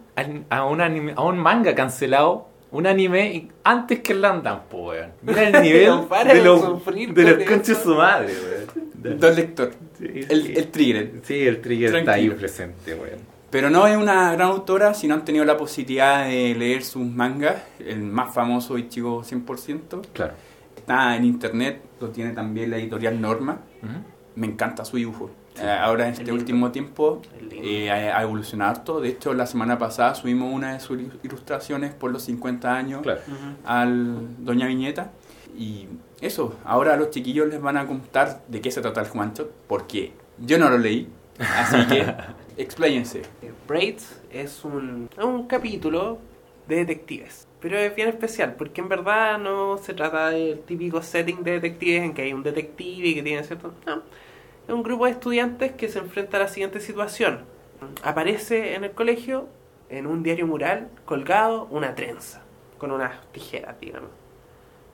a 0.50 0.66
un, 0.66 0.82
anime, 0.82 1.14
a 1.16 1.24
un 1.24 1.38
manga 1.38 1.76
cancelado 1.76 2.52
un 2.72 2.88
anime 2.88 3.50
antes 3.64 4.00
que 4.00 4.14
el 4.14 4.22
Landam, 4.22 4.62
weón. 4.72 5.12
Mira 5.22 5.50
el 5.50 5.62
nivel 5.62 5.92
de, 6.26 6.44
los, 6.44 6.86
de 6.86 7.24
los 7.24 7.44
conches 7.48 7.78
su 7.78 7.96
madre, 7.96 8.34
weón. 8.34 9.20
Dos 9.20 9.36
lector. 9.36 9.74
el, 10.00 10.58
el, 10.58 10.68
trigger. 10.68 11.22
Sí, 11.24 11.46
el 11.46 11.60
trigger 11.60 11.96
está 11.96 12.14
ahí 12.14 12.30
presente, 12.30 12.96
weón. 12.96 13.31
Pero 13.52 13.70
no 13.70 13.86
es 13.86 13.98
una 13.98 14.32
gran 14.32 14.48
autora, 14.48 14.94
si 14.94 15.08
no 15.08 15.14
han 15.14 15.26
tenido 15.26 15.44
la 15.44 15.58
posibilidad 15.58 16.26
de 16.26 16.56
leer 16.56 16.84
sus 16.84 17.06
mangas. 17.06 17.62
El 17.80 18.02
más 18.02 18.34
famoso, 18.34 18.78
Ichigo 18.78 19.24
100%. 19.24 20.08
Claro. 20.14 20.34
Está 20.76 21.16
en 21.18 21.26
internet, 21.26 21.82
lo 22.00 22.10
tiene 22.10 22.32
también 22.32 22.72
la 22.72 22.78
editorial 22.78 23.20
Norma. 23.20 23.60
Me 24.36 24.48
encanta 24.48 24.86
su 24.86 24.98
dibujo. 24.98 25.30
Eh, 25.60 25.70
ahora 25.70 26.08
en 26.08 26.14
este 26.14 26.32
último 26.32 26.72
tiempo 26.72 27.22
eh, 27.52 27.92
ha, 27.92 28.24
evolucionado 28.24 28.72
harto. 28.72 29.02
De 29.02 29.10
hecho, 29.10 29.34
la 29.34 29.46
semana 29.46 29.78
pasada 29.78 30.16
subimos 30.16 30.54
una 30.54 30.74
de 30.74 30.80
sus 30.80 30.98
ilustraciones 31.24 31.94
por 31.94 32.12
los 32.12 32.24
50 32.24 32.74
años 32.74 33.02
al 33.66 34.46
Doña 34.46 34.68
Viñeta. 34.68 35.12
Y 35.58 35.88
eso, 36.22 36.56
ahora 36.64 36.94
a 36.94 36.98
los 36.98 37.10
chiquillos 37.10 37.48
les 37.50 37.62
van 37.62 37.76
a 37.76 37.86
contar 37.86 38.42
de 38.48 38.62
qué 38.62 38.72
se 38.72 38.82
trata 38.82 39.02
el 39.02 39.08
Juancho, 39.08 39.52
porque 39.68 40.14
yo 40.40 40.58
no 40.58 40.70
lo 40.70 40.78
leí. 40.78 41.10
Así 41.40 41.86
que, 41.88 42.06
expláyense. 42.58 43.22
Braids 43.68 44.22
es 44.32 44.64
un, 44.64 45.10
un 45.18 45.48
capítulo 45.48 46.20
de 46.68 46.78
detectives. 46.78 47.48
Pero 47.60 47.78
es 47.78 47.96
bien 47.96 48.08
especial, 48.08 48.56
porque 48.56 48.82
en 48.82 48.90
verdad 48.90 49.38
no 49.38 49.78
se 49.78 49.94
trata 49.94 50.32
del 50.32 50.62
típico 50.62 51.02
setting 51.04 51.44
de 51.44 51.54
detectives 51.54 52.02
en 52.04 52.14
que 52.14 52.24
hay 52.24 52.34
un 52.34 52.44
detective 52.44 53.08
y 53.08 53.16
que 53.16 53.24
tiene 53.24 53.44
cierto... 53.44 53.74
No, 53.86 54.02
es 54.68 54.74
un 54.74 54.82
grupo 54.82 55.06
de 55.06 55.12
estudiantes 55.12 55.74
que 55.74 55.90
se 55.90 56.00
enfrenta 56.00 56.38
a 56.38 56.42
la 56.42 56.48
siguiente 56.48 56.80
situación. 56.80 57.46
Aparece 58.04 58.76
en 58.76 58.84
el 58.84 58.92
colegio, 58.92 59.48
en 59.90 60.08
un 60.08 60.24
diario 60.24 60.48
mural, 60.48 60.90
colgado 61.06 61.66
una 61.70 61.94
trenza, 61.94 62.42
con 62.78 62.92
unas 62.92 63.32
tijeras, 63.32 63.80
digamos. 63.80 64.10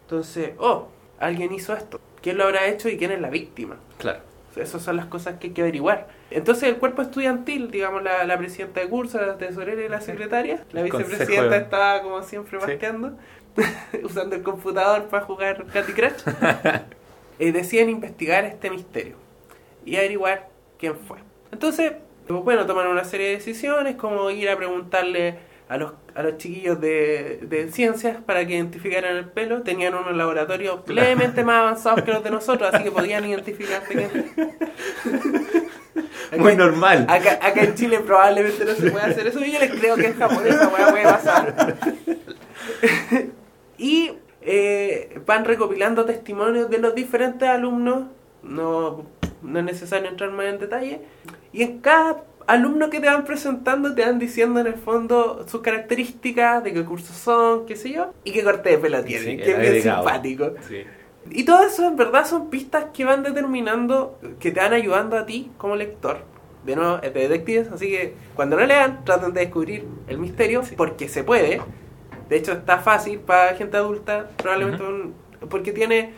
Entonces, 0.01 0.51
oh, 0.57 0.87
alguien 1.19 1.53
hizo 1.53 1.73
esto. 1.73 1.99
¿Quién 2.21 2.37
lo 2.37 2.45
habrá 2.45 2.67
hecho 2.67 2.89
y 2.89 2.97
quién 2.97 3.11
es 3.11 3.21
la 3.21 3.29
víctima? 3.29 3.77
Claro. 3.97 4.19
Esas 4.59 4.81
son 4.81 4.95
las 4.95 5.05
cosas 5.05 5.35
que 5.39 5.47
hay 5.47 5.53
que 5.53 5.61
averiguar. 5.61 6.07
Entonces 6.31 6.69
el 6.69 6.77
cuerpo 6.77 7.01
estudiantil, 7.01 7.71
digamos 7.71 8.03
la, 8.03 8.23
la 8.25 8.37
presidenta 8.37 8.81
de 8.81 8.87
curso, 8.87 9.19
la 9.19 9.37
tesorera 9.37 9.83
y 9.83 9.89
la 9.89 10.01
secretaria, 10.01 10.63
la 10.71 10.83
vicepresidenta 10.83 11.57
estaba 11.57 12.01
como 12.01 12.21
siempre 12.23 12.57
basteando, 12.57 13.17
usando 14.03 14.35
el 14.35 14.43
computador 14.43 15.03
para 15.05 15.25
jugar 15.25 15.65
Candy 15.67 15.93
Crush, 15.93 16.21
eh, 17.39 17.51
deciden 17.51 17.89
investigar 17.89 18.45
este 18.45 18.69
misterio 18.69 19.15
y 19.85 19.95
averiguar 19.95 20.49
quién 20.77 20.95
fue. 20.95 21.17
Entonces, 21.51 21.93
bueno, 22.27 22.65
toman 22.65 22.87
una 22.87 23.03
serie 23.03 23.27
de 23.27 23.33
decisiones 23.35 23.95
como 23.95 24.29
ir 24.31 24.49
a 24.49 24.57
preguntarle 24.57 25.39
a 25.69 25.77
los, 25.77 25.93
a 26.15 26.23
los 26.23 26.37
chiquillos 26.37 26.79
de, 26.79 27.39
de 27.41 27.71
ciencias 27.71 28.17
para 28.25 28.45
que 28.45 28.55
identificaran 28.55 29.17
el 29.17 29.25
pelo. 29.29 29.63
Tenían 29.63 29.95
unos 29.95 30.15
laboratorios 30.15 30.79
levemente 30.87 31.43
más 31.43 31.57
avanzados 31.57 32.03
que 32.03 32.11
los 32.11 32.23
de 32.23 32.31
nosotros, 32.31 32.69
así 32.73 32.83
que 32.83 32.91
podían 32.91 33.25
identificar 33.25 33.81
Muy 36.37 36.55
normal. 36.55 37.05
Acá, 37.09 37.39
acá, 37.41 37.63
en 37.63 37.75
Chile 37.75 37.99
probablemente 37.99 38.65
no 38.65 38.73
se 38.73 38.91
puede 38.91 39.05
hacer 39.05 39.27
eso. 39.27 39.43
Y 39.43 39.51
yo 39.51 39.59
les 39.59 39.71
creo 39.71 39.95
que 39.95 40.07
en 40.07 40.17
Japón 40.17 40.45
esa 40.45 40.69
puede 40.69 41.03
pasar. 41.03 41.75
y 43.77 44.11
eh, 44.41 45.21
van 45.25 45.45
recopilando 45.45 46.05
testimonios 46.05 46.69
de 46.69 46.79
los 46.79 46.93
diferentes 46.95 47.47
alumnos. 47.47 48.07
No, 48.43 49.05
no 49.41 49.59
es 49.59 49.65
necesario 49.65 50.09
entrar 50.09 50.31
más 50.31 50.47
en 50.47 50.59
detalle. 50.59 51.01
Y 51.53 51.63
en 51.63 51.79
cada 51.79 52.23
alumnos 52.47 52.89
que 52.89 52.99
te 52.99 53.07
van 53.07 53.25
presentando 53.25 53.93
te 53.93 54.03
van 54.03 54.17
diciendo 54.17 54.59
en 54.59 54.67
el 54.67 54.75
fondo 54.75 55.45
sus 55.47 55.61
características, 55.61 56.63
de 56.63 56.73
qué 56.73 56.83
cursos 56.85 57.15
son, 57.15 57.65
qué 57.65 57.75
sé 57.75 57.91
yo, 57.91 58.13
y 58.23 58.31
qué 58.31 58.43
corte 58.43 58.69
de 58.69 58.77
pelo 58.77 59.03
tienen, 59.03 59.37
que 59.37 59.51
es 59.51 59.59
bien 59.59 59.81
simpático. 59.83 60.53
Y 61.29 61.43
todo 61.43 61.63
eso 61.63 61.85
en 61.85 61.97
verdad 61.97 62.25
son 62.25 62.49
pistas 62.49 62.85
que 62.93 63.03
van 63.03 63.21
determinando, 63.21 64.17
que 64.39 64.51
te 64.51 64.61
van 64.61 64.73
ayudando 64.73 65.17
a 65.17 65.25
ti 65.25 65.51
como 65.57 65.75
lector. 65.75 66.19
De 66.65 66.75
nuevo, 66.75 66.99
es 67.01 67.13
de 67.13 67.27
detectives, 67.27 67.69
así 67.71 67.89
que 67.89 68.13
cuando 68.33 68.57
lo 68.57 68.65
lean, 68.65 69.05
traten 69.05 69.33
de 69.33 69.41
descubrir 69.41 69.85
el 70.07 70.17
misterio, 70.17 70.63
porque 70.75 71.07
se 71.07 71.23
puede. 71.23 71.61
De 72.29 72.35
hecho, 72.35 72.53
está 72.53 72.79
fácil 72.79 73.19
para 73.19 73.55
gente 73.55 73.77
adulta, 73.77 74.29
probablemente 74.37 74.83
porque 75.49 75.71
tiene 75.71 76.13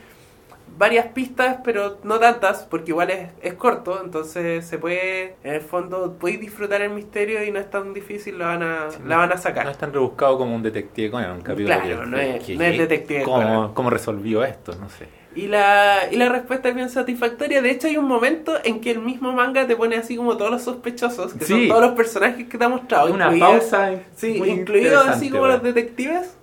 varias 0.79 1.07
pistas, 1.07 1.57
pero 1.61 1.99
no 2.03 2.19
tantas, 2.19 2.65
porque 2.69 2.91
igual 2.91 3.09
es, 3.09 3.27
es 3.41 3.53
corto, 3.55 4.01
entonces 4.01 4.65
se 4.65 4.77
puede, 4.77 5.35
en 5.43 5.55
el 5.55 5.61
fondo, 5.61 6.15
podéis 6.17 6.39
disfrutar 6.39 6.81
el 6.81 6.91
misterio 6.91 7.43
y 7.43 7.51
no 7.51 7.59
es 7.59 7.69
tan 7.69 7.93
difícil, 7.93 8.39
la 8.39 8.45
van 8.45 8.63
a, 8.63 8.87
la 9.05 9.17
van 9.17 9.31
a 9.33 9.37
sacar. 9.37 9.65
No 9.65 9.71
es 9.71 9.77
tan 9.77 9.91
rebuscado 9.91 10.37
como 10.37 10.55
un 10.55 10.63
detective 10.63 11.11
con 11.11 11.23
un 11.29 11.41
capítulo. 11.41 11.67
Claro, 11.67 12.05
no, 12.05 12.17
es, 12.17 12.47
no 12.49 12.63
es 12.63 12.77
detective 12.77 13.23
¿cómo, 13.23 13.73
¿Cómo 13.73 13.89
resolvió 13.89 14.45
esto? 14.45 14.73
No 14.79 14.89
sé. 14.89 15.07
Y 15.35 15.47
la, 15.47 16.07
y 16.09 16.15
la 16.15 16.29
respuesta 16.29 16.69
es 16.69 16.75
bien 16.75 16.89
satisfactoria. 16.89 17.61
De 17.61 17.71
hecho, 17.71 17.87
hay 17.87 17.97
un 17.97 18.07
momento 18.07 18.57
en 18.63 18.79
que 18.79 18.91
el 18.91 18.99
mismo 18.99 19.33
manga 19.33 19.67
te 19.67 19.75
pone 19.75 19.97
así 19.97 20.15
como 20.15 20.37
todos 20.37 20.49
los 20.49 20.63
sospechosos, 20.63 21.33
que 21.33 21.43
son 21.43 21.67
todos 21.67 21.81
los 21.81 21.91
personajes 21.91 22.47
que 22.47 22.57
te 22.57 22.63
ha 22.63 22.69
mostrado. 22.69 23.13
Una 23.13 23.37
pausa. 23.37 23.99
Sí, 24.15 24.41
incluidos 24.45 25.05
así 25.07 25.29
como 25.29 25.45
los 25.47 25.61
detectives, 25.61 26.37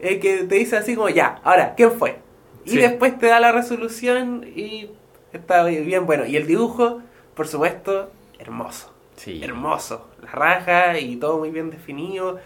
eh, 0.00 0.18
que 0.18 0.38
te 0.42 0.56
dice 0.56 0.76
así 0.76 0.96
como, 0.96 1.08
ya, 1.08 1.40
ahora, 1.44 1.74
¿quién 1.76 1.92
fue? 1.92 2.25
Y 2.66 2.76
después 2.76 3.18
te 3.18 3.26
da 3.26 3.40
la 3.40 3.52
resolución 3.52 4.44
y 4.54 4.90
está 5.32 5.64
bien 5.64 6.06
bueno. 6.06 6.26
Y 6.26 6.36
el 6.36 6.46
dibujo, 6.46 7.00
por 7.34 7.46
supuesto, 7.46 8.10
hermoso. 8.38 8.92
Sí. 9.16 9.40
Hermoso. 9.42 10.08
La 10.22 10.30
raja 10.30 10.98
y 10.98 11.16
todo 11.16 11.38
muy 11.38 11.50
bien 11.50 11.70
definido, 11.70 12.38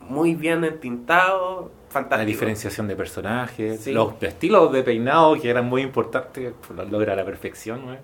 muy 0.00 0.34
bien 0.34 0.64
entintado. 0.64 1.70
Fantástico. 1.88 2.18
La 2.18 2.24
diferenciación 2.24 2.88
de 2.88 2.96
personajes, 2.96 3.86
los 3.88 4.14
estilos 4.22 4.72
de 4.72 4.82
peinado 4.82 5.34
que 5.40 5.50
eran 5.50 5.66
muy 5.66 5.82
importantes, 5.82 6.54
lo 6.74 6.84
logra 6.84 7.12
a 7.12 7.16
la 7.16 7.24
perfección. 7.24 7.86
¿no? 7.86 7.96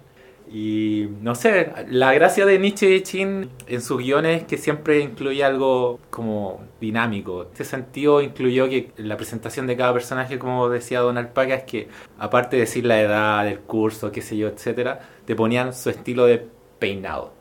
Y 0.51 1.09
no 1.21 1.35
sé, 1.35 1.73
la 1.89 2.15
gracia 2.15 2.47
de 2.47 2.59
Nietzsche 2.59 2.97
y 2.97 3.03
Chin 3.03 3.51
en 3.67 3.83
sus 3.83 3.99
guiones 3.99 4.43
es 4.43 4.47
que 4.47 4.57
siempre 4.57 5.01
incluye 5.01 5.45
algo 5.45 5.99
como 6.11 6.63
dinámico. 6.81 7.43
En 7.43 7.49
ese 7.53 7.65
sentido 7.65 8.23
incluyó 8.23 8.69
que 8.69 8.93
la 8.97 9.17
presentación 9.17 9.67
de 9.67 9.77
cada 9.77 9.93
personaje, 9.93 10.39
como 10.39 10.69
decía 10.69 11.01
Don 11.01 11.19
Alpaca, 11.19 11.55
es 11.55 11.65
que 11.65 11.89
aparte 12.19 12.57
de 12.57 12.63
decir 12.63 12.87
la 12.87 13.01
edad, 13.01 13.47
el 13.47 13.61
curso, 13.61 14.11
qué 14.11 14.23
sé 14.23 14.37
yo, 14.37 14.49
etcétera, 14.49 15.01
te 15.27 15.35
ponían 15.35 15.75
su 15.75 15.91
estilo 15.91 16.25
de 16.25 16.47
peinado, 16.79 17.33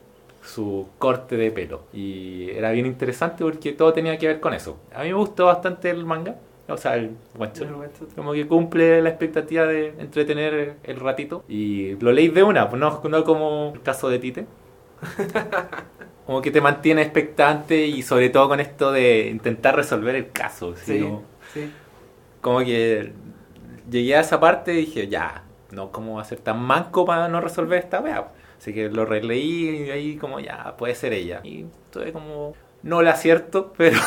su 0.43 0.89
corte 0.97 1.38
de 1.38 1.51
pelo. 1.51 1.84
Y 1.93 2.49
era 2.51 2.72
bien 2.72 2.86
interesante 2.86 3.43
porque 3.43 3.72
todo 3.72 3.93
tenía 3.93 4.18
que 4.18 4.28
ver 4.28 4.39
con 4.41 4.53
eso. 4.53 4.78
A 4.93 5.03
mí 5.03 5.10
me 5.10 5.16
gustó 5.16 5.45
bastante 5.45 5.89
el 5.89 6.05
manga. 6.05 6.36
O 6.70 6.78
sea, 6.78 6.95
el 6.95 7.15
Como 8.15 8.34
que 8.34 8.45
cumple 8.45 9.01
la 9.01 9.09
expectativa 9.09 9.65
de 9.65 9.93
entretener 9.99 10.76
el 10.84 10.99
ratito. 10.99 11.43
Y 11.47 11.95
lo 11.95 12.11
leí 12.11 12.28
de 12.28 12.43
una, 12.43 12.65
no, 12.65 13.01
no 13.03 13.24
como 13.24 13.72
el 13.74 13.82
caso 13.82 14.09
de 14.09 14.20
Tite. 14.20 14.45
como 16.26 16.41
que 16.41 16.51
te 16.51 16.59
mantiene 16.59 17.03
expectante 17.03 17.86
y 17.86 18.01
sobre 18.01 18.30
todo 18.30 18.49
con 18.49 18.59
esto 18.59 18.91
de 18.91 19.30
intentar 19.30 19.76
resolver 19.76 20.15
el 20.15 20.32
caso. 20.32 20.76
Sí, 20.76 21.07
sí. 21.53 21.72
Como 22.41 22.59
que 22.59 23.13
llegué 23.89 24.15
a 24.15 24.22
esa 24.22 24.39
parte 24.39 24.74
y 24.74 24.78
dije, 24.78 25.07
ya, 25.07 25.43
no, 25.72 25.91
¿cómo 25.91 26.15
va 26.15 26.22
a 26.22 26.26
ser 26.26 26.39
tan 26.39 26.61
manco 26.61 27.05
para 27.05 27.30
no 27.30 27.39
resolver 27.39 27.80
esta 27.80 28.01
wea? 28.01 28.28
Así 28.57 28.74
que 28.74 28.89
lo 28.89 29.05
releí 29.05 29.86
y 29.86 29.91
ahí 29.91 30.18
como, 30.18 30.39
ya, 30.39 30.76
puede 30.78 30.95
ser 30.95 31.13
ella. 31.13 31.41
Y 31.43 31.65
estuve 31.86 32.11
como 32.11 32.55
no 32.88 33.01
la 33.01 33.11
acierto, 33.11 33.73
pero 33.77 33.99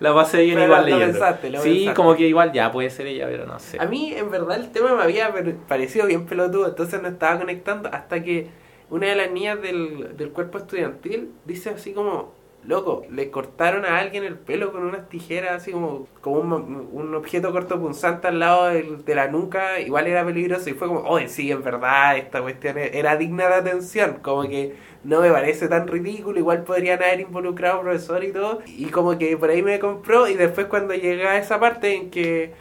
la 0.00 0.14
pasé 0.14 0.42
bien 0.42 0.62
igual 0.62 0.86
leyendo. 0.86 1.18
sí, 1.62 1.90
como 1.94 2.14
que 2.16 2.26
igual 2.26 2.52
ya 2.52 2.70
puede 2.72 2.90
ser 2.90 3.08
ella, 3.08 3.26
pero 3.28 3.46
no 3.46 3.58
sé. 3.58 3.78
A 3.80 3.86
mí, 3.86 4.12
en 4.14 4.30
verdad, 4.30 4.56
el 4.56 4.70
tema 4.70 4.94
me 4.94 5.02
había 5.02 5.34
parecido 5.68 6.06
bien 6.06 6.26
pelotudo, 6.26 6.68
entonces 6.68 7.02
no 7.02 7.08
estaba 7.08 7.38
conectando 7.38 7.90
hasta 7.92 8.22
que 8.22 8.48
una 8.88 9.08
de 9.08 9.16
las 9.16 9.30
niñas 9.32 9.60
del, 9.60 10.16
del 10.16 10.30
cuerpo 10.30 10.58
estudiantil 10.58 11.32
dice 11.44 11.70
así 11.70 11.92
como, 11.92 12.32
loco, 12.66 13.04
le 13.10 13.30
cortaron 13.30 13.84
a 13.84 13.98
alguien 13.98 14.24
el 14.24 14.36
pelo 14.36 14.72
con 14.72 14.84
unas 14.84 15.08
tijeras, 15.08 15.62
así 15.62 15.72
como, 15.72 16.06
como 16.20 16.40
un, 16.40 16.88
un 16.92 17.14
objeto 17.14 17.52
cortopunzante 17.52 18.28
al 18.28 18.40
lado 18.40 18.66
de, 18.66 19.14
la 19.14 19.28
nuca, 19.28 19.80
igual 19.80 20.06
era 20.06 20.24
peligroso 20.24 20.68
y 20.70 20.74
fue 20.74 20.88
como, 20.88 21.00
oye, 21.00 21.28
sí, 21.28 21.50
en 21.50 21.62
verdad, 21.62 22.16
esta 22.16 22.42
cuestión 22.42 22.78
era 22.78 23.16
digna 23.16 23.48
de 23.48 23.54
atención, 23.54 24.18
como 24.22 24.42
que 24.42 24.74
no 25.04 25.20
me 25.20 25.30
parece 25.30 25.68
tan 25.68 25.86
ridículo, 25.86 26.38
igual 26.38 26.64
podrían 26.64 27.02
haber 27.02 27.20
involucrado 27.20 27.76
a 27.76 27.78
un 27.78 27.84
profesor 27.84 28.24
y 28.24 28.32
todo, 28.32 28.60
y 28.66 28.86
como 28.86 29.16
que 29.18 29.36
por 29.36 29.50
ahí 29.50 29.62
me 29.62 29.78
compró 29.78 30.28
y 30.28 30.34
después 30.34 30.66
cuando 30.66 30.94
llega 30.94 31.32
a 31.32 31.38
esa 31.38 31.60
parte 31.60 31.94
en 31.94 32.10
que 32.10 32.52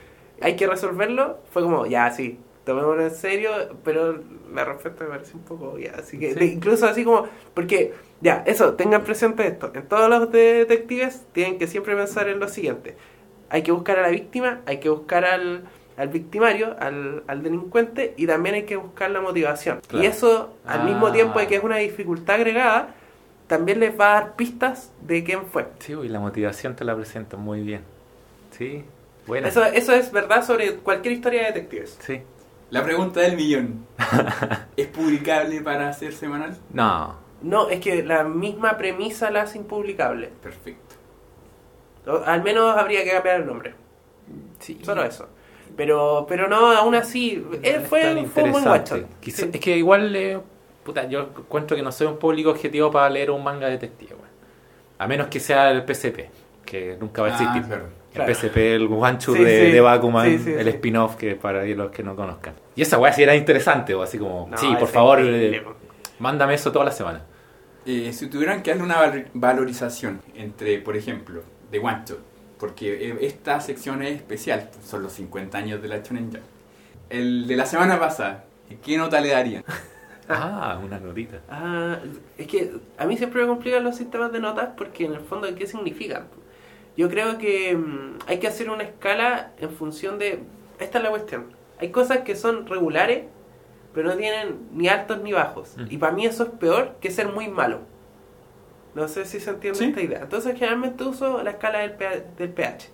hay 0.41 0.55
que 0.55 0.67
resolverlo, 0.67 1.39
fue 1.51 1.63
como, 1.63 1.85
ya, 1.85 2.11
sí, 2.11 2.39
tomémoslo 2.65 3.03
en 3.03 3.11
serio, 3.11 3.51
pero 3.83 4.19
la 4.53 4.65
respuesta 4.65 5.03
me 5.03 5.09
parece 5.11 5.35
un 5.35 5.43
poco 5.43 5.77
ya, 5.77 5.93
así 5.97 6.19
que 6.19 6.31
incluso 6.45 6.85
así 6.85 7.03
como, 7.03 7.27
porque 7.53 7.93
ya, 8.21 8.43
eso, 8.45 8.73
tengan 8.73 9.03
presente 9.03 9.45
esto, 9.47 9.71
en 9.73 9.87
todos 9.87 10.09
los 10.09 10.31
detectives 10.31 11.23
tienen 11.31 11.57
que 11.57 11.67
siempre 11.67 11.95
pensar 11.95 12.27
en 12.29 12.39
lo 12.39 12.47
siguiente, 12.47 12.95
hay 13.49 13.61
que 13.61 13.71
buscar 13.71 13.99
a 13.99 14.03
la 14.03 14.09
víctima, 14.09 14.61
hay 14.65 14.79
que 14.79 14.89
buscar 14.89 15.25
al, 15.25 15.63
al 15.97 16.07
victimario, 16.09 16.75
al, 16.79 17.23
al, 17.27 17.43
delincuente, 17.43 18.13
y 18.17 18.27
también 18.27 18.55
hay 18.55 18.63
que 18.63 18.75
buscar 18.75 19.11
la 19.11 19.21
motivación. 19.21 19.81
Y 19.93 20.05
eso, 20.05 20.55
al 20.65 20.85
mismo 20.85 21.07
ah. 21.07 21.13
tiempo 21.13 21.39
de 21.39 21.47
que 21.47 21.55
es 21.55 21.63
una 21.63 21.77
dificultad 21.77 22.35
agregada, 22.35 22.95
también 23.47 23.79
les 23.79 23.97
va 23.99 24.11
a 24.11 24.21
dar 24.21 24.35
pistas 24.35 24.91
de 25.01 25.23
quién 25.23 25.45
fue. 25.45 25.67
Sí, 25.79 25.93
y 25.93 26.09
la 26.09 26.19
motivación 26.19 26.75
te 26.75 26.83
la 26.83 26.95
presenta 26.95 27.37
muy 27.37 27.61
bien. 27.61 27.81
Sí, 28.51 28.83
bueno. 29.27 29.47
Eso, 29.47 29.63
eso 29.65 29.93
es 29.93 30.11
verdad 30.11 30.45
sobre 30.45 30.75
cualquier 30.77 31.15
historia 31.15 31.41
de 31.41 31.47
detectives. 31.47 31.97
Sí. 31.99 32.21
La 32.71 32.83
pregunta 32.83 33.19
del 33.21 33.35
millón. 33.35 33.85
¿Es 34.75 34.87
publicable 34.87 35.61
para 35.61 35.93
ser 35.93 36.13
semanal? 36.13 36.57
No. 36.73 37.24
No, 37.45 37.69
es 37.69 37.79
que 37.79 38.03
la 38.03 38.23
misma 38.23 38.75
premisa 38.77 39.29
la 39.29 39.43
hace 39.43 39.59
impublicable. 39.59 40.29
Perfecto. 40.41 40.95
O- 42.07 42.23
al 42.25 42.43
menos 42.43 42.75
habría 42.75 43.03
que 43.03 43.11
cambiar 43.11 43.41
el 43.41 43.45
nombre. 43.45 43.73
Sí. 44.59 44.79
Solo 44.83 45.03
eso. 45.03 45.27
Pero, 45.77 46.25
pero 46.27 46.47
no, 46.47 46.71
aún 46.71 46.95
así, 46.95 47.45
eh, 47.61 47.77
Es 47.81 47.87
fue, 47.87 48.25
fue 48.33 48.43
un 48.43 48.51
buen 48.51 48.63
Sí. 49.21 49.49
Es 49.53 49.59
que 49.59 49.77
igual, 49.77 50.15
eh, 50.15 50.39
puta, 50.83 51.07
yo 51.07 51.19
encuentro 51.37 51.75
que 51.77 51.83
no 51.83 51.91
soy 51.91 52.07
un 52.07 52.17
público 52.17 52.49
objetivo 52.49 52.89
para 52.89 53.09
leer 53.09 53.29
un 53.29 53.43
manga 53.43 53.67
detective, 53.67 54.15
weón. 54.15 54.25
A 54.97 55.07
menos 55.07 55.27
que 55.27 55.39
sea 55.39 55.69
el 55.71 55.83
PCP, 55.83 56.29
que 56.65 56.97
nunca 56.99 57.21
va 57.21 57.27
a 57.27 57.31
Ah, 57.31 57.33
existir. 57.35 57.63
claro. 57.63 57.85
El 57.85 58.15
Claro. 58.15 58.31
PCP, 58.31 58.75
el 58.75 58.87
One 58.91 59.19
Sí, 59.19 59.33
de, 59.33 59.65
sí. 59.65 59.71
de 59.73 59.81
Bakuman, 59.81 60.25
Sí, 60.25 60.39
sí, 60.39 60.51
el 60.53 60.63
sí. 60.63 60.69
spin-off 60.69 61.15
que 61.17 61.35
para 61.35 61.65
los 61.65 61.91
que 61.91 62.01
no 62.01 62.15
conozcan. 62.15 62.53
Y 62.75 62.81
esa 62.81 62.97
weá 62.97 63.11
sí 63.11 63.21
era 63.23 63.35
interesante, 63.35 63.93
o 63.93 64.01
así 64.01 64.17
como, 64.17 64.47
No, 64.49 64.57
sí, 64.57 64.73
por 64.79 64.87
favor, 64.87 65.19
eh, 65.21 65.61
mándame 66.19 66.53
eso 66.53 66.71
toda 66.71 66.85
la 66.85 66.91
semana. 66.91 67.21
Eh, 67.85 68.13
si 68.13 68.27
tuvieran 68.27 68.63
que 68.63 68.71
darle 68.71 68.83
una 68.83 68.97
val- 68.97 69.29
valorización 69.33 70.21
entre, 70.33 70.79
por 70.79 70.95
ejemplo, 70.97 71.43
de 71.71 71.79
One 71.79 72.03
Shot, 72.07 72.19
porque 72.57 73.09
eh, 73.11 73.17
esta 73.21 73.59
sección 73.61 74.01
es 74.01 74.15
especial, 74.15 74.69
son 74.83 75.03
los 75.03 75.13
50 75.13 75.57
años 75.59 75.81
de 75.81 75.87
la 75.89 75.99
Shonen 75.99 76.31
Jump. 76.31 76.43
El 77.09 77.47
de 77.47 77.55
la 77.55 77.65
semana 77.65 77.99
pasada, 77.99 78.45
¿qué 78.83 78.97
nota 78.97 79.21
le 79.21 79.29
darían? 79.29 79.63
Ah, 80.27 80.79
una 80.83 80.99
notita. 80.99 81.41
Ah, 81.49 81.99
es 82.37 82.47
que 82.47 82.71
a 82.97 83.05
mí 83.05 83.15
siempre 83.17 83.41
me 83.41 83.47
complican 83.47 83.83
los 83.83 83.95
sistemas 83.95 84.31
de 84.31 84.39
notas 84.39 84.69
porque 84.75 85.05
en 85.05 85.13
el 85.13 85.21
fondo, 85.21 85.53
¿qué 85.55 85.67
significan? 85.67 86.27
Yo 86.97 87.09
creo 87.09 87.37
que 87.37 87.75
mm, 87.75 88.19
hay 88.27 88.39
que 88.39 88.47
hacer 88.47 88.69
una 88.69 88.83
escala 88.83 89.53
en 89.59 89.69
función 89.71 90.17
de... 90.19 90.39
Esta 90.79 90.97
es 90.99 91.03
la 91.03 91.09
cuestión. 91.11 91.47
Hay 91.79 91.91
cosas 91.91 92.19
que 92.19 92.35
son 92.35 92.67
regulares, 92.67 93.25
pero 93.95 94.09
no 94.09 94.17
tienen 94.17 94.67
ni 94.73 94.87
altos 94.89 95.21
ni 95.23 95.31
bajos. 95.33 95.75
Mm. 95.77 95.85
Y 95.89 95.97
para 95.97 96.11
mí 96.11 96.25
eso 96.27 96.43
es 96.43 96.49
peor 96.51 96.97
que 97.01 97.09
ser 97.09 97.29
muy 97.29 97.47
malo. 97.47 97.79
No 98.93 99.07
sé 99.07 99.25
si 99.25 99.39
se 99.39 99.49
entiende 99.49 99.79
Sí. 99.79 99.85
esta 99.85 100.01
idea. 100.01 100.19
Entonces 100.19 100.53
generalmente 100.53 101.03
uso 101.03 101.41
la 101.41 101.51
escala 101.51 101.79
del 101.79 101.93
pH. 101.93 102.25
Del 102.37 102.49
pH. 102.49 102.89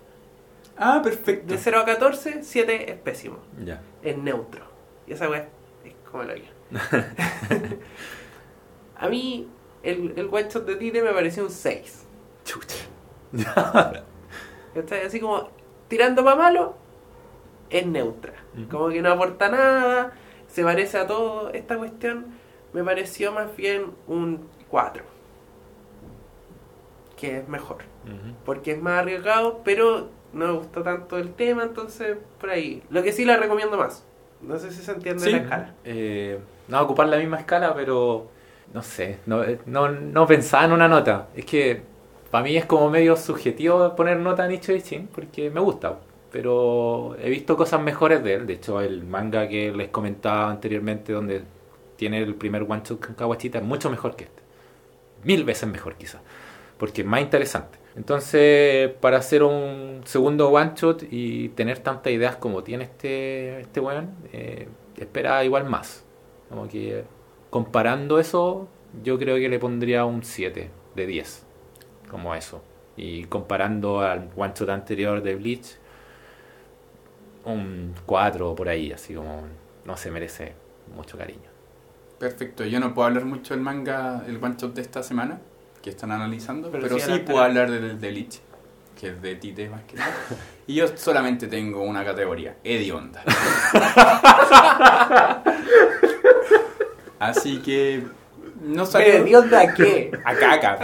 Ah, 0.77 1.01
perfecto. 1.03 1.53
De 1.53 1.59
0 1.59 1.79
a 1.79 1.85
14, 1.85 2.43
7 2.43 2.91
es 2.91 2.97
pésimo. 2.99 3.39
Ya. 3.63 3.81
Es 4.01 4.17
neutro. 4.17 4.63
Y 5.07 5.13
esa 5.13 5.29
weá 5.29 5.47
es 5.83 5.93
como 6.09 6.23
la 6.23 6.33
vida. 6.35 6.47
a 8.97 9.09
mí, 9.09 9.47
el, 9.83 10.13
el 10.15 10.27
one 10.31 10.47
shot 10.49 10.65
de 10.65 10.75
Tite 10.75 11.01
me 11.03 11.11
pareció 11.11 11.43
un 11.43 11.51
6. 11.51 12.05
Chucha. 12.45 12.75
¿Cachai? 14.73 15.05
Así 15.05 15.19
como 15.19 15.49
tirando 15.87 16.23
para 16.23 16.35
malo, 16.35 16.75
es 17.69 17.85
neutra. 17.85 18.33
Ujú. 18.57 18.69
Como 18.69 18.89
que 18.89 19.01
no 19.01 19.11
aporta 19.11 19.49
nada, 19.49 20.13
se 20.51 20.63
parece 20.63 20.97
a 20.97 21.07
todo. 21.07 21.49
Esta 21.51 21.77
cuestión 21.77 22.25
me 22.73 22.83
pareció 22.83 23.31
más 23.31 23.55
bien 23.55 23.85
un 24.07 24.47
4. 24.69 25.03
Que 27.17 27.37
es 27.37 27.47
mejor. 27.47 27.77
Porque 28.45 28.71
es 28.71 28.81
más 28.81 28.99
arriesgado, 29.01 29.61
pero 29.63 30.09
no 30.33 30.47
me 30.47 30.53
gustó 30.53 30.81
tanto 30.81 31.17
el 31.17 31.33
tema, 31.33 31.63
entonces 31.63 32.17
por 32.39 32.49
ahí. 32.49 32.81
Lo 32.89 33.03
que 33.03 33.11
sí 33.11 33.25
la 33.25 33.37
recomiendo 33.37 33.77
más. 33.77 34.03
No 34.41 34.57
sé 34.57 34.71
si 34.71 34.81
se 34.81 34.91
entiende 34.91 35.23
Sí. 35.23 35.31
la 35.31 35.37
escala. 35.37 35.73
Eh, 35.83 36.39
no 36.67 36.81
ocupar 36.81 37.07
la 37.09 37.17
misma 37.17 37.37
escala, 37.39 37.75
pero 37.75 38.27
no 38.73 38.81
sé, 38.81 39.19
no, 39.27 39.43
eh, 39.43 39.59
no, 39.67 39.89
no 39.89 40.25
pensaba 40.25 40.65
en 40.65 40.71
una 40.71 40.87
nota. 40.87 41.27
Es 41.35 41.45
que 41.45 41.83
para 42.31 42.43
mí 42.43 42.57
es 42.57 42.65
como 42.65 42.89
medio 42.89 43.15
subjetivo 43.17 43.95
poner 43.95 44.17
nota 44.17 44.45
a 44.45 44.47
Nicho 44.47 44.71
Ichin 44.73 45.07
porque 45.07 45.51
me 45.51 45.59
gusta. 45.59 45.99
Pero 46.31 47.15
he 47.19 47.29
visto 47.29 47.57
cosas 47.57 47.81
mejores 47.81 48.23
de 48.23 48.35
él. 48.35 48.47
De 48.47 48.53
hecho, 48.53 48.79
el 48.81 49.03
manga 49.03 49.47
que 49.47 49.71
les 49.71 49.89
comentaba 49.89 50.49
anteriormente, 50.49 51.11
donde 51.13 51.43
tiene 51.97 52.19
el 52.19 52.35
primer 52.35 52.63
one 52.63 52.81
shot 52.85 53.05
con 53.05 53.15
Kawachita, 53.15 53.59
es 53.59 53.63
mucho 53.63 53.89
mejor 53.89 54.15
que 54.15 54.25
este. 54.25 54.41
Mil 55.23 55.43
veces 55.43 55.69
mejor, 55.69 55.95
quizás. 55.95 56.21
Porque 56.77 57.01
es 57.01 57.07
más 57.07 57.21
interesante. 57.21 57.77
Entonces, 57.95 58.89
para 59.01 59.17
hacer 59.17 59.43
un 59.43 60.01
segundo 60.05 60.49
one 60.49 60.71
shot 60.75 61.03
y 61.11 61.49
tener 61.49 61.79
tantas 61.79 62.13
ideas 62.13 62.37
como 62.37 62.63
tiene 62.63 62.85
este, 62.85 63.59
este 63.59 63.79
weón, 63.81 64.11
eh, 64.31 64.69
espera 64.97 65.43
igual 65.43 65.65
más. 65.65 66.05
Como 66.49 66.67
que 66.67 67.03
comparando 67.49 68.19
eso, 68.19 68.69
yo 69.03 69.19
creo 69.19 69.35
que 69.35 69.49
le 69.49 69.59
pondría 69.59 70.05
un 70.05 70.23
7 70.23 70.69
de 70.95 71.05
10. 71.05 71.45
Como 72.09 72.33
eso. 72.33 72.63
Y 72.95 73.25
comparando 73.25 74.01
al 74.01 74.29
one 74.35 74.53
shot 74.55 74.69
anterior 74.69 75.21
de 75.21 75.35
Bleach, 75.35 75.77
un 77.45 77.93
4 78.05 78.55
por 78.55 78.69
ahí, 78.69 78.91
así 78.91 79.13
como 79.13 79.43
no 79.85 79.97
se 79.97 80.11
merece 80.11 80.53
mucho 80.95 81.17
cariño. 81.17 81.49
Perfecto, 82.19 82.63
yo 82.65 82.79
no 82.79 82.93
puedo 82.93 83.07
hablar 83.07 83.25
mucho 83.25 83.53
del 83.53 83.63
manga, 83.63 84.23
el 84.27 84.43
one 84.43 84.55
shot 84.57 84.75
de 84.75 84.81
esta 84.81 85.01
semana, 85.01 85.39
que 85.81 85.89
están 85.89 86.11
analizando, 86.11 86.69
Pero 86.69 86.83
pero, 86.83 86.99
sí 86.99 87.19
puedo 87.25 87.39
hablar 87.39 87.71
del 87.71 87.99
de 87.99 88.11
Lich, 88.11 88.41
que 88.99 89.09
es 89.09 89.21
de 89.21 89.35
Tite 89.35 89.69
más 89.69 89.83
que 89.83 89.95
nada. 89.95 90.13
Y 90.67 90.75
yo 90.75 90.87
solamente 90.95 91.47
tengo 91.47 91.81
una 91.81 92.05
categoría, 92.05 92.55
hedionda. 92.63 93.23
Así 97.19 97.59
que 97.59 98.03
no 98.61 98.73
¿Pero 98.73 98.85
salió 98.85 99.23
Dios 99.23 99.49
de 99.49 99.73
qué? 99.75 100.11
a 100.25 100.35
caca. 100.35 100.77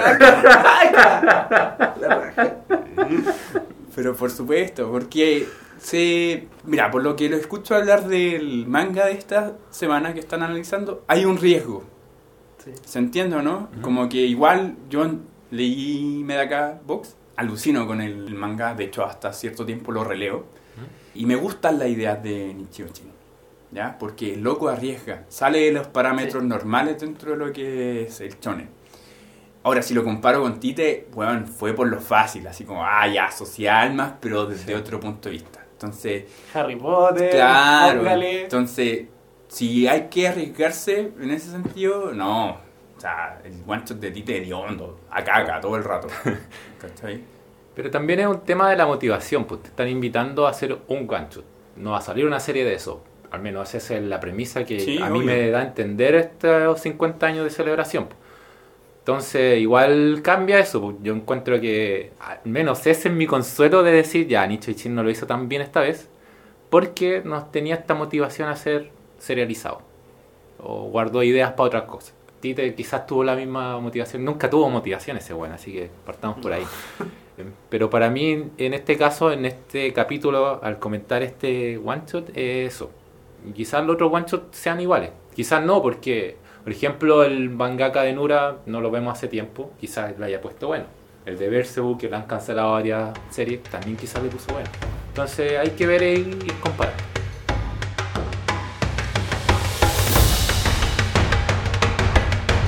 Pero 3.98 4.16
por 4.16 4.30
supuesto, 4.30 4.92
porque 4.92 5.48
se... 5.80 6.48
Mira, 6.66 6.92
por 6.92 7.02
lo 7.02 7.16
que 7.16 7.30
lo 7.30 7.36
escucho 7.36 7.74
hablar 7.74 8.08
del 8.08 8.68
manga 8.68 9.08
de 9.08 9.14
esta 9.14 9.58
semana 9.72 10.14
que 10.14 10.20
están 10.20 10.44
analizando, 10.44 11.04
hay 11.08 11.26
un 11.26 11.38
riesgo. 11.38 11.84
Sí. 12.64 12.74
¿Se 12.86 13.00
entiende 13.00 13.38
o 13.38 13.42
no? 13.42 13.70
Ujú. 13.72 13.82
Como 13.82 14.08
que 14.08 14.18
igual 14.18 14.76
yo 14.88 15.04
leí 15.50 16.22
Medaka 16.24 16.80
Box, 16.86 17.16
alucino 17.38 17.88
con 17.88 18.00
el 18.00 18.36
manga, 18.36 18.76
de 18.76 18.84
hecho 18.84 19.04
hasta 19.04 19.34
cierto 19.34 19.66
tiempo 19.66 19.92
lo 19.92 20.04
releo, 20.04 20.46
y 21.16 21.26
me 21.26 21.36
gustan 21.36 21.80
las 21.80 21.88
ideas 21.88 22.22
de 22.22 22.54
Nichio 22.54 22.90
Chin, 22.90 23.10
¿ya? 23.72 23.98
Porque 23.98 24.36
el 24.36 24.42
loco 24.42 24.70
arriesga, 24.70 25.26
sale 25.28 25.62
de 25.62 25.72
los 25.72 25.88
parámetros 25.88 26.44
normales 26.44 27.00
dentro 27.00 27.32
de 27.32 27.38
lo 27.38 27.52
que 27.52 28.04
es 28.04 28.22
el 28.22 28.40
shonen. 28.40 28.77
Ahora, 29.68 29.82
si 29.82 29.94
lo 29.94 30.02
comparo 30.02 30.42
con 30.42 30.62
Tite, 30.62 31.10
bueno, 31.12 31.46
fue 31.46 31.74
por 31.74 31.90
lo 31.90 32.00
fácil, 32.00 32.48
así 32.48 32.64
como, 32.64 32.86
ah, 32.86 33.06
ya, 33.06 33.30
social 33.30 33.94
más, 33.94 34.14
pero 34.22 34.46
desde 34.46 34.74
otro 34.74 34.98
punto 34.98 35.28
de 35.28 35.34
vista. 35.34 35.60
Entonces, 35.74 36.24
Harry 36.54 36.78
Potter, 36.78 37.32
Claro. 37.32 38.10
Entonces, 38.10 39.08
si 39.50 39.86
hay 39.86 40.08
que 40.08 40.30
arriesgarse 40.30 41.12
en 41.20 41.32
ese 41.32 41.52
sentido, 41.52 42.14
no. 42.14 42.52
O 42.52 43.00
sea, 43.02 43.42
el 43.44 43.52
shot 43.66 44.00
de 44.00 44.12
Tite 44.12 44.40
de 44.40 44.54
hondo, 44.54 45.02
a 45.12 45.22
caca 45.22 45.60
todo 45.60 45.76
el 45.76 45.84
rato. 45.84 46.08
¿Cachai? 46.80 47.20
Pero 47.76 47.92
también 47.92 48.22
es 48.22 48.28
un 48.28 48.40
tema 48.46 48.70
de 48.70 48.78
la 48.78 48.86
motivación, 48.86 49.44
pues 49.44 49.64
te 49.64 49.68
están 49.68 49.90
invitando 49.90 50.48
a 50.48 50.52
hacer 50.52 50.78
un 50.88 51.00
one 51.10 51.28
shot. 51.30 51.44
No 51.76 51.92
va 51.92 51.98
a 51.98 52.02
salir 52.02 52.26
una 52.26 52.40
serie 52.40 52.64
de 52.64 52.74
eso. 52.74 53.04
Al 53.32 53.42
menos 53.42 53.76
esa 53.76 53.98
es 53.98 54.02
la 54.04 54.22
premisa 54.22 54.64
que 54.64 54.80
Sí, 54.80 54.98
a 55.02 55.10
mí 55.10 55.18
obvio. 55.20 55.28
me 55.28 55.50
da 55.50 55.60
a 55.60 55.64
entender 55.64 56.16
estos 56.16 56.80
50 56.80 57.26
años 57.28 57.44
de 57.44 57.50
celebración. 57.50 58.06
pues. 58.06 58.27
Entonces, 59.08 59.58
igual 59.62 60.20
cambia 60.22 60.60
eso. 60.60 60.82
pues. 60.82 60.98
Yo 61.02 61.14
encuentro 61.14 61.62
que, 61.62 62.12
al 62.20 62.40
menos 62.44 62.86
ese 62.88 63.08
es 63.08 63.14
mi 63.16 63.26
consuelo 63.26 63.82
de 63.82 63.94
decir, 63.94 64.28
ya, 64.28 64.46
Nicho 64.46 64.70
Ichin 64.70 64.94
no 64.94 65.02
lo 65.02 65.10
hizo 65.10 65.26
tan 65.26 65.48
bien 65.48 65.62
esta 65.62 65.80
vez, 65.80 66.10
porque 66.70 67.22
nos 67.24 67.50
tenía 67.50 67.76
esta 67.76 67.94
motivación 67.94 68.50
a 68.50 68.58
ser 68.58 68.92
serializado. 69.18 69.82
O 70.60 70.90
guardó 70.90 71.24
ideas 71.24 71.54
para 71.54 71.68
otras 71.68 71.84
cosas. 71.84 72.14
Tite 72.42 72.76
quizás 72.76 73.08
tuvo 73.08 73.24
la 73.24 73.38
misma 73.38 73.80
motivación, 73.80 74.26
nunca 74.26 74.50
tuvo 74.50 74.70
motivación 74.70 75.16
ese 75.16 75.34
bueno, 75.34 75.56
así 75.56 75.72
que 75.72 75.90
partamos 76.06 76.40
por 76.40 76.52
ahí. 76.52 76.66
Eh, 77.40 77.46
Pero 77.70 77.88
para 77.88 78.10
mí, 78.10 78.50
en 78.58 78.74
este 78.74 78.98
caso, 78.98 79.32
en 79.32 79.46
este 79.46 79.94
capítulo, 79.94 80.60
al 80.64 80.80
comentar 80.80 81.22
este 81.22 81.78
one 81.78 82.02
shot, 82.08 82.30
es 82.30 82.74
eso. 82.74 82.90
Quizás 83.56 83.86
los 83.86 83.94
otros 83.94 84.12
one 84.12 84.26
shot 84.28 84.52
sean 84.56 84.82
iguales. 84.82 85.12
Quizás 85.36 85.64
no, 85.64 85.80
porque, 85.84 86.38
por 86.68 86.74
ejemplo, 86.74 87.24
el 87.24 87.50
mangaka 87.50 88.02
de 88.02 88.12
Nura 88.12 88.58
no 88.66 88.82
lo 88.82 88.92
vemos 88.92 89.14
hace 89.14 89.30
tiempo. 89.30 89.72
Quizás 89.80 90.20
le 90.20 90.26
haya 90.26 90.42
puesto 90.42 90.68
bueno. 90.68 90.84
El 91.26 91.40
de 91.40 91.48
Berserk, 91.48 91.98
que 91.98 92.10
le 92.10 92.18
han 92.18 92.24
cancelado 92.24 92.74
varias 92.74 93.18
series, 93.30 93.64
también 93.64 93.96
quizás 93.96 94.22
le 94.22 94.28
puso 94.28 94.52
bueno. 94.52 94.68
Entonces 95.08 95.58
hay 95.58 95.70
que 95.70 95.88
ver 95.88 96.04
y 96.04 96.52
comparar. 96.60 96.94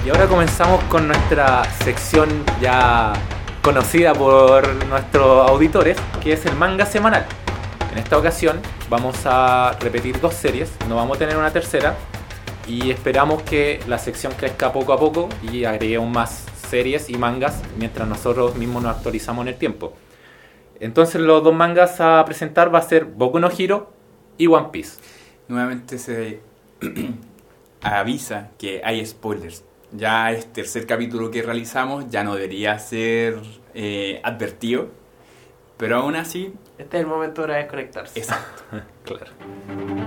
Y 0.06 0.10
ahora 0.10 0.28
comenzamos 0.28 0.82
con 0.86 1.06
nuestra 1.06 1.66
sección 1.84 2.30
ya 2.62 3.12
conocida 3.62 4.14
por 4.14 4.86
nuestros 4.86 5.50
auditores, 5.50 5.98
que 6.24 6.32
es 6.32 6.46
el 6.46 6.56
manga 6.56 6.86
semanal. 6.86 7.26
En 7.92 7.98
esta 7.98 8.18
ocasión 8.18 8.62
vamos 8.90 9.18
a 9.26 9.76
repetir 9.82 10.22
dos 10.22 10.36
series, 10.36 10.72
no 10.88 10.96
vamos 10.96 11.18
a 11.18 11.20
tener 11.20 11.36
una 11.36 11.52
tercera 11.52 11.98
y 12.70 12.92
esperamos 12.92 13.42
que 13.42 13.80
la 13.88 13.98
sección 13.98 14.32
crezca 14.38 14.72
poco 14.72 14.94
a 14.94 15.00
poco 15.00 15.28
y 15.52 15.64
agreguemos 15.66 16.08
más 16.08 16.46
series 16.70 17.10
y 17.10 17.18
mangas 17.18 17.64
mientras 17.80 18.08
nosotros 18.08 18.56
mismos 18.56 18.84
nos 18.84 18.96
actualizamos 18.96 19.42
en 19.42 19.48
el 19.50 19.56
tiempo. 19.56 19.94
Entonces 20.80 21.20
los 21.20 21.44
dos 21.44 21.54
mangas 21.54 22.00
a 22.00 22.24
presentar 22.26 22.74
va 22.74 22.80
a 22.80 22.84
ser 22.84 23.06
Boku 23.06 23.40
no 23.40 23.50
Hero 23.50 23.92
y 24.38 24.46
One 24.46 24.68
Piece. 24.72 25.00
Nuevamente 25.48 25.98
se 25.98 26.42
avisa 27.82 28.52
que 28.60 28.82
hay 28.84 29.04
spoilers. 29.04 29.64
Ya 29.92 30.32
es 30.32 30.54
tercer 30.54 30.86
capítulo 30.86 31.32
que 31.32 31.42
realizamos, 31.42 32.08
ya 32.10 32.24
no 32.24 32.36
debería 32.36 32.78
ser 32.78 33.42
eh, 33.74 34.22
advertido, 34.24 34.90
pero 35.78 35.98
aún 35.98 36.16
así... 36.16 36.54
Este 36.78 36.98
es 36.98 37.02
el 37.02 37.08
momento 37.08 37.48
de 37.48 37.56
desconectarse. 37.56 38.20
Exacto. 38.20 38.64
claro. 39.04 39.99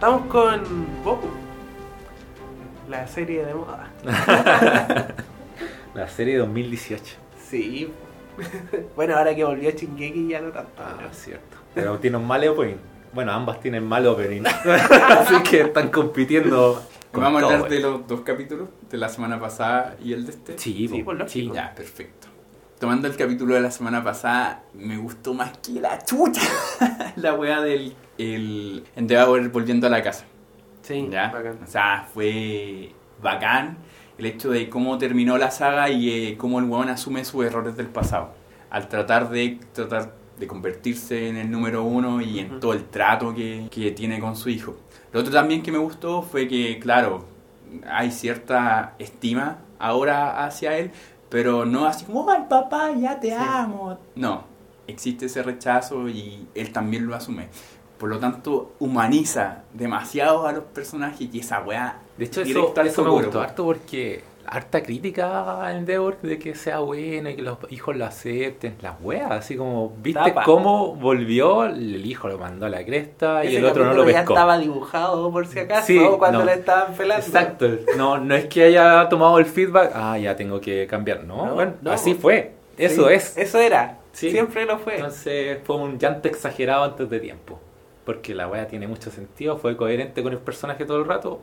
Partamos 0.00 0.26
con 0.28 1.04
Boku, 1.04 1.28
la 2.88 3.06
serie 3.06 3.44
de 3.44 3.52
moda. 3.52 3.90
la 5.94 6.08
serie 6.08 6.38
2018. 6.38 7.16
Sí. 7.50 7.92
bueno, 8.96 9.18
ahora 9.18 9.34
que 9.36 9.44
volvió 9.44 9.70
Chingeki 9.72 10.28
ya 10.28 10.40
no 10.40 10.52
tanto. 10.52 10.72
Ah, 10.78 10.96
es 11.10 11.18
cierto. 11.18 11.58
Pero 11.74 11.98
tiene 11.98 12.16
un 12.16 12.26
mal 12.26 12.48
opening. 12.48 12.76
Bueno, 13.12 13.32
ambas 13.32 13.60
tienen 13.60 13.86
mal 13.86 14.06
opening. 14.06 14.40
Así 15.10 15.42
que 15.42 15.60
están 15.60 15.90
compitiendo. 15.90 16.82
¿Vamos 17.12 17.42
a 17.42 17.46
hablar 17.46 17.68
de 17.68 17.80
los 17.80 18.08
dos 18.08 18.22
capítulos? 18.22 18.70
¿De 18.90 18.96
la 18.96 19.10
semana 19.10 19.38
pasada 19.38 19.96
y 20.02 20.14
el 20.14 20.24
de 20.24 20.32
este? 20.32 20.58
Sí, 20.58 20.88
sí, 20.88 21.02
por 21.02 21.16
lo 21.16 21.28
sí. 21.28 21.50
Ya, 21.52 21.74
perfecto. 21.74 22.19
Tomando 22.80 23.08
el 23.08 23.14
capítulo 23.14 23.56
de 23.56 23.60
la 23.60 23.70
semana 23.70 24.02
pasada, 24.02 24.62
me 24.72 24.96
gustó 24.96 25.34
más 25.34 25.52
que 25.58 25.72
la 25.72 26.02
chucha. 26.02 26.40
la 27.16 27.34
wea 27.34 27.60
del 27.60 27.94
el 28.16 28.84
Endeavor 28.96 29.46
volviendo 29.50 29.86
a 29.86 29.90
la 29.90 30.02
casa. 30.02 30.24
Sí, 30.80 31.06
¿Ya? 31.10 31.28
bacán. 31.28 31.58
O 31.62 31.66
sea, 31.66 32.08
fue 32.10 32.92
bacán 33.20 33.76
el 34.16 34.24
hecho 34.24 34.50
de 34.50 34.70
cómo 34.70 34.96
terminó 34.96 35.36
la 35.36 35.50
saga 35.50 35.90
y 35.90 36.08
eh, 36.08 36.36
cómo 36.38 36.58
el 36.58 36.64
weón 36.64 36.88
asume 36.88 37.22
sus 37.26 37.44
errores 37.44 37.76
del 37.76 37.88
pasado. 37.88 38.32
Al 38.70 38.88
tratar 38.88 39.28
de 39.28 39.60
tratar 39.74 40.14
de 40.38 40.46
convertirse 40.46 41.28
en 41.28 41.36
el 41.36 41.50
número 41.50 41.84
uno 41.84 42.22
y 42.22 42.38
en 42.38 42.60
todo 42.60 42.72
el 42.72 42.84
trato 42.84 43.34
que, 43.34 43.68
que 43.70 43.90
tiene 43.90 44.20
con 44.20 44.36
su 44.36 44.48
hijo. 44.48 44.74
Lo 45.12 45.20
otro 45.20 45.30
también 45.30 45.62
que 45.62 45.70
me 45.70 45.76
gustó 45.76 46.22
fue 46.22 46.48
que, 46.48 46.78
claro, 46.78 47.26
hay 47.86 48.10
cierta 48.10 48.94
estima 48.98 49.58
ahora 49.78 50.46
hacia 50.46 50.78
él, 50.78 50.92
pero 51.30 51.64
no 51.64 51.86
así 51.86 52.04
como, 52.04 52.28
ay 52.28 52.44
papá, 52.48 52.92
ya 52.92 53.18
te 53.18 53.32
amo. 53.32 53.98
No, 54.16 54.44
existe 54.86 55.26
ese 55.26 55.42
rechazo 55.42 56.08
y 56.08 56.46
él 56.54 56.72
también 56.72 57.06
lo 57.06 57.14
asume. 57.14 57.48
Por 57.98 58.08
lo 58.08 58.18
tanto, 58.18 58.72
humaniza 58.78 59.62
demasiado 59.72 60.46
a 60.46 60.52
los 60.52 60.64
personajes 60.64 61.28
y 61.32 61.40
esa 61.40 61.60
weá. 61.60 61.98
De 62.16 62.24
hecho, 62.24 62.42
eso, 62.42 62.74
eso 62.82 63.04
me 63.04 63.10
gustó 63.10 63.40
harto 63.40 63.64
porque 63.64 64.24
harta 64.46 64.82
crítica 64.82 65.64
a 65.64 65.76
Endeavor 65.76 66.20
de 66.20 66.38
que 66.38 66.54
sea 66.54 66.80
bueno 66.80 67.30
y 67.30 67.36
que 67.36 67.42
los 67.42 67.58
hijos 67.70 67.96
lo 67.96 68.04
acepten. 68.04 68.76
Las 68.82 68.94
weas, 69.00 69.30
así 69.30 69.56
como, 69.56 69.94
¿viste 70.02 70.34
cómo 70.44 70.94
volvió? 70.94 71.64
El 71.64 72.04
hijo 72.04 72.28
lo 72.28 72.38
mandó 72.38 72.66
a 72.66 72.68
la 72.68 72.84
cresta 72.84 73.44
y 73.44 73.56
el 73.56 73.64
otro 73.64 73.84
no 73.84 73.94
lo 73.94 74.04
pescó. 74.04 74.12
ya 74.12 74.20
estaba 74.20 74.58
dibujado 74.58 75.30
por 75.30 75.46
si 75.46 75.58
acaso 75.58 76.18
cuando 76.18 76.44
le 76.44 76.54
estaban 76.54 76.94
pelando. 76.94 77.26
Exacto. 77.26 77.68
No, 77.96 78.18
no 78.18 78.34
es 78.34 78.46
que 78.46 78.64
haya 78.64 79.08
tomado 79.08 79.38
el 79.38 79.46
feedback, 79.46 79.92
ah, 79.94 80.18
ya 80.18 80.36
tengo 80.36 80.60
que 80.60 80.86
cambiar. 80.86 81.24
No, 81.24 81.54
bueno, 81.54 81.74
así 81.86 82.14
fue. 82.14 82.52
Eso 82.76 83.10
es. 83.10 83.36
Eso 83.36 83.58
era. 83.58 83.98
Siempre 84.12 84.64
lo 84.66 84.78
fue. 84.78 84.96
Entonces 84.96 85.58
fue 85.64 85.76
un 85.76 85.98
llanto 85.98 86.28
exagerado 86.28 86.84
antes 86.84 87.08
de 87.08 87.20
tiempo 87.20 87.60
porque 88.10 88.34
la 88.34 88.48
wea 88.48 88.66
tiene 88.66 88.88
mucho 88.88 89.10
sentido, 89.10 89.56
fue 89.56 89.76
coherente 89.76 90.22
con 90.22 90.32
el 90.32 90.40
personaje 90.40 90.84
todo 90.84 90.98
el 90.98 91.06
rato. 91.06 91.40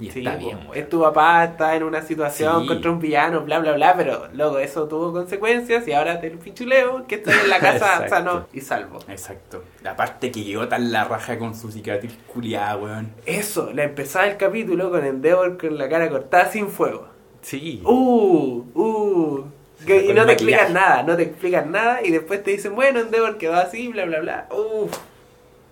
Y 0.00 0.08
está 0.08 0.36
bien, 0.36 0.58
Es 0.74 0.88
tu 0.88 1.00
papá, 1.00 1.44
está 1.44 1.74
en 1.74 1.82
una 1.82 2.02
situación 2.02 2.66
contra 2.66 2.90
un 2.90 3.00
villano, 3.00 3.40
bla, 3.42 3.58
bla, 3.58 3.72
bla, 3.72 3.94
pero 3.96 4.28
luego 4.32 4.58
eso 4.58 4.86
tuvo 4.86 5.12
consecuencias 5.12 5.88
y 5.88 5.92
ahora 5.92 6.20
te 6.20 6.30
pichuleo 6.30 7.06
que 7.06 7.16
estoy 7.16 7.34
en 7.42 7.50
la 7.50 7.58
casa 7.58 8.08
sano 8.08 8.46
y 8.52 8.60
salvo. 8.60 9.00
Exacto. 9.08 9.64
La 9.82 9.96
parte 9.96 10.30
que 10.30 10.44
llegó 10.44 10.68
tan 10.68 10.92
la 10.92 11.04
raja 11.04 11.36
con 11.38 11.54
su 11.54 11.72
cicatriz 11.72 12.16
culiada, 12.32 12.76
weón. 12.76 13.12
Eso, 13.26 13.72
la 13.72 13.84
empezaba 13.84 14.28
el 14.28 14.36
capítulo 14.36 14.90
con 14.90 15.04
Endeavor 15.04 15.58
con 15.58 15.76
la 15.76 15.88
cara 15.88 16.08
cortada 16.08 16.50
sin 16.50 16.68
fuego. 16.68 17.08
Sí. 17.42 17.82
Uh, 17.84 18.64
uh. 18.74 19.44
y 19.86 20.12
no 20.12 20.26
te 20.26 20.32
explican 20.32 20.72
nada, 20.72 21.02
no 21.02 21.16
te 21.16 21.24
explican 21.24 21.72
nada 21.72 22.04
y 22.04 22.12
después 22.12 22.44
te 22.44 22.52
dicen, 22.52 22.76
bueno, 22.76 23.00
Endeavor 23.00 23.36
quedó 23.36 23.54
así, 23.54 23.88
bla, 23.88 24.04
bla, 24.04 24.20
bla. 24.20 24.48
Uff. 24.52 24.96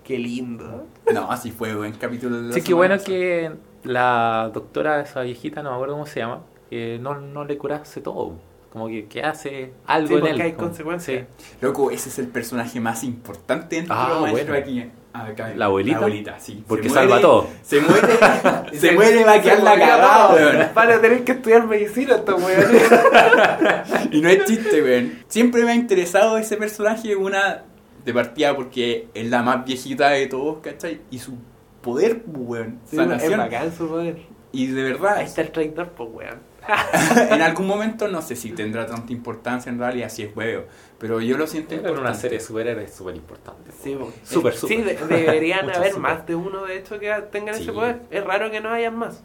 Qué 0.07 0.19
lindo. 0.19 0.87
No, 1.13 1.31
así 1.33 1.51
fue 1.51 1.75
buen 1.75 1.93
capítulo 1.93 2.41
de 2.41 2.55
Sí, 2.55 2.63
qué 2.63 2.75
bueno 2.75 2.97
que 3.05 3.51
la 3.87 4.51
doctora, 4.53 5.01
esa 5.01 5.23
viejita, 5.23 5.63
no 5.63 5.71
me 5.71 5.77
acuerdo 5.77 5.95
cómo 5.95 6.07
se 6.07 6.21
llama, 6.21 6.43
que 6.69 6.99
no, 7.01 7.21
no 7.21 7.45
le 7.45 7.57
curase 7.57 8.01
todo. 8.01 8.35
Como 8.71 8.89
que, 8.89 9.07
que 9.07 9.23
hace 9.23 9.73
algo 9.87 10.09
sí, 10.09 10.15
en 10.15 10.27
él. 10.27 10.41
hay 10.41 10.53
consecuencias. 10.53 11.27
Loco, 11.63 11.91
ese 11.91 12.11
es 12.11 12.19
el 12.19 12.29
personaje 12.29 12.79
más 12.79 13.05
importante 13.05 13.77
dentro 13.77 13.95
ah, 13.95 14.27
bueno. 14.31 14.53
aquí. 14.53 14.91
Acá, 15.15 15.55
la 15.57 15.65
abuelita. 15.65 15.99
La 15.99 16.05
abuelita, 16.05 16.39
sí. 16.39 16.63
Porque 16.69 16.91
salva 16.91 17.19
todo. 17.23 17.49
Se 17.63 17.81
muere, 17.81 18.19
se, 18.75 18.93
muere, 18.93 19.25
va 19.25 19.35
a 19.35 19.41
quedar 19.41 19.63
la 19.63 19.79
cagada, 19.79 20.35
weón. 20.35 20.69
Van 20.75 20.91
a 20.91 21.01
tener 21.01 21.25
que 21.25 21.33
estudiar 21.33 21.67
medicina 21.67 22.17
estos 22.17 22.43
weones. 22.43 22.83
y 24.11 24.21
no 24.21 24.29
es 24.29 24.45
chiste, 24.45 24.83
weón. 24.83 25.21
Siempre 25.29 25.65
me 25.65 25.71
ha 25.71 25.75
interesado 25.75 26.37
ese 26.37 26.59
personaje, 26.59 27.17
una 27.17 27.63
de 28.05 28.15
partida 28.15 28.55
porque 28.55 29.09
es 29.15 29.31
la 29.31 29.43
más 29.43 29.65
viejita 29.65 30.11
de 30.11 30.27
todos, 30.27 30.59
¿cachai? 30.59 31.01
Y 31.11 31.19
su 31.19 31.39
poder, 31.87 32.23
pues, 32.23 32.37
weón. 32.37 32.81
Sí, 32.85 32.99
es 32.99 33.37
bacán 33.37 33.75
su 33.75 33.89
poder. 33.89 34.19
Y 34.53 34.67
de 34.67 34.83
verdad. 34.83 35.17
Ahí 35.17 35.25
está 35.25 35.41
el 35.41 35.51
traidor, 35.51 35.91
pues, 35.91 36.11
weón. 36.13 36.41
en 37.31 37.41
algún 37.41 37.67
momento 37.75 38.09
no 38.09 38.21
sé 38.21 38.37
si 38.37 38.51
tendrá 38.51 38.87
tanta 38.87 39.13
importancia 39.13 39.71
en 39.71 39.79
realidad, 39.79 40.11
si 40.11 40.25
es 40.25 40.37
huevo. 40.37 40.65
Pero 40.99 41.21
yo 41.21 41.39
lo 41.39 41.47
siento 41.47 41.75
en 41.75 41.99
una 41.99 42.13
serie 42.13 42.39
de 42.39 42.45
superhéroes 42.45 42.93
súper 42.93 43.17
importante. 43.17 43.71
Sí, 43.83 43.97
súper, 44.25 44.55
súper. 44.55 44.55
Sí, 44.55 44.83
deberían 45.09 45.71
haber 45.71 45.97
más 45.97 46.27
de 46.27 46.35
uno, 46.35 46.65
de 46.65 46.79
hecho, 46.79 46.99
que 46.99 47.11
tengan 47.31 47.55
ese 47.55 47.73
poder. 47.73 48.03
Es 48.11 48.25
raro 48.25 48.51
que 48.51 48.61
no 48.61 48.71
hayan 48.71 48.97
más. 48.97 49.23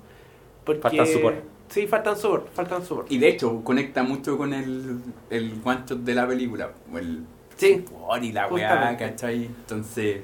Porque... 0.64 0.82
Faltan 0.82 1.08
support. 1.08 1.36
Sí, 1.68 1.88
faltan 1.88 2.18
support, 2.18 2.54
faltan 2.54 2.86
support. 2.86 3.12
Y 3.12 3.18
de 3.18 3.30
hecho, 3.30 3.64
conecta 3.64 4.04
mucho 4.04 4.38
con 4.38 4.54
el, 4.54 5.02
el 5.30 5.62
one 5.64 5.82
shot 5.88 6.00
de 6.00 6.14
la 6.14 6.28
película. 6.28 6.72
El 6.94 7.26
Sí. 7.62 7.86
y 8.22 8.32
la 8.32 8.48
weá, 8.48 8.98
¿cachai? 8.98 9.46
Entonces, 9.46 10.22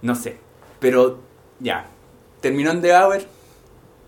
no 0.00 0.14
sé. 0.14 0.36
Pero 0.78 1.18
ya, 1.62 1.86
terminó 2.40 2.72
en 2.72 2.82
The 2.82 2.94
Hour, 2.94 3.22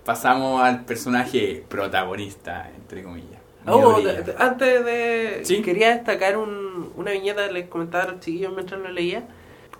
pasamos 0.04 0.62
al 0.62 0.84
personaje 0.84 1.64
protagonista, 1.68 2.70
entre 2.74 3.02
comillas. 3.02 3.40
Oh, 3.66 3.96
antes 4.38 4.84
de... 4.84 5.40
¿Sí? 5.44 5.62
Quería 5.62 5.94
destacar 5.94 6.36
un, 6.36 6.92
una 6.96 7.12
viñeta, 7.12 7.46
les 7.50 7.68
comentaba 7.68 8.04
a 8.04 8.08
los 8.08 8.20
chiquillos 8.20 8.52
mientras 8.52 8.78
lo 8.80 8.90
leía. 8.90 9.24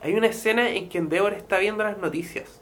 Hay 0.03 0.14
una 0.14 0.29
escena 0.29 0.70
en 0.70 0.89
que 0.89 0.99
Endeavor 0.99 1.35
está 1.35 1.59
viendo 1.59 1.85
las 1.85 1.99
noticias. 1.99 2.61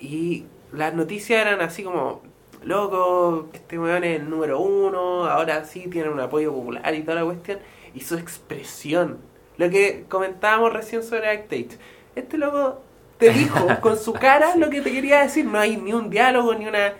Y 0.00 0.44
las 0.72 0.94
noticias 0.94 1.40
eran 1.40 1.60
así 1.60 1.82
como, 1.82 2.22
loco, 2.62 3.48
este 3.52 3.78
weón 3.78 4.04
es 4.04 4.20
el 4.20 4.30
número 4.30 4.60
uno, 4.60 5.26
ahora 5.26 5.64
sí 5.64 5.88
tiene 5.90 6.10
un 6.10 6.20
apoyo 6.20 6.52
popular 6.52 6.94
y 6.94 7.02
toda 7.02 7.16
la 7.16 7.24
cuestión. 7.24 7.58
Y 7.94 8.00
su 8.00 8.16
expresión 8.16 9.18
lo 9.58 9.68
que 9.70 10.04
comentábamos 10.08 10.72
recién 10.72 11.02
sobre 11.02 11.28
Actate. 11.28 11.70
Este 12.14 12.38
loco 12.38 12.80
te 13.18 13.30
dijo 13.34 13.66
con 13.80 13.98
su 13.98 14.12
cara 14.12 14.56
lo 14.56 14.70
que 14.70 14.80
te 14.80 14.90
quería 14.92 15.20
decir. 15.20 15.44
No 15.44 15.58
hay 15.58 15.76
ni 15.76 15.92
un 15.92 16.10
diálogo, 16.10 16.54
ni 16.54 16.66
una, 16.66 16.94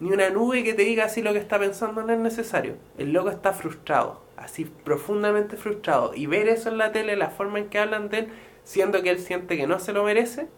ni 0.00 0.10
una 0.10 0.30
nube 0.30 0.64
que 0.64 0.74
te 0.74 0.82
diga 0.82 1.04
así 1.04 1.22
lo 1.22 1.32
que 1.32 1.38
está 1.38 1.58
pensando. 1.58 2.02
No 2.02 2.12
es 2.12 2.18
necesario. 2.18 2.76
El 2.98 3.12
loco 3.12 3.30
está 3.30 3.52
frustrado. 3.52 4.22
Así 4.36 4.64
profundamente 4.64 5.56
frustrado. 5.56 6.12
Y 6.14 6.26
ver 6.26 6.48
eso 6.48 6.68
en 6.68 6.78
la 6.78 6.92
tele, 6.92 7.16
la 7.16 7.30
forma 7.30 7.58
en 7.58 7.68
que 7.68 7.78
hablan 7.78 8.08
de 8.08 8.20
él, 8.20 8.28
siendo 8.64 9.02
que 9.02 9.10
él 9.10 9.18
siente 9.18 9.56
que 9.56 9.66
no 9.66 9.78
se 9.78 9.92
lo 9.92 10.04
merece. 10.04 10.48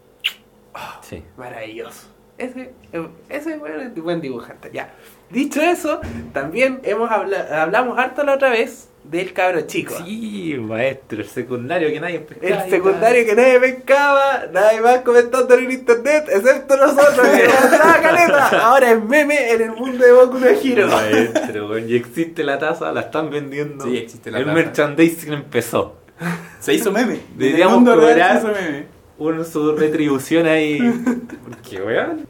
Ah, 0.73 0.99
sí. 1.01 1.23
Maravilloso. 1.37 2.07
Ese, 2.37 2.71
ese 3.29 3.53
es 3.53 4.03
buen 4.03 4.21
dibujante. 4.21 4.69
Ya. 4.71 4.93
Dicho 5.29 5.61
eso, 5.61 5.99
también 6.33 6.79
hemos 6.83 7.09
hablamos 7.11 7.97
harto 7.97 8.23
la 8.23 8.35
otra 8.35 8.49
vez 8.49 8.89
del 9.09 9.33
cabro 9.33 9.61
chico. 9.61 9.95
Sí, 10.05 10.55
maestro, 10.59 11.21
el 11.21 11.27
secundario 11.27 11.89
que 11.89 11.99
nadie 11.99 12.19
pescaba. 12.19 12.63
El 12.63 12.69
secundario 12.69 13.25
que 13.25 13.35
nadie 13.35 13.59
pescaba, 13.59 14.45
nadie 14.51 14.81
más 14.81 14.99
comentando 14.99 15.53
en 15.55 15.71
internet, 15.71 16.25
excepto 16.29 16.75
nosotros, 16.75 17.27
que 17.27 17.47
caleta. 18.01 18.47
Ahora 18.67 18.91
es 18.91 19.03
meme 19.03 19.51
en 19.51 19.61
el 19.61 19.71
mundo 19.71 20.05
de 20.05 20.11
Boku 20.11 20.39
no 20.39 20.47
Hero. 20.47 20.87
Maestro, 20.87 21.79
y 21.79 21.95
existe 21.95 22.43
la 22.43 22.59
taza, 22.59 22.91
la 22.91 23.01
están 23.01 23.29
vendiendo. 23.29 23.85
Sí, 23.85 23.97
existe 23.97 24.31
la 24.31 24.39
el 24.39 24.45
taza. 24.45 24.57
El 24.57 24.65
merchandising 24.65 25.33
empezó. 25.33 25.97
Se 26.59 26.73
hizo 26.73 26.91
meme. 26.91 27.19
Deberíamos 27.35 27.87
cobrar 27.87 28.43
meme. 28.43 28.85
Un, 29.17 29.45
su 29.45 29.75
retribución 29.75 30.47
ahí. 30.47 30.79
Porque, 31.43 31.81
weón. 31.81 32.27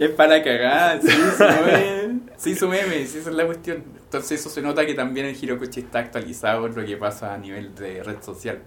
Es 0.00 0.10
para 0.10 0.42
cagar, 0.42 1.00
sí, 1.02 1.08
se 1.08 1.44
meme. 1.44 2.20
Se 2.36 2.50
hizo 2.50 2.68
meme, 2.68 3.02
esa 3.02 3.18
es 3.18 3.26
la 3.26 3.44
cuestión. 3.44 3.99
Entonces 4.10 4.40
eso 4.40 4.50
se 4.50 4.60
nota 4.60 4.84
que 4.84 4.94
también 4.94 5.26
el 5.26 5.36
Hirokochi 5.40 5.82
está 5.82 6.00
actualizado 6.00 6.66
en 6.66 6.74
lo 6.74 6.84
que 6.84 6.96
pasa 6.96 7.32
a 7.32 7.38
nivel 7.38 7.72
de 7.76 8.02
red 8.02 8.20
social. 8.20 8.60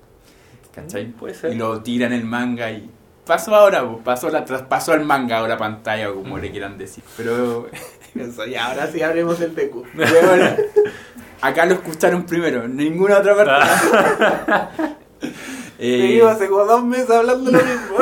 ¿Cachai? 0.74 1.08
Mm, 1.08 1.12
puede 1.12 1.34
ser. 1.34 1.52
Y 1.52 1.58
lo 1.58 1.84
tira 1.84 2.06
en 2.06 2.14
el 2.14 2.24
manga 2.24 2.72
y 2.72 2.90
pasó 3.26 3.54
ahora, 3.54 3.86
pasó, 4.06 4.30
la, 4.30 4.46
traspasó 4.46 4.94
al 4.94 5.04
manga 5.04 5.46
la 5.46 5.58
pantalla, 5.58 6.12
o 6.12 6.16
como 6.16 6.38
le 6.38 6.50
quieran 6.50 6.78
decir. 6.78 7.04
Pero. 7.18 7.68
Y 8.16 8.54
ahora 8.54 8.86
sí 8.88 9.02
abrimos 9.02 9.42
el 9.42 9.56
Deku. 9.56 9.84
acá 11.42 11.66
lo 11.66 11.74
escucharon 11.74 12.28
primero, 12.28 12.68
ninguna 12.68 13.18
otra 13.18 13.36
parte. 13.36 14.94
eh, 15.80 16.22
hace 16.24 16.48
como 16.48 16.64
dos 16.64 16.86
meses 16.86 17.10
hablando 17.10 17.50
lo 17.50 17.58
mismo. 17.58 17.98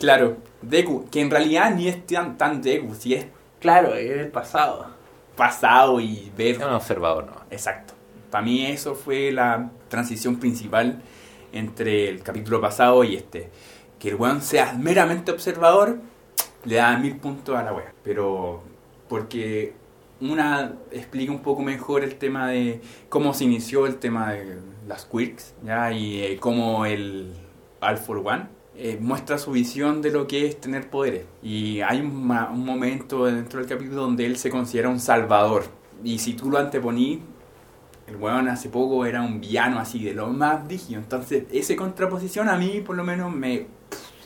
claro, 0.00 0.36
Deku, 0.60 1.08
que 1.10 1.20
en 1.20 1.30
realidad 1.30 1.72
ni 1.76 1.86
es 1.86 2.04
tan, 2.04 2.36
tan 2.36 2.60
Deku, 2.60 2.92
si 2.96 3.14
es. 3.14 3.26
Claro, 3.60 3.94
es 3.94 4.10
el 4.10 4.28
pasado. 4.28 5.00
Pasado 5.36 6.00
y 6.00 6.32
ver. 6.36 6.56
Es 6.56 6.58
un 6.58 6.72
observador, 6.72 7.26
¿no? 7.26 7.32
Exacto. 7.50 7.94
Para 8.30 8.44
mí 8.44 8.66
eso 8.66 8.94
fue 8.94 9.30
la 9.32 9.70
transición 9.88 10.36
principal 10.36 11.02
entre 11.52 12.08
el 12.08 12.22
capítulo 12.22 12.60
pasado 12.60 13.04
y 13.04 13.16
este. 13.16 13.50
Que 13.98 14.10
el 14.10 14.14
weón 14.16 14.42
sea 14.42 14.72
meramente 14.74 15.30
observador, 15.30 16.00
le 16.64 16.76
da 16.76 16.96
mil 16.96 17.16
puntos 17.16 17.56
a 17.56 17.62
la 17.62 17.72
wea. 17.72 17.92
Pero 18.02 18.62
porque 19.08 19.74
una 20.20 20.74
explica 20.90 21.32
un 21.32 21.42
poco 21.42 21.62
mejor 21.62 22.04
el 22.04 22.16
tema 22.16 22.48
de 22.48 22.80
cómo 23.08 23.34
se 23.34 23.44
inició 23.44 23.86
el 23.86 23.96
tema 23.96 24.32
de 24.32 24.58
las 24.86 25.04
quirks, 25.04 25.54
¿ya? 25.64 25.92
Y 25.92 26.22
eh, 26.22 26.38
cómo 26.40 26.86
el 26.86 27.34
All 27.80 27.98
for 27.98 28.18
One 28.18 28.61
eh, 28.74 28.96
muestra 28.98 29.36
su 29.36 29.52
visión 29.52 30.00
de 30.00 30.10
lo 30.10 30.26
que 30.26 30.46
es 30.46 30.60
tener 30.60 30.88
poderes. 30.88 31.26
Y 31.42 31.80
hay 31.82 32.00
un, 32.00 32.26
momento 32.26 33.26
dentro 33.26 33.60
del 33.60 33.68
capítulo 33.68 34.02
donde 34.02 34.24
él 34.24 34.38
se 34.38 34.50
considera 34.50 34.88
un 34.88 34.98
salvador. 34.98 35.64
Y 36.02 36.18
si 36.18 36.34
tú 36.34 36.50
lo 36.50 36.58
anteponí, 36.58 37.20
el 38.06 38.16
weón 38.16 38.48
hace 38.48 38.70
poco 38.70 39.04
era 39.04 39.20
un 39.22 39.40
villano 39.40 39.78
así, 39.78 40.02
de 40.02 40.14
lo 40.14 40.28
más 40.28 40.66
rígido. 40.66 41.00
Entonces, 41.00 41.44
esa 41.52 41.76
contraposición 41.76 42.48
a 42.48 42.56
mí, 42.56 42.80
por 42.80 42.96
lo 42.96 43.04
menos, 43.04 43.32
me, 43.32 43.66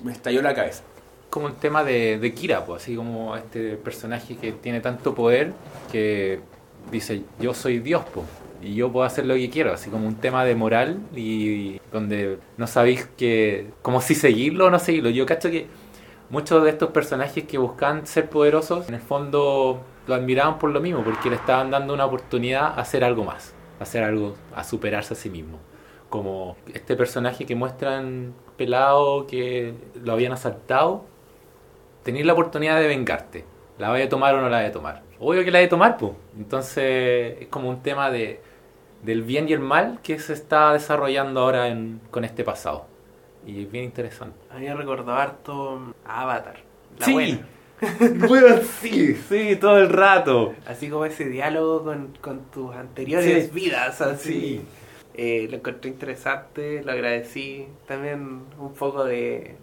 me 0.04 0.12
estalló 0.12 0.42
la 0.42 0.54
cabeza. 0.54 0.84
Como 1.28 1.48
el 1.48 1.54
tema 1.54 1.82
de, 1.82 2.18
de 2.18 2.32
Kira, 2.32 2.64
pues, 2.64 2.82
así 2.82 2.94
como 2.94 3.36
este 3.36 3.76
personaje 3.76 4.36
que 4.36 4.52
tiene 4.52 4.80
tanto 4.80 5.14
poder 5.14 5.52
que 5.90 6.40
dice, 6.90 7.24
yo 7.40 7.52
soy 7.52 7.80
Dios, 7.80 8.04
pues, 8.14 8.26
y 8.62 8.74
yo 8.74 8.90
puedo 8.92 9.06
hacer 9.06 9.26
lo 9.26 9.34
que 9.34 9.50
quiero, 9.50 9.72
así 9.72 9.90
como 9.90 10.06
un 10.06 10.16
tema 10.16 10.44
de 10.44 10.54
moral 10.54 11.00
y 11.14 11.80
donde 11.92 12.38
no 12.56 12.66
sabéis 12.66 13.08
que, 13.16 13.70
como 13.82 14.00
si 14.00 14.14
seguirlo 14.14 14.66
o 14.66 14.70
no 14.70 14.78
seguirlo. 14.78 15.10
Yo 15.10 15.26
cacho 15.26 15.50
que 15.50 15.66
muchos 16.30 16.64
de 16.64 16.70
estos 16.70 16.90
personajes 16.90 17.44
que 17.44 17.58
buscan 17.58 18.06
ser 18.06 18.28
poderosos, 18.28 18.88
en 18.88 18.94
el 18.94 19.00
fondo 19.00 19.80
lo 20.06 20.14
admiraban 20.14 20.58
por 20.58 20.70
lo 20.70 20.80
mismo, 20.80 21.02
porque 21.02 21.30
le 21.30 21.36
estaban 21.36 21.70
dando 21.70 21.94
una 21.94 22.04
oportunidad 22.04 22.64
a 22.64 22.82
hacer 22.82 23.04
algo 23.04 23.24
más 23.24 23.56
hacer 23.80 24.02
algo, 24.02 24.36
a 24.54 24.64
superarse 24.64 25.14
a 25.14 25.16
sí 25.16 25.30
mismo. 25.30 25.58
Como 26.08 26.56
este 26.72 26.96
personaje 26.96 27.46
que 27.46 27.54
muestran 27.54 28.34
pelado 28.56 29.26
que 29.26 29.74
lo 30.02 30.12
habían 30.12 30.32
asaltado, 30.32 31.04
tenéis 32.02 32.26
la 32.26 32.32
oportunidad 32.32 32.80
de 32.80 32.86
vengarte. 32.86 33.44
¿La 33.78 33.90
vaya 33.90 34.06
a 34.06 34.08
tomar 34.08 34.34
o 34.34 34.40
no 34.40 34.48
la 34.48 34.58
vaya 34.58 34.68
a 34.68 34.72
tomar? 34.72 35.02
Obvio 35.18 35.44
que 35.44 35.50
la 35.50 35.60
a 35.60 35.68
tomar, 35.68 35.96
pues. 35.96 36.12
Entonces 36.36 37.36
es 37.40 37.48
como 37.48 37.68
un 37.68 37.82
tema 37.82 38.10
de, 38.10 38.40
del 39.02 39.22
bien 39.22 39.48
y 39.48 39.52
el 39.52 39.60
mal 39.60 40.00
que 40.02 40.18
se 40.18 40.32
está 40.32 40.72
desarrollando 40.72 41.40
ahora 41.40 41.68
en, 41.68 42.00
con 42.10 42.24
este 42.24 42.44
pasado. 42.44 42.86
Y 43.46 43.62
es 43.62 43.70
bien 43.70 43.84
interesante. 43.84 44.36
A 44.50 44.58
mí 44.58 44.66
me 44.66 44.74
recordó 44.74 45.14
harto 45.14 45.94
Avatar. 46.04 46.56
La 46.98 47.06
sí. 47.06 47.40
Bueno, 48.26 48.56
sí, 48.80 49.14
sí, 49.14 49.56
todo 49.56 49.78
el 49.78 49.90
rato. 49.90 50.54
Así 50.66 50.88
como 50.88 51.04
ese 51.04 51.26
diálogo 51.26 51.84
con, 51.84 52.16
con 52.22 52.40
tus 52.50 52.74
anteriores 52.74 53.52
vidas, 53.52 54.00
así. 54.00 54.62
Eh, 55.18 55.48
lo 55.50 55.56
encontré 55.56 55.90
interesante, 55.90 56.82
lo 56.84 56.92
agradecí. 56.92 57.66
También 57.86 58.42
un 58.58 58.74
poco 58.74 59.04
de, 59.04 59.56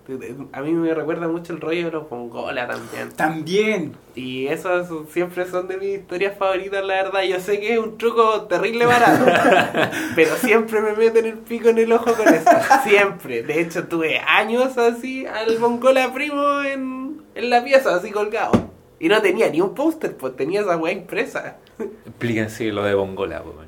A 0.51 0.61
mí 0.61 0.71
me 0.71 0.93
recuerda 0.93 1.27
mucho 1.27 1.53
el 1.53 1.61
rollo 1.61 1.85
de 1.85 1.91
los 1.91 2.07
Pongola 2.07 2.67
también. 2.67 3.11
También. 3.15 3.95
Y 4.15 4.47
esos 4.47 4.87
siempre 5.09 5.45
son 5.45 5.67
de 5.67 5.77
mis 5.77 5.99
historias 5.99 6.37
favoritas, 6.37 6.83
la 6.83 7.03
verdad. 7.03 7.23
Yo 7.23 7.39
sé 7.39 7.59
que 7.59 7.73
es 7.73 7.79
un 7.79 7.97
truco 7.97 8.43
terrible 8.43 8.85
barato, 8.85 9.25
pero 10.15 10.35
siempre 10.37 10.81
me 10.81 10.93
meten 10.93 11.25
el 11.25 11.37
pico 11.37 11.69
en 11.69 11.77
el 11.77 11.91
ojo 11.91 12.13
con 12.13 12.27
eso. 12.27 12.49
Siempre. 12.83 13.43
De 13.43 13.61
hecho, 13.61 13.87
tuve 13.87 14.19
años 14.19 14.77
así 14.77 15.25
al 15.25 15.55
Pongola 15.55 16.13
primo 16.13 16.61
en 16.61 17.03
en 17.35 17.49
la 17.49 17.63
pieza, 17.63 17.95
así 17.95 18.11
colgado. 18.11 18.69
Y 18.99 19.09
no 19.09 19.21
tenía 19.21 19.49
ni 19.49 19.59
un 19.59 19.73
póster, 19.73 20.15
pues 20.15 20.35
tenía 20.35 20.61
esa 20.61 20.77
weá 20.77 20.93
impresa. 20.93 21.57
Explíquense 22.05 22.71
lo 22.71 22.83
de 22.83 22.93
Bongola, 22.93 23.43
pues. 23.43 23.62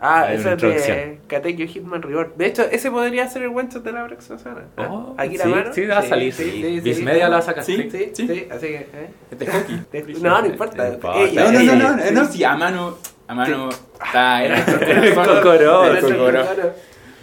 Ah, 0.00 0.32
eso 0.32 0.50
es 0.50 0.60
de 0.60 1.20
Katekyo 1.26 1.66
Hitman 1.66 2.02
Reward. 2.02 2.34
De 2.36 2.46
hecho, 2.46 2.62
ese 2.62 2.90
podría 2.90 3.28
ser 3.28 3.42
el 3.42 3.48
one 3.48 3.68
shot 3.70 3.84
de 3.84 3.92
la 3.92 4.06
próxima 4.06 4.38
semana. 4.38 4.66
Oh, 4.78 5.14
Aquí 5.18 5.36
la 5.36 5.44
mano. 5.46 5.74
Sí, 5.74 5.84
va 5.86 5.98
a 5.98 6.02
salir. 6.02 6.32
Sí, 6.32 6.80
sí, 6.82 7.02
media 7.02 7.26
lo 7.26 7.34
va 7.34 7.38
a 7.38 7.42
sacar. 7.42 7.64
Sí, 7.64 7.88
sí, 7.90 8.10
sí. 8.14 8.48
Así 8.50 8.66
que. 8.66 8.76
¿eh? 8.76 9.10
Este 9.30 9.46
hockey. 9.46 10.14
No, 10.20 10.40
no 10.40 10.46
importa. 10.46 10.90
No, 10.90 11.52
no, 11.52 11.62
no, 11.62 11.96
no, 11.96 12.10
no, 12.10 12.24
sí, 12.26 12.42
a 12.44 12.56
mano. 12.56 12.96
A 13.28 13.34
mano. 13.34 13.68
Está 13.68 14.44
en 14.44 14.52
el 14.52 15.14
cocoró. 15.14 15.84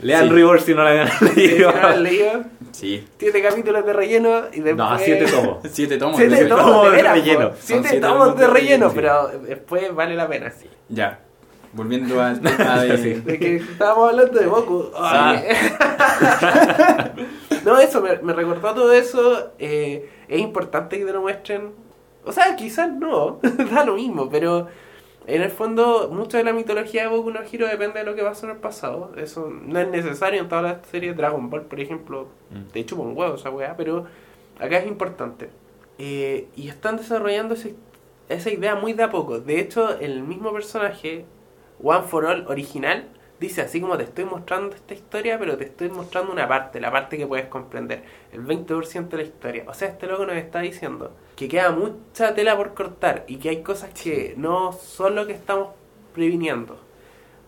Lean 0.02 0.30
Reward 0.30 0.62
si 0.62 0.74
no 0.76 0.84
la 0.84 0.90
habían 0.92 1.10
leído. 1.36 1.72
Si 1.72 1.76
no 1.76 1.82
la 1.82 1.90
han 1.90 2.04
leído. 2.04 2.44
Sí. 2.72 3.08
Siete 3.18 3.42
capítulos 3.42 3.86
de 3.86 3.94
relleno 3.94 4.44
y 4.54 4.60
después... 4.60 4.78
No, 4.78 5.00
siete 5.04 5.26
tomos. 5.26 5.58
siete 5.72 5.98
tomos. 5.98 6.18
Siete 6.18 6.46
tomos 6.46 6.92
de, 6.92 7.02
relleno. 7.02 7.52
Siete, 7.60 8.00
tomos 8.00 8.38
de 8.38 8.48
relleno, 8.48 8.92
pero 8.94 9.30
después 9.30 9.94
vale 9.96 10.16
la 10.16 10.28
pena. 10.28 10.52
Sí. 10.52 10.68
Ya. 10.90 11.20
Volviendo 11.78 12.20
al 12.20 12.42
tema 12.42 12.82
de... 12.82 13.22
de 13.22 13.40
que 13.40 13.56
estábamos 13.58 14.10
hablando 14.10 14.40
de 14.40 14.48
Goku. 14.48 14.92
Ah. 14.96 15.40
no, 17.66 17.80
eso, 17.80 18.02
me, 18.02 18.18
me, 18.18 18.34
recordó 18.34 18.74
todo 18.74 18.92
eso. 18.92 19.52
Eh, 19.60 20.10
es 20.28 20.40
importante 20.40 20.98
que 20.98 21.06
te 21.06 21.14
lo 21.14 21.22
muestren. 21.22 21.72
O 22.26 22.32
sea, 22.32 22.56
quizás 22.56 22.92
no, 22.92 23.40
da 23.72 23.86
lo 23.86 23.94
mismo, 23.94 24.28
pero 24.28 24.68
en 25.28 25.42
el 25.42 25.52
fondo, 25.52 26.10
mucha 26.12 26.40
de 26.40 26.46
la 26.46 26.54
mitología 26.54 27.04
de 27.04 27.10
Boku 27.10 27.30
no 27.30 27.42
Hero 27.42 27.68
depende 27.68 28.00
de 28.00 28.06
lo 28.06 28.16
que 28.16 28.24
pasó 28.24 28.48
en 28.48 28.54
el 28.54 28.58
pasado. 28.58 29.12
Eso 29.16 29.48
no 29.50 29.80
es 29.80 29.88
necesario 29.88 30.42
en 30.42 30.50
todas 30.50 30.64
las 30.64 30.88
series 30.88 31.16
Dragon 31.16 31.50
Ball, 31.50 31.66
por 31.66 31.80
ejemplo. 31.80 32.30
Mm. 32.50 32.72
De 32.74 32.80
hecho, 32.80 32.98
con 32.98 33.16
huevos 33.16 33.42
esa 33.42 33.52
weá, 33.52 33.78
pero 33.78 34.06
acá 34.60 34.80
es 34.80 34.88
importante. 34.88 35.50
Eh, 36.00 36.48
y 36.56 36.70
están 36.70 36.98
desarrollando 36.98 37.56
esa 38.30 38.50
idea 38.50 38.76
muy 38.76 38.94
de 38.94 39.04
a 39.04 39.10
poco. 39.10 39.40
De 39.40 39.60
hecho, 39.60 40.00
el 40.00 40.24
mismo 40.24 40.52
personaje, 40.52 41.26
One 41.82 42.08
for 42.08 42.26
All 42.26 42.46
original, 42.48 43.08
dice 43.40 43.62
así 43.62 43.80
como 43.80 43.98
te 43.98 44.04
estoy 44.04 44.26
mostrando 44.26 44.76
esta 44.76 44.94
historia, 44.94 45.38
pero 45.38 45.58
te 45.58 45.66
estoy 45.66 45.90
mostrando 45.90 46.32
una 46.32 46.48
parte, 46.48 46.80
la 46.80 46.92
parte 46.92 47.18
que 47.18 47.28
puedes 47.28 47.48
comprender, 47.48 48.04
el 48.32 48.46
20% 48.46 49.10
de 49.10 49.18
la 49.18 49.24
historia. 49.24 49.64
O 49.68 49.74
sea, 49.74 49.90
este 49.90 50.08
loco 50.08 50.26
nos 50.26 50.38
está 50.38 50.60
diciendo 50.60 51.12
que 51.36 51.48
queda 51.48 51.72
mucha 51.72 52.34
tela 52.34 52.58
por 52.58 52.74
cortar 52.74 53.26
y 53.28 53.38
que 53.38 53.50
hay 53.50 53.62
cosas 53.62 53.92
que 53.92 54.34
no 54.38 54.74
son 54.74 55.16
lo 55.16 55.28
que 55.28 55.34
estamos 55.34 55.70
previniendo. 56.14 56.80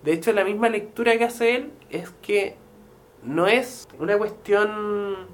De 0.03 0.13
hecho, 0.13 0.31
la 0.31 0.43
misma 0.43 0.69
lectura 0.69 1.17
que 1.17 1.25
hace 1.25 1.55
él 1.55 1.71
es 1.89 2.09
que 2.21 2.55
no 3.23 3.47
es 3.47 3.87
una 3.97 4.17
cuestión 4.17 5.27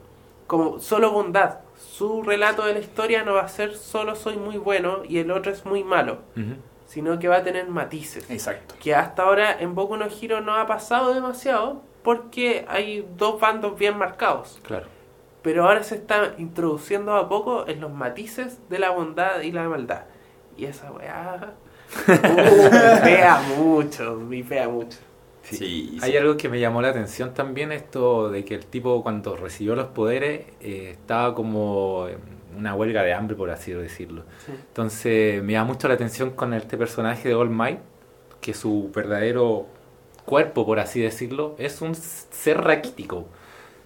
como 0.47 0.79
solo 0.79 1.11
bondad. 1.11 1.59
Su 1.75 2.23
relato 2.23 2.65
de 2.65 2.73
la 2.73 2.79
historia 2.79 3.23
no 3.23 3.33
va 3.33 3.41
a 3.41 3.49
ser 3.49 3.75
solo 3.75 4.15
soy 4.15 4.37
muy 4.37 4.57
bueno 4.57 5.03
y 5.07 5.17
el 5.17 5.31
otro 5.31 5.51
es 5.51 5.65
muy 5.65 5.83
malo 5.83 6.19
sino 6.85 7.19
que 7.19 7.27
va 7.27 7.37
a 7.37 7.43
tener 7.43 7.67
matices. 7.67 8.29
Exacto. 8.29 8.75
Que 8.79 8.95
hasta 8.95 9.23
ahora 9.23 9.59
en 9.59 9.75
Boku 9.75 9.97
no 9.97 10.05
Hero 10.05 10.41
no 10.41 10.55
ha 10.55 10.65
pasado 10.67 11.13
demasiado 11.13 11.81
porque 12.03 12.65
hay 12.67 13.07
dos 13.17 13.39
bandos 13.39 13.77
bien 13.77 13.97
marcados. 13.97 14.59
Claro. 14.63 14.87
Pero 15.41 15.67
ahora 15.67 15.83
se 15.83 15.95
está 15.95 16.33
introduciendo 16.37 17.15
a 17.15 17.29
poco 17.29 17.67
en 17.67 17.81
los 17.81 17.91
matices 17.91 18.59
de 18.69 18.79
la 18.79 18.91
bondad 18.91 19.41
y 19.41 19.51
la 19.51 19.67
maldad. 19.67 20.05
Y 20.57 20.65
esa 20.65 20.91
weá. 20.91 21.53
Uh, 22.07 23.03
pega 23.03 23.39
mucho, 23.57 24.15
me 24.15 24.43
pega 24.43 24.67
mucho. 24.67 24.97
Sí, 25.43 25.99
Hay 26.01 26.17
algo 26.17 26.35
que 26.35 26.49
me 26.49 26.59
llamó 26.59 26.81
la 26.81 26.89
atención 26.89 27.33
también, 27.33 27.71
esto 27.71 28.29
de 28.29 28.43
que 28.43 28.55
el 28.55 28.65
tipo 28.65 29.03
cuando 29.03 29.35
recibió 29.35 29.75
los 29.75 29.87
poderes 29.87 30.47
eh, 30.59 30.89
estaba 30.91 31.35
como 31.35 32.07
una 32.57 32.75
huelga 32.75 33.03
de 33.03 33.13
hambre, 33.13 33.35
por 33.35 33.49
así 33.49 33.71
decirlo. 33.71 34.23
Entonces 34.47 35.43
me 35.43 35.53
da 35.53 35.63
mucho 35.63 35.87
la 35.87 35.93
atención 35.93 36.31
con 36.31 36.53
este 36.53 36.77
personaje 36.77 37.29
de 37.29 37.35
All 37.35 37.49
Might, 37.49 37.79
que 38.41 38.53
su 38.53 38.91
verdadero 38.93 39.67
cuerpo, 40.25 40.65
por 40.65 40.79
así 40.79 41.01
decirlo, 41.01 41.55
es 41.57 41.81
un 41.81 41.95
ser 41.95 42.61
raquítico. 42.61 43.25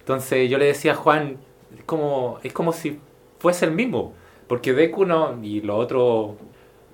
Entonces 0.00 0.50
yo 0.50 0.58
le 0.58 0.66
decía 0.66 0.92
a 0.92 0.96
Juan, 0.96 1.36
es 1.76 1.84
como, 1.84 2.38
es 2.42 2.52
como 2.52 2.72
si 2.72 2.98
fuese 3.38 3.66
el 3.66 3.72
mismo, 3.72 4.14
porque 4.48 4.72
Deku 4.72 5.04
no, 5.04 5.38
y 5.42 5.60
los 5.60 5.78
otros, 5.78 6.32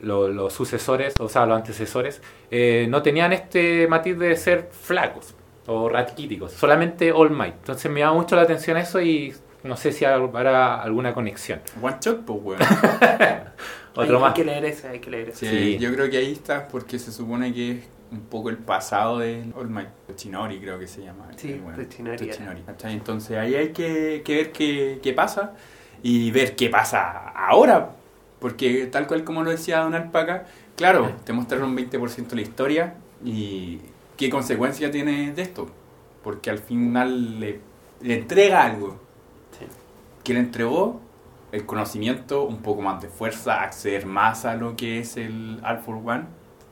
los 0.01 0.53
sucesores, 0.53 1.15
o 1.19 1.29
sea, 1.29 1.47
los 1.47 1.57
antecesores, 1.57 2.21
eh, 2.51 2.87
no 2.89 3.03
tenían 3.03 3.33
este 3.33 3.87
matiz 3.89 4.19
de 4.19 4.37
ser 4.37 4.69
flacos 4.71 5.35
o 5.67 5.89
raquíticos, 5.89 6.53
solamente 6.53 7.13
All 7.13 7.31
Might. 7.31 7.55
Entonces 7.55 7.91
me 7.91 8.01
da 8.01 8.13
mucho 8.13 8.37
la 8.37 8.43
atención 8.43 8.77
eso 8.77 9.01
y 9.01 9.35
no 9.63 9.77
sé 9.77 9.93
si 9.93 10.05
habrá 10.05 10.81
alguna 10.81 11.15
conexión. 11.15 11.61
One 11.81 11.97
shot, 12.01 12.25
pues, 12.25 12.39
weón. 12.43 12.61
Otro 13.95 14.21
más. 14.21 14.29
Hay 14.29 14.35
que 14.35 14.45
leer 14.45 14.65
ese, 14.67 14.89
hay 14.89 15.01
que 15.01 15.11
leer 15.11 15.29
ese. 15.31 15.51
Sí, 15.51 15.79
yo 15.79 15.93
creo 15.93 16.11
que 16.11 16.19
ahí 16.19 16.33
está, 16.33 16.69
porque 16.69 16.99
se 16.99 17.11
supone 17.11 17.53
que 17.53 17.83
un 18.11 18.21
poco 18.21 18.51
el 18.51 18.59
pasado 18.59 19.19
de 19.19 19.45
All 19.57 19.69
Might. 19.69 19.89
Chinori 20.15 20.61
creo 20.61 20.79
que 20.79 20.87
se 20.87 21.03
llama. 21.03 21.29
Sí, 21.37 21.61
bueno, 21.63 21.83
Chinori. 21.85 22.31
Entonces 22.85 23.37
ahí 23.37 23.55
hay 23.55 23.69
que, 23.71 24.23
que 24.25 24.35
ver 24.37 24.53
qué, 24.53 25.01
qué, 25.03 25.13
pasa 25.13 25.55
y 26.03 26.31
ver 26.31 26.57
qué 26.57 26.69
pasa 26.69 27.29
ahora. 27.31 27.91
Porque 28.39 28.87
tal 28.87 29.07
cual 29.07 29.25
como 29.25 29.43
lo 29.43 29.51
decía 29.51 29.81
Don 29.81 29.95
Alpaca, 29.95 30.47
claro, 30.77 31.11
te 31.25 31.33
mostraron 31.33 31.71
un 31.71 31.77
20% 31.77 32.29
de 32.29 32.37
la 32.37 32.43
historia 32.43 32.95
y 33.25 33.81
qué 34.17 34.31
consecuencia 34.31 34.91
tiene 34.91 35.33
de 35.33 35.43
esto. 35.43 35.69
Porque 36.23 36.51
al 36.51 36.59
final 36.59 37.41
le, 37.41 37.61
le 38.03 38.15
entrega 38.15 38.65
algo. 38.65 39.06
Que 40.27 40.35
le 40.35 40.41
entregó 40.41 41.01
el 41.53 41.67
conocimiento, 41.67 42.43
un 42.43 42.57
poco 42.57 42.83
más 42.83 43.01
de 43.01 43.09
fuerza, 43.09 43.63
acceder 43.63 44.07
más 44.07 44.45
a 44.45 44.57
lo 44.57 44.75
que 44.75 44.99
es 44.99 45.17
el 45.17 45.61
All 45.65 45.79
for 45.79 45.95
One. 46.05 46.25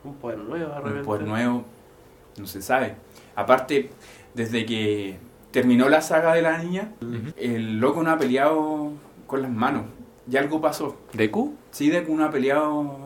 Un 0.03 0.15
poder 0.15 0.39
nuevo, 0.39 0.73
Un 0.83 1.03
poder 1.03 1.25
nuevo, 1.25 1.63
no 2.37 2.47
se 2.47 2.61
sabe. 2.61 2.95
Aparte, 3.33 3.91
desde 4.33 4.65
que 4.65 5.19
terminó 5.51 5.87
la 5.87 6.01
saga 6.01 6.33
de 6.33 6.41
la 6.41 6.57
niña, 6.57 6.91
el 7.37 7.79
loco 7.79 8.03
no 8.03 8.11
ha 8.11 8.17
peleado 8.17 8.91
con 9.25 9.41
las 9.41 9.51
manos. 9.51 9.85
Y 10.29 10.35
algo 10.35 10.59
pasó. 10.59 10.97
¿Deku? 11.13 11.55
Sí, 11.71 11.89
Deku 11.89 12.13
no 12.13 12.25
ha 12.25 12.31
peleado. 12.31 12.97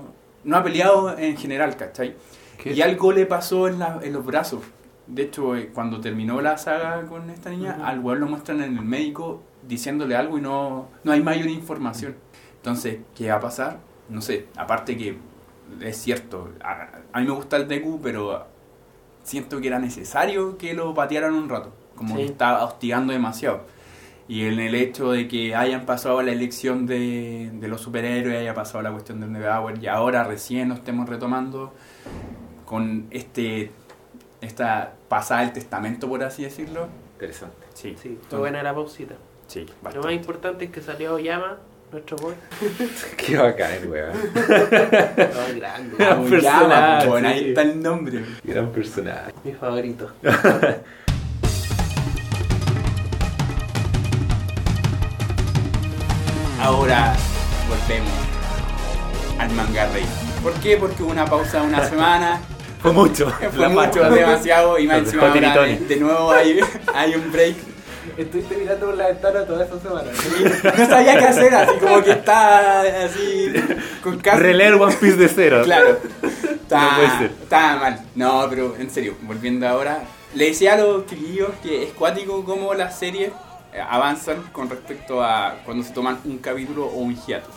No 0.44 0.58
ha 0.58 0.64
peleado 0.64 1.16
en 1.16 1.38
general, 1.38 1.78
¿cachai? 1.78 2.16
Y 2.66 2.82
algo 2.82 3.12
le 3.12 3.28
pasó 3.28 3.68
en, 3.68 3.80
en 4.02 4.14
los 4.14 4.26
brazos. 4.26 4.64
De 5.06 5.22
hecho, 5.24 5.56
eh, 5.56 5.70
cuando 5.72 6.02
terminó 6.02 6.42
la 6.42 6.58
saga 6.58 7.06
con 7.06 7.30
esta 7.30 7.52
niña, 7.52 7.82
al 7.84 8.00
weón 8.00 8.20
lo 8.20 8.26
muestran 8.26 8.64
en 8.64 8.78
el 8.78 8.84
médico 8.84 9.44
diciéndole 9.68 10.16
algo 10.16 10.38
y 10.38 10.42
no, 10.42 10.88
no 11.04 11.12
hay 11.12 11.22
mayor 11.22 11.48
información. 11.48 12.16
Entonces, 12.58 13.00
¿qué 13.16 13.30
va 13.30 13.38
a 13.38 13.40
pasar? 13.40 13.80
No 14.10 14.22
sé, 14.22 14.48
aparte 14.56 14.98
que 14.98 15.18
es 15.82 15.98
cierto, 15.98 16.52
a, 16.64 17.20
mí 17.20 17.26
me 17.26 17.32
gusta 17.32 17.58
el 17.58 17.68
Deku, 17.68 18.00
pero 18.02 18.48
siento 19.24 19.62
que 19.62 19.68
era 19.68 19.80
necesario 19.80 20.58
que 20.58 20.74
lo 20.74 20.94
patearan 20.94 21.34
un 21.34 21.48
rato, 21.48 21.74
como 21.96 22.16
que 22.16 22.26
estaba 22.26 22.64
hostigando 22.64 23.14
demasiado. 23.14 23.62
Y 24.28 24.46
en 24.46 24.60
el 24.60 24.76
hecho 24.76 25.12
de 25.12 25.28
que 25.28 25.56
hayan 25.56 25.86
pasado 25.86 26.22
la 26.22 26.32
elección 26.32 26.86
de, 26.86 27.50
de 27.52 27.68
los 27.68 27.82
superhéroes, 27.82 28.38
haya 28.38 28.54
pasado 28.54 28.84
la 28.84 28.92
cuestión 28.92 29.20
del 29.20 29.32
Never 29.32 29.82
y 29.82 29.88
ahora 29.88 30.24
recién 30.24 30.68
nos 30.68 30.80
estemos 30.80 31.10
retomando 31.10 31.74
con 32.66 33.08
este 33.10 33.72
esta 34.42 34.94
pasada 35.08 35.42
del 35.42 35.54
testamento, 35.54 36.08
por 36.08 36.24
así 36.24 36.44
decirlo. 36.44 36.88
Interesante. 37.14 37.58
Sí, 37.74 37.96
sí 38.02 38.20
fue 38.30 38.40
buena 38.40 38.64
la 38.64 38.74
pausita. 38.74 39.16
Sí, 39.50 39.66
Lo 39.96 40.04
más 40.04 40.14
importante 40.14 40.66
es 40.66 40.72
que 40.72 40.80
salió 40.80 41.18
Yama, 41.18 41.58
nuestro 41.92 42.18
boy. 42.18 42.36
Qué 43.18 43.36
bacán, 43.36 43.90
weón. 43.90 44.12
no, 44.14 45.56
grande. 45.56 45.96
Gran 45.98 46.24
personaje. 46.24 47.08
Bueno, 47.08 47.30
ahí 47.30 47.50
está 47.50 47.64
el 47.64 47.82
nombre. 47.82 48.24
Gran 48.44 48.72
personaje. 48.72 49.34
Mi 49.44 49.54
favorito. 49.54 50.12
Ahora 56.62 57.16
volvemos 57.68 58.14
al 59.40 59.50
manga 59.54 59.88
rey. 59.88 60.06
¿Por 60.44 60.54
qué? 60.60 60.78
Porque 60.78 61.02
hubo 61.02 61.10
una 61.10 61.26
pausa 61.26 61.62
de 61.62 61.68
una 61.70 61.90
semana. 61.90 62.40
Fue 62.84 62.92
mucho. 62.94 63.32
Fue 63.32 63.68
mucho, 63.68 64.08
demasiado. 64.12 64.78
Y 64.78 64.86
más 64.86 65.00
encima 65.00 65.30
de, 65.30 65.80
de, 65.80 65.96
nuevo 65.96 66.32
hay, 66.32 66.60
hay 66.94 67.16
un 67.16 67.32
break 67.32 67.69
Estuviste 68.20 68.58
mirando 68.58 68.88
por 68.88 68.98
la 68.98 69.08
ventana 69.08 69.46
toda 69.46 69.64
esa 69.64 69.80
semana. 69.80 70.12
no 70.78 70.86
sabía 70.88 71.18
qué 71.18 71.26
hacer, 71.26 71.56
así 71.56 71.78
como 71.80 72.04
que 72.04 72.12
está 72.12 72.82
así. 73.06 73.54
Con 74.04 74.20
Releer 74.22 74.74
One 74.74 74.94
Piece 74.96 75.16
de 75.16 75.30
cero. 75.30 75.62
Claro. 75.64 75.98
Está, 76.70 77.78
mal. 77.78 78.00
No, 78.14 78.46
pero 78.48 78.76
en 78.78 78.92
serio, 78.92 79.16
volviendo 79.24 79.68
ahora. 79.68 80.04
Le 80.36 80.50
decía 80.50 80.74
a 80.74 80.78
los 80.78 81.08
chiquillos 81.08 81.50
que 81.64 81.84
es 81.84 81.94
cuático 81.94 82.46
como 82.46 82.76
las 82.76 83.00
series 83.00 83.32
eh, 83.74 83.82
avanzan 83.82 84.44
con 84.52 84.70
respecto 84.70 85.24
a 85.24 85.56
cuando 85.66 85.84
se 85.84 85.92
toman 85.92 86.20
un 86.26 86.38
capítulo 86.38 86.86
o 86.86 87.00
un 87.00 87.16
hiatus. 87.16 87.56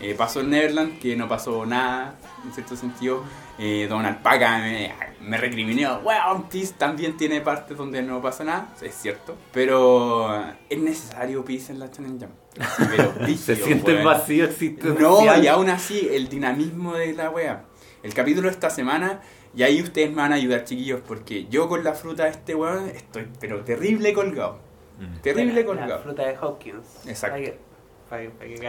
Eh, 0.00 0.14
pasó 0.16 0.40
en 0.40 0.50
Neverland, 0.50 0.98
que 0.98 1.16
no 1.16 1.28
pasó 1.28 1.64
nada, 1.64 2.18
en 2.44 2.52
cierto 2.52 2.76
sentido 2.76 3.24
eh, 3.58 3.86
Don 3.88 4.04
Alpaca 4.04 4.58
me, 4.58 4.92
me 5.20 5.38
recriminó, 5.38 6.00
One 6.04 6.44
Piece 6.50 6.74
también 6.76 7.16
tiene 7.16 7.40
partes 7.40 7.76
donde 7.76 8.02
no 8.02 8.20
pasa 8.20 8.44
nada, 8.44 8.74
es 8.82 8.94
cierto, 8.94 9.36
pero 9.52 10.44
es 10.68 10.78
necesario 10.78 11.42
Peace 11.44 11.72
en 11.72 11.78
la 11.78 11.86
Shonen 11.86 12.20
Jump. 12.20 12.32
Se 13.36 13.56
siente 13.56 13.98
el 13.98 14.04
vacío 14.04 14.44
existencial. 14.44 15.00
No, 15.00 15.42
y 15.42 15.46
aún 15.46 15.70
así, 15.70 16.08
el 16.12 16.28
dinamismo 16.28 16.94
de 16.94 17.14
la 17.14 17.30
wea. 17.30 17.64
El 18.02 18.12
capítulo 18.12 18.48
de 18.48 18.52
esta 18.54 18.68
semana, 18.68 19.22
y 19.54 19.62
ahí 19.62 19.82
ustedes 19.82 20.10
me 20.10 20.16
van 20.16 20.32
a 20.32 20.36
ayudar, 20.36 20.64
chiquillos, 20.64 21.00
porque 21.06 21.46
yo 21.46 21.68
con 21.68 21.82
la 21.82 21.94
fruta 21.94 22.24
de 22.24 22.30
este 22.30 22.54
weón 22.54 22.90
estoy, 22.90 23.26
pero 23.40 23.64
terrible 23.64 24.12
colgado. 24.12 24.58
Mm. 24.98 25.20
Terrible 25.22 25.64
colgado. 25.64 25.88
La 25.88 25.98
fruta 25.98 26.26
de 26.26 26.36
Hawkins. 26.36 27.06
Exacto. 27.06 27.52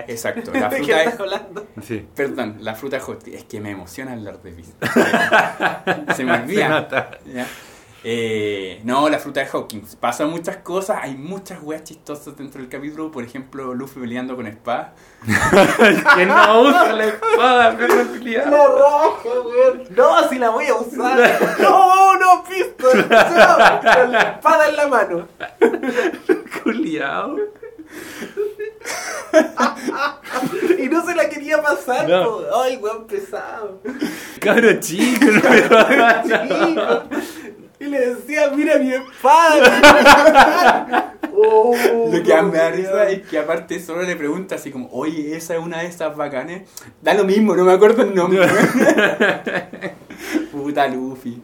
Exacto, 0.07 0.51
la 0.53 0.69
fruta 0.69 1.03
es... 1.03 1.15
Sí. 1.83 2.07
Perdón, 2.15 2.57
la 2.61 2.75
fruta 2.75 2.99
hot 2.99 3.27
es 3.27 3.43
que 3.43 3.59
me 3.59 3.71
emociona 3.71 4.13
hablar 4.13 4.41
de 4.41 4.51
pizza. 4.51 4.73
Se 6.15 6.23
me 6.23 6.33
olvida. 6.33 7.19
Eh, 8.03 8.79
no, 8.83 9.09
la 9.09 9.19
fruta 9.19 9.41
de 9.41 9.47
Hawkins. 9.47 9.95
Pasan 9.95 10.29
muchas 10.29 10.57
cosas, 10.57 10.99
hay 11.01 11.15
muchas 11.15 11.61
weas 11.61 11.83
chistosas 11.83 12.38
dentro 12.38 12.61
del 12.61 12.69
capítulo. 12.69 13.11
Por 13.11 13.23
ejemplo, 13.23 13.73
Luffy 13.73 13.99
peleando 13.99 14.35
con 14.35 14.47
espada. 14.47 14.93
que 16.15 16.25
no 16.25 16.61
usa 16.61 16.93
la 16.93 17.05
espada, 17.05 17.75
pero 17.77 17.95
La 17.95 18.45
raja, 18.45 19.41
weón. 19.45 19.83
No, 19.89 20.29
si 20.29 20.39
la 20.39 20.49
voy 20.51 20.65
a 20.67 20.75
usar. 20.75 21.39
no, 21.59 22.17
no, 22.17 22.43
pistola. 22.43 23.81
Con 23.81 24.11
la 24.11 24.21
espada 24.21 24.69
en 24.69 24.75
la 24.75 24.88
mano. 24.88 25.27
Culiao. 26.63 27.35
Y 30.79 30.88
no 30.88 31.05
se 31.05 31.15
la 31.15 31.29
quería 31.29 31.61
pasar, 31.61 32.07
no. 32.07 32.39
Ay, 32.61 32.77
weón 32.77 33.05
pesado. 33.07 33.81
Cabro 34.39 34.79
chico, 34.79 35.25
chico. 35.25 35.75
Y 37.79 37.85
le 37.85 38.15
decía, 38.15 38.49
mira 38.55 38.79
mi 38.79 38.91
espada. 38.91 39.59
oh, 41.35 41.75
Lo 42.11 42.23
que 42.23 42.41
me 42.41 42.57
da 42.57 42.71
risa 42.71 43.07
es 43.09 43.27
que 43.27 43.38
aparte 43.38 43.79
solo 43.79 44.01
le 44.01 44.15
pregunta 44.15 44.55
así 44.55 44.71
como, 44.71 44.89
oye, 44.91 45.38
esa 45.38 45.55
es 45.55 45.61
una 45.61 45.81
de 45.81 45.88
esas 45.88 46.15
bacanes. 46.15 46.67
Da 47.03 47.13
lo 47.13 47.23
mismo, 47.23 47.55
no 47.55 47.65
me 47.65 47.73
acuerdo 47.73 48.01
el 48.01 48.15
nombre. 48.15 48.47
Puta 50.51 50.88
Luffy. 50.88 51.39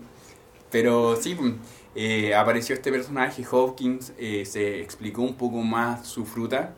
Pero 0.72 1.16
sí, 1.18 1.38
eh, 1.96 2.34
apareció 2.36 2.76
este 2.76 2.92
personaje, 2.92 3.44
Hawkins, 3.44 4.14
eh, 4.18 4.46
se 4.46 4.82
explicó 4.82 5.22
un 5.22 5.36
poco 5.36 5.58
más 5.58 6.08
su 6.08 6.26
fruta, 6.26 6.74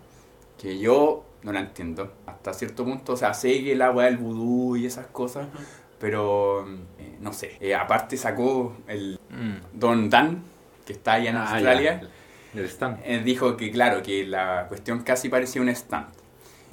que 0.57 0.77
yo 0.77 1.25
no 1.43 1.51
la 1.51 1.61
entiendo. 1.61 2.13
Hasta 2.25 2.53
cierto 2.53 2.83
punto, 2.85 3.13
o 3.13 3.17
sea, 3.17 3.33
sé 3.33 3.63
que 3.63 3.73
el 3.73 3.81
agua 3.81 4.05
del 4.05 4.17
vudú 4.17 4.75
y 4.75 4.85
esas 4.85 5.07
cosas, 5.07 5.47
pero 5.99 6.67
eh, 6.99 7.17
no 7.21 7.33
sé. 7.33 7.57
aparte 7.75 8.17
sacó 8.17 8.75
el 8.87 9.19
mm. 9.29 9.77
Don 9.79 10.09
Dan, 10.09 10.43
que 10.85 10.93
está 10.93 11.13
allá 11.13 11.29
en 11.29 11.37
ah, 11.37 11.51
Australia. 11.51 12.01
El 12.53 12.65
stand. 12.65 13.03
dijo 13.23 13.57
que, 13.57 13.69
claro, 13.69 14.01
que 14.01 14.25
la 14.25 14.65
cuestión 14.69 15.03
casi 15.03 15.27
parecía 15.27 15.61
un 15.61 15.69
stand. 15.69 16.07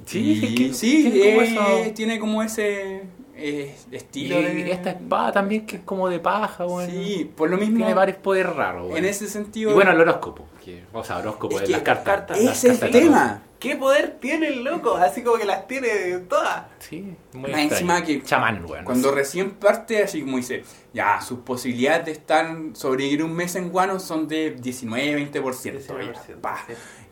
Sí, 0.05 0.73
sí, 0.73 1.91
tiene 1.93 2.19
como 2.19 2.43
ese 2.43 3.03
eh, 3.35 3.75
estilo 3.91 4.39
y 4.41 4.69
esta 4.69 4.91
espada 4.91 5.31
también 5.31 5.65
que 5.65 5.77
es 5.77 5.81
como 5.83 6.07
de 6.07 6.19
paja, 6.19 6.65
bueno. 6.65 6.91
Sí, 6.91 7.31
por 7.35 7.49
lo 7.49 7.57
mismo. 7.57 7.77
Tiene 7.77 7.93
varios 7.93 8.17
poderes 8.17 8.55
raros, 8.55 8.95
En 8.95 9.05
ese 9.05 9.27
sentido. 9.27 9.71
Y 9.71 9.73
bueno, 9.73 9.91
el 9.91 9.99
horóscopo. 9.99 10.45
o 10.93 11.03
sea, 11.03 11.17
horóscopo 11.17 11.59
es, 11.59 11.69
las 11.69 11.81
cartas. 11.81 12.37
es 12.37 12.63
el 12.63 12.79
tema. 12.91 13.41
¿Qué 13.63 13.77
poder 13.77 14.17
tiene 14.19 14.49
el 14.49 14.61
loco? 14.61 14.97
Así 14.97 15.23
como 15.23 15.37
que 15.37 15.45
las 15.45 15.67
tiene 15.67 15.87
todas. 16.27 16.65
Sí, 16.79 17.15
muy 17.31 17.49
encima 17.53 18.03
que 18.03 18.21
chamán, 18.21 18.65
bueno, 18.65 18.83
Cuando 18.83 19.09
recién 19.09 19.51
parte, 19.51 20.03
así 20.03 20.21
como 20.21 20.35
dice, 20.35 20.65
ya, 20.93 21.21
sus 21.21 21.39
posibilidades 21.39 22.05
de 22.05 22.11
estar, 22.11 22.45
sobrevivir 22.73 23.23
un 23.23 23.33
mes 23.33 23.55
en 23.55 23.69
Guano 23.69 24.01
son 24.01 24.27
de 24.27 24.57
19-20%. 24.57 25.31
19%. 25.31 26.57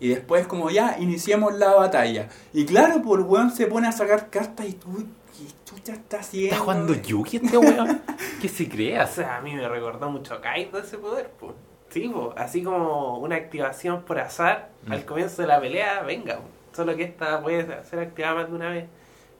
Y 0.01 0.09
después 0.09 0.45
como 0.45 0.69
ya, 0.69 0.97
iniciamos 0.99 1.53
la 1.53 1.73
batalla. 1.73 2.27
Y 2.51 2.65
claro, 2.65 3.01
por 3.01 3.19
pues, 3.19 3.31
weón 3.31 3.51
se 3.51 3.67
pone 3.67 3.87
a 3.87 3.93
sacar 3.93 4.29
cartas 4.29 4.67
y 4.67 4.73
tú 4.73 5.05
chucha 5.65 5.93
está 5.93 6.19
haciendo? 6.19 6.53
¿Está 6.53 6.63
jugando 6.63 6.93
Yuki 6.93 7.37
este 7.37 7.57
weón? 7.57 8.01
¿Qué 8.41 8.47
se 8.47 8.67
cree? 8.67 8.99
O 8.99 9.07
sea, 9.07 9.37
a 9.37 9.41
mí 9.41 9.53
me 9.53 9.67
recordó 9.67 10.09
mucho 10.09 10.35
a 10.35 10.41
Kaido 10.41 10.79
ese 10.79 10.97
poder, 10.97 11.31
pues. 11.39 11.53
Sí, 11.89 12.09
pues, 12.13 12.29
así 12.37 12.63
como 12.63 13.17
una 13.17 13.35
activación 13.35 14.03
por 14.03 14.19
azar 14.19 14.69
mm. 14.85 14.91
al 14.91 15.05
comienzo 15.05 15.41
de 15.41 15.47
la 15.47 15.59
pelea, 15.59 16.01
venga. 16.03 16.39
Solo 16.73 16.95
que 16.95 17.03
esta 17.03 17.41
puede 17.41 17.83
ser 17.83 17.99
activada 17.99 18.35
más 18.35 18.49
de 18.49 18.55
una 18.55 18.69
vez 18.69 18.85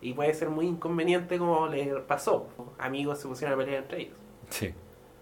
y 0.01 0.13
puede 0.13 0.33
ser 0.33 0.49
muy 0.49 0.65
inconveniente 0.65 1.37
como 1.37 1.67
le 1.67 1.95
pasó. 2.01 2.47
Amigos 2.77 3.19
se 3.19 3.27
pusieron 3.27 3.53
a 3.53 3.63
pelear 3.63 3.83
entre 3.83 4.01
ellos. 4.01 4.15
Sí. 4.49 4.73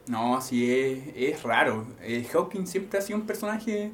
No, 0.07 0.41
sí, 0.41 0.73
es, 0.73 1.35
es 1.35 1.43
raro. 1.43 1.85
Eh, 2.01 2.27
Hawking 2.31 2.65
siempre 2.65 2.97
ha 2.97 3.01
sido 3.01 3.19
un 3.19 3.27
personaje 3.27 3.91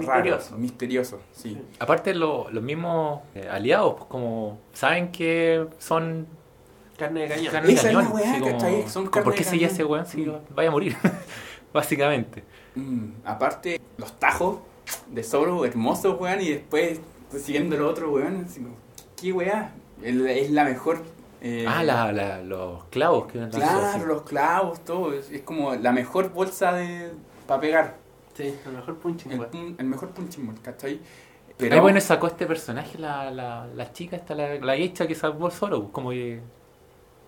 misterioso. 0.00 0.56
misterioso, 0.58 1.20
sí. 1.32 1.60
Aparte, 1.78 2.14
los 2.14 2.50
mismos 2.62 3.20
eh, 3.34 3.48
aliados, 3.50 3.94
pues 3.94 4.04
como 4.06 4.58
saben 4.72 5.10
que 5.12 5.66
son 5.78 6.26
Carne 6.98 7.20
de 7.20 7.28
cañón. 7.28 7.52
Carne 7.52 7.74
de 7.74 7.80
cañón. 7.82 8.12
weá, 8.12 8.38
como- 8.38 8.52
¿cachai? 8.52 8.88
Son 8.88 9.06
carne 9.06 9.24
¿Por 9.24 9.32
de 9.32 9.38
qué 9.38 9.44
seguía 9.44 9.66
ese 9.68 9.84
weón 9.84 10.06
si 10.06 10.30
vaya 10.54 10.68
a 10.68 10.72
morir? 10.72 10.96
Básicamente. 11.72 12.44
Mm, 12.74 13.10
aparte, 13.24 13.80
los 13.96 14.12
tajos 14.18 14.58
de 15.08 15.22
Zoro 15.22 15.64
hermosos, 15.64 16.20
weón, 16.20 16.40
y 16.40 16.50
después 16.50 17.00
pues, 17.30 17.42
siguiendo 17.42 17.76
el 17.76 17.82
otro, 17.82 18.10
weón, 18.12 18.44
así 18.46 18.60
como, 18.60 18.74
¿qué 19.20 19.32
weá? 19.32 19.72
Es 20.02 20.50
la 20.50 20.64
mejor... 20.64 21.02
eh, 21.42 21.64
ah, 21.68 21.82
la, 21.84 22.10
la- 22.12 22.42
los 22.42 22.84
clavos 22.84 23.26
que 23.32 23.38
Claro, 23.48 24.06
los 24.06 24.22
clavos, 24.22 24.80
todo. 24.84 25.12
Es, 25.12 25.30
es 25.30 25.42
como 25.42 25.74
la 25.74 25.92
mejor 25.92 26.30
bolsa 26.32 26.72
de 26.72 27.12
para 27.46 27.60
pegar. 27.60 27.96
Sí, 28.34 28.54
lo 28.64 28.72
mejor 28.72 28.96
punching, 28.98 29.32
El, 29.32 29.74
el 29.78 29.86
mejor 29.86 30.10
punching 30.10 30.46
ball, 30.46 30.60
¿cachai? 30.62 31.00
Pero 31.58 31.82
bueno 31.82 32.00
sacó 32.00 32.26
este 32.28 32.46
personaje, 32.46 32.96
la, 32.98 33.30
la, 33.30 33.66
la 33.74 33.92
chica, 33.92 34.16
esta, 34.16 34.34
la, 34.34 34.54
la 34.54 34.76
geisha 34.76 35.06
que 35.06 35.14
salvó 35.14 35.48
a 35.48 35.50
Zoro, 35.50 35.90
como 35.92 36.10
que 36.10 36.40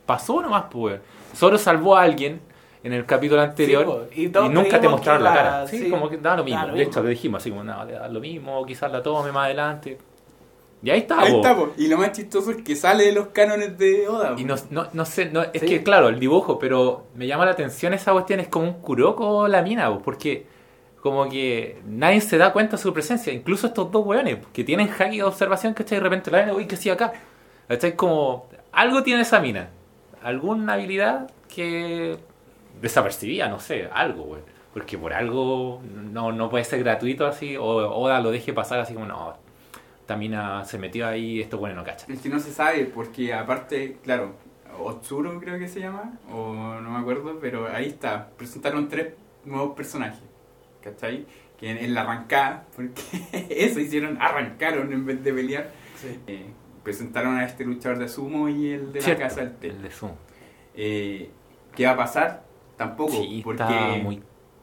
pasó 0.07 0.41
nomás, 0.41 0.65
pues. 0.71 1.01
Zoro 1.37 1.59
salvó 1.59 1.97
a 1.97 2.03
alguien 2.03 2.41
en 2.83 2.93
el 2.95 3.05
capítulo 3.05 3.43
anterior 3.43 3.85
po, 3.85 4.01
y 4.15 4.25
y, 4.27 4.29
nunca 4.51 4.81
te 4.81 4.89
mostraron 4.89 5.23
la 5.23 5.31
la- 5.31 5.37
cara. 5.37 5.67
Sí, 5.67 5.79
sí, 5.81 5.91
como 5.91 6.09
que 6.09 6.17
da 6.17 6.37
lo 6.37 6.45
mismo. 6.45 6.61
da 6.61 6.67
lo 6.67 6.73
de 6.73 6.79
mismo. 6.79 6.91
hecho, 6.93 7.03
le 7.03 7.11
dijimos 7.11 7.43
así 7.43 7.51
como, 7.51 7.63
no, 7.63 7.85
le 7.85 7.93
da 7.93 8.09
lo 8.09 8.21
mismo, 8.21 8.65
quizás 8.65 8.91
la 8.91 9.03
tome 9.03 9.31
más 9.33 9.45
adelante. 9.47 9.99
Y 10.83 10.91
ahí 10.91 11.01
está, 11.01 11.21
Ahí 11.21 11.31
po. 11.31 11.37
está, 11.37 11.55
po. 11.55 11.71
Y 11.77 11.87
lo 11.89 11.99
más 11.99 12.11
chistoso 12.13 12.51
es 12.51 12.57
que 12.63 12.75
sale 12.75 13.05
de 13.05 13.13
los 13.13 13.29
cánones 13.29 13.77
de 13.79 14.09
Oda. 14.09 14.35
Y 14.37 14.45
po. 14.45 14.49
no, 14.49 14.83
no, 14.83 14.89
no 14.93 15.05
sé, 15.05 15.27
no, 15.27 15.43
es 15.43 15.61
Sí. 15.61 15.67
que 15.67 15.83
claro, 15.85 16.09
el 16.09 16.19
dibujo, 16.19 16.59
pero 16.59 17.05
me 17.15 17.27
llama 17.27 17.45
la 17.45 17.53
atención 17.53 17.93
esa 17.93 18.13
cuestión, 18.13 18.41
es 18.41 18.49
como 18.49 18.65
un 18.67 18.73
Kuroko 18.81 19.47
la 19.47 19.63
mina, 19.63 19.89
po, 19.93 20.01
porque 20.01 20.47
como 21.03 21.29
que 21.29 21.83
nadie 21.85 22.21
se 22.21 22.39
da 22.39 22.53
cuenta 22.53 22.77
de 22.77 22.83
su 22.83 22.93
presencia, 22.93 23.33
incluso 23.33 23.67
estos 23.67 23.91
dos 23.91 24.07
weones, 24.07 24.39
que 24.53 24.63
tienen 24.63 24.89
haki 24.89 25.17
de 25.17 25.25
observación, 25.25 25.75
¿cachai? 25.75 25.99
De 25.99 26.05
repente 26.05 26.31
la 26.31 26.45
ven, 26.45 26.55
uy, 26.55 26.67
¿qué 26.67 26.77
hacía 26.77 26.93
acá? 26.93 27.13
¿Cachai? 27.67 27.97
Como, 27.97 28.47
algo 28.71 29.03
tiene 29.03 29.23
esa 29.23 29.41
mina, 29.41 29.71
alguna 30.23 30.75
habilidad 30.75 31.29
que 31.53 32.19
desapercibía, 32.81 33.49
no 33.49 33.59
sé, 33.59 33.89
algo, 33.93 34.23
weón. 34.23 34.45
Porque 34.73 34.97
por 34.97 35.13
algo 35.13 35.83
no, 35.85 36.33
no 36.33 36.49
puede 36.49 36.65
ser 36.65 36.79
gratuito 36.79 37.27
así, 37.27 37.57
o 37.57 37.65
Oda 37.65 38.21
lo 38.21 38.31
deje 38.31 38.53
pasar 38.53 38.79
así 38.79 38.95
como, 38.95 39.07
no, 39.07 39.35
esta 40.01 40.17
mina 40.17 40.65
se 40.65 40.79
metió 40.79 41.09
ahí, 41.09 41.41
esto 41.41 41.59
bueno 41.59 41.75
no 41.75 41.85
cacha. 41.85 42.07
Es 42.09 42.21
que 42.21 42.29
no 42.29 42.39
se 42.39 42.53
sabe, 42.53 42.85
porque 42.87 43.35
aparte, 43.35 43.99
claro, 44.05 44.37
Otsuro 44.79 45.41
creo 45.41 45.59
que 45.59 45.67
se 45.67 45.81
llama, 45.81 46.13
o 46.31 46.81
no 46.81 46.91
me 46.91 46.99
acuerdo, 46.99 47.39
pero 47.41 47.67
ahí 47.67 47.89
está. 47.89 48.31
Presentaron 48.39 48.89
tres 48.89 49.15
nuevos 49.45 49.75
personajes, 49.77 50.21
¿cachai? 50.83 51.25
Que 51.59 51.71
en, 51.71 51.79
en 51.79 51.95
la 51.95 52.03
arrancada, 52.03 52.65
porque 52.77 53.01
eso 53.51 53.81
hicieron, 53.81 54.19
arrancaron 54.21 54.93
en 54.93 55.07
vez 55.07 55.23
de 55.25 55.33
pelear. 55.33 55.71
Sí. 55.97 56.19
eh, 56.27 56.47
presentaron 56.83 57.37
a 57.39 57.45
este 57.47 57.65
luchador 57.65 57.99
de 57.99 58.09
sumo 58.09 58.49
y 58.49 58.71
el 58.73 58.93
de 58.93 59.01
la 59.01 59.17
casa 59.17 59.41
del 59.43 59.55
té. 59.57 59.69
el 59.69 59.83
de 59.83 59.91
Zoom. 59.91 60.11
Eh, 60.75 61.31
¿Qué 61.77 61.87
va 61.87 61.93
a 61.93 61.97
pasar? 61.97 62.45
Tampoco, 62.77 63.13
Sí, 63.13 63.41
porque 63.45 63.63
está 63.63 63.97
muy... 64.03 64.21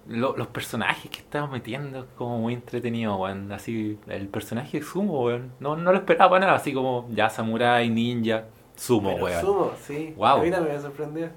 lo- 0.08 0.36
los 0.36 0.48
personajes 0.48 1.10
que 1.10 1.20
estaban 1.20 1.50
metiendo 1.52 2.08
como 2.18 2.40
muy 2.40 2.54
entretenido, 2.56 3.16
weón. 3.16 3.52
Así, 3.54 3.98
el 4.08 4.28
personaje 4.28 4.80
de 4.80 4.86
Sumo, 4.86 5.24
weón. 5.24 5.54
No, 5.62 5.76
no 5.78 5.92
lo 5.94 5.98
esperaba 6.00 6.32
para 6.32 6.46
nada, 6.48 6.58
así 6.58 6.74
como 6.74 7.08
ya 7.12 7.30
Samurai, 7.30 7.90
Ninja, 7.90 8.46
Sumo, 8.76 9.12
Pero 9.14 9.24
weón. 9.26 9.42
Sumo, 9.42 9.72
sí. 9.82 10.14
Guau. 10.18 10.40
A 10.40 10.44
mí 10.44 10.52
también 10.52 10.76
me 10.76 10.82
sorprendió. 10.82 11.30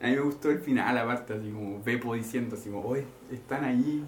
A 0.00 0.06
mí 0.06 0.16
me 0.16 0.20
gustó 0.20 0.50
el 0.50 0.60
final, 0.60 0.96
aparte, 0.96 1.34
así 1.34 1.50
como 1.50 1.82
Beppo 1.82 2.14
diciendo, 2.14 2.56
así 2.56 2.70
como, 2.70 2.88
oye, 2.88 3.04
están 3.30 3.64
ahí. 3.64 4.02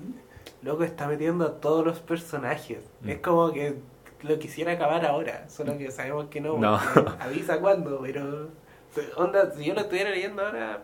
Loco 0.62 0.84
está 0.84 1.06
metiendo 1.06 1.44
a 1.44 1.60
todos 1.60 1.84
los 1.84 2.00
personajes. 2.00 2.78
Mm. 3.02 3.08
Es 3.10 3.18
como 3.18 3.52
que 3.52 3.76
lo 4.22 4.38
quisiera 4.38 4.72
acabar 4.72 5.04
ahora, 5.04 5.48
solo 5.50 5.76
que 5.76 5.90
sabemos 5.90 6.26
que 6.26 6.40
no. 6.40 6.56
Avisa 7.20 7.60
cuándo, 7.60 8.00
pero. 8.02 8.48
Onda, 9.16 9.52
si 9.52 9.64
yo 9.64 9.74
lo 9.74 9.80
estuviera 9.80 10.10
leyendo 10.10 10.42
ahora 10.42 10.82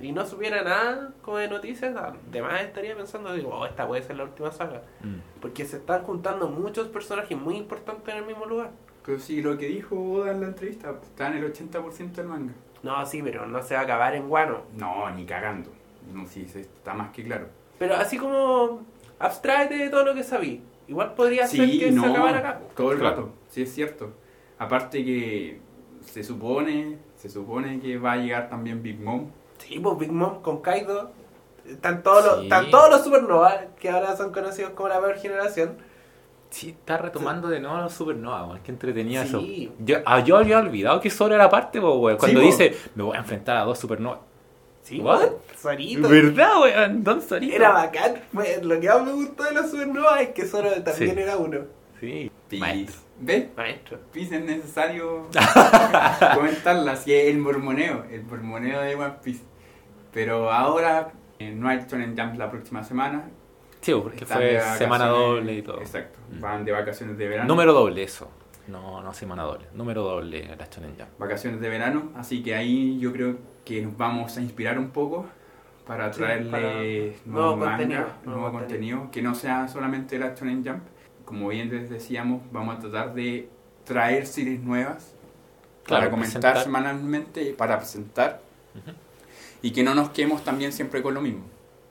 y 0.00 0.12
no 0.12 0.24
supiera 0.24 0.62
nada 0.62 1.12
como 1.22 1.38
de 1.38 1.48
noticias, 1.48 1.96
además 1.96 2.62
estaría 2.62 2.96
pensando, 2.96 3.32
digo, 3.32 3.50
oh, 3.50 3.66
esta 3.66 3.86
puede 3.88 4.02
ser 4.02 4.16
la 4.16 4.24
última 4.24 4.52
saga. 4.52 4.82
Mm. 5.02 5.40
Porque 5.40 5.64
se 5.64 5.78
están 5.78 6.04
juntando 6.04 6.48
muchos 6.48 6.88
personajes 6.88 7.36
muy 7.36 7.56
importantes 7.56 8.14
en 8.14 8.20
el 8.20 8.26
mismo 8.26 8.46
lugar. 8.46 8.70
Pero 9.04 9.18
sí, 9.18 9.40
lo 9.40 9.56
que 9.56 9.66
dijo 9.66 9.96
Oda 9.96 10.32
en 10.32 10.42
la 10.42 10.46
entrevista, 10.48 10.94
está 11.02 11.28
en 11.28 11.38
el 11.38 11.52
80% 11.52 12.12
del 12.12 12.26
manga. 12.26 12.52
No, 12.82 13.04
sí, 13.06 13.22
pero 13.22 13.46
no 13.46 13.62
se 13.62 13.74
va 13.74 13.80
a 13.80 13.84
acabar 13.84 14.14
en 14.14 14.28
Guano. 14.28 14.62
No, 14.76 15.10
ni 15.10 15.24
cagando. 15.26 15.70
No, 16.12 16.26
sí, 16.26 16.46
se- 16.48 16.60
está 16.60 16.94
más 16.94 17.10
que 17.10 17.24
claro. 17.24 17.48
Pero 17.78 17.94
así 17.96 18.16
como 18.18 18.82
abstraete 19.18 19.76
de 19.76 19.90
todo 19.90 20.04
lo 20.04 20.14
que 20.14 20.22
sabí. 20.22 20.62
Igual 20.86 21.14
podría 21.14 21.46
ser 21.46 21.68
que 21.78 21.90
no, 21.90 22.02
se 22.04 22.10
acabara 22.10 22.38
acá. 22.38 22.60
todo 22.76 22.92
el 22.92 22.98
Claro. 22.98 23.16
rato, 23.16 23.32
sí 23.50 23.62
es 23.62 23.74
cierto. 23.74 24.12
Aparte 24.58 25.04
que 25.04 25.60
se 26.00 26.24
supone, 26.24 26.98
se 27.16 27.28
supone 27.28 27.78
que 27.80 27.98
va 27.98 28.12
a 28.12 28.16
llegar 28.16 28.48
también 28.48 28.82
Big 28.82 28.98
Mom. 28.98 29.26
Sí, 29.58 29.78
pues 29.80 29.98
Big 29.98 30.12
Mom 30.12 30.40
con 30.40 30.60
Kaido. 30.62 31.10
Están 31.66 32.02
todos, 32.02 32.24
los, 32.24 32.42
están 32.44 32.70
todos 32.70 32.88
los 32.90 33.04
Supernova, 33.04 33.66
que 33.78 33.90
ahora 33.90 34.16
son 34.16 34.32
conocidos 34.32 34.70
como 34.72 34.88
la 34.88 34.98
peor 35.00 35.16
generación. 35.18 35.76
Sí, 36.50 36.70
está 36.70 36.96
retomando 36.96 37.48
de 37.48 37.60
nuevo 37.60 37.76
los 37.78 37.92
Supernova, 37.92 38.46
weón. 38.46 38.60
Qué 38.62 38.70
entretenido 38.72 39.22
Sí. 39.24 39.28
eso. 39.28 39.74
Yo, 39.84 39.96
ah, 40.06 40.20
yo 40.20 40.36
había 40.38 40.58
olvidado 40.58 41.00
que 41.00 41.10
Zoro 41.10 41.34
era 41.34 41.48
parte, 41.50 41.78
weón. 41.78 42.16
Cuando 42.16 42.40
dice, 42.40 42.74
me 42.94 43.02
voy 43.02 43.16
a 43.16 43.20
enfrentar 43.20 43.56
a 43.58 43.64
dos 43.64 43.78
Supernova. 43.78 44.20
Sí, 44.82 45.00
weón. 45.00 45.34
¿Verdad, 46.00 46.60
weón? 46.62 47.04
Don 47.04 47.20
Zorito. 47.20 47.54
Era 47.54 47.70
bacán. 47.72 48.14
Lo 48.62 48.80
que 48.80 48.88
más 48.88 49.02
me 49.04 49.12
gustó 49.12 49.44
de 49.44 49.52
los 49.52 49.70
Supernova 49.70 50.22
es 50.22 50.30
que 50.30 50.44
Zoro 50.46 50.70
también 50.82 51.14
Sí. 51.16 51.20
era 51.20 51.36
uno. 51.36 51.58
Sí. 52.00 52.30
Maestro. 52.58 52.96
¿Ves? 53.20 53.46
Maestro. 53.56 53.98
Peace 54.12 54.36
es 54.36 54.44
necesario 54.44 55.26
comentarla, 56.34 56.92
así 56.92 57.12
es 57.12 57.26
el 57.28 57.38
mormoneo, 57.38 58.04
el 58.10 58.22
mormoneo 58.24 58.80
de 58.80 58.94
One 58.94 59.14
Piece. 59.22 59.42
Pero 60.12 60.50
ahora 60.52 61.12
eh, 61.38 61.50
no 61.54 61.68
hay 61.68 61.84
Shonen 61.90 62.16
Jump 62.16 62.38
la 62.38 62.50
próxima 62.50 62.82
semana. 62.84 63.28
Sí, 63.80 63.92
porque 63.94 64.26
fue 64.26 64.60
semana 64.76 65.06
doble 65.06 65.54
y 65.54 65.62
todo. 65.62 65.80
Exacto, 65.80 66.18
Mm. 66.30 66.40
van 66.40 66.64
de 66.64 66.72
vacaciones 66.72 67.16
de 67.16 67.28
verano. 67.28 67.48
Número 67.48 67.72
doble, 67.72 68.02
eso. 68.02 68.28
No, 68.66 69.00
no 69.02 69.14
semana 69.14 69.44
doble. 69.44 69.66
Número 69.72 70.02
doble 70.02 70.44
la 70.56 70.66
Shonen 70.66 70.94
Jump. 70.98 71.08
Vacaciones 71.18 71.60
de 71.60 71.68
verano, 71.70 72.12
así 72.16 72.42
que 72.42 72.54
ahí 72.54 72.98
yo 72.98 73.12
creo 73.12 73.38
que 73.64 73.80
nos 73.82 73.96
vamos 73.96 74.36
a 74.36 74.40
inspirar 74.42 74.78
un 74.78 74.90
poco 74.90 75.26
para 75.86 76.12
Sí, 76.12 76.18
traerle 76.20 76.50
para 76.50 76.62
nuevo, 76.74 77.16
nuevo 77.24 77.56
manga, 77.56 77.70
contenido, 77.78 78.00
nuevo, 78.24 78.40
nuevo 78.40 78.58
contenido, 78.58 79.10
que 79.10 79.22
no 79.22 79.34
sea 79.34 79.68
solamente 79.68 80.18
la 80.18 80.34
Shonen 80.34 80.64
Jump. 80.66 80.82
Como 81.24 81.48
bien 81.48 81.70
les 81.70 81.88
decíamos, 81.88 82.42
vamos 82.52 82.76
a 82.76 82.80
tratar 82.80 83.14
de 83.14 83.48
traer 83.84 84.26
series 84.26 84.60
nuevas 84.60 85.14
para 85.86 86.00
Claro, 86.00 86.10
comentar 86.10 86.40
presentar. 86.40 86.62
semanalmente, 86.64 87.54
para 87.56 87.78
presentar 87.78 88.42
Ujú. 88.74 88.90
y 89.62 89.70
que 89.70 89.82
no 89.82 89.94
nos 89.94 90.10
quedemos 90.10 90.44
también 90.44 90.72
siempre 90.72 91.00
con 91.00 91.14
lo 91.14 91.22
mismo, 91.22 91.44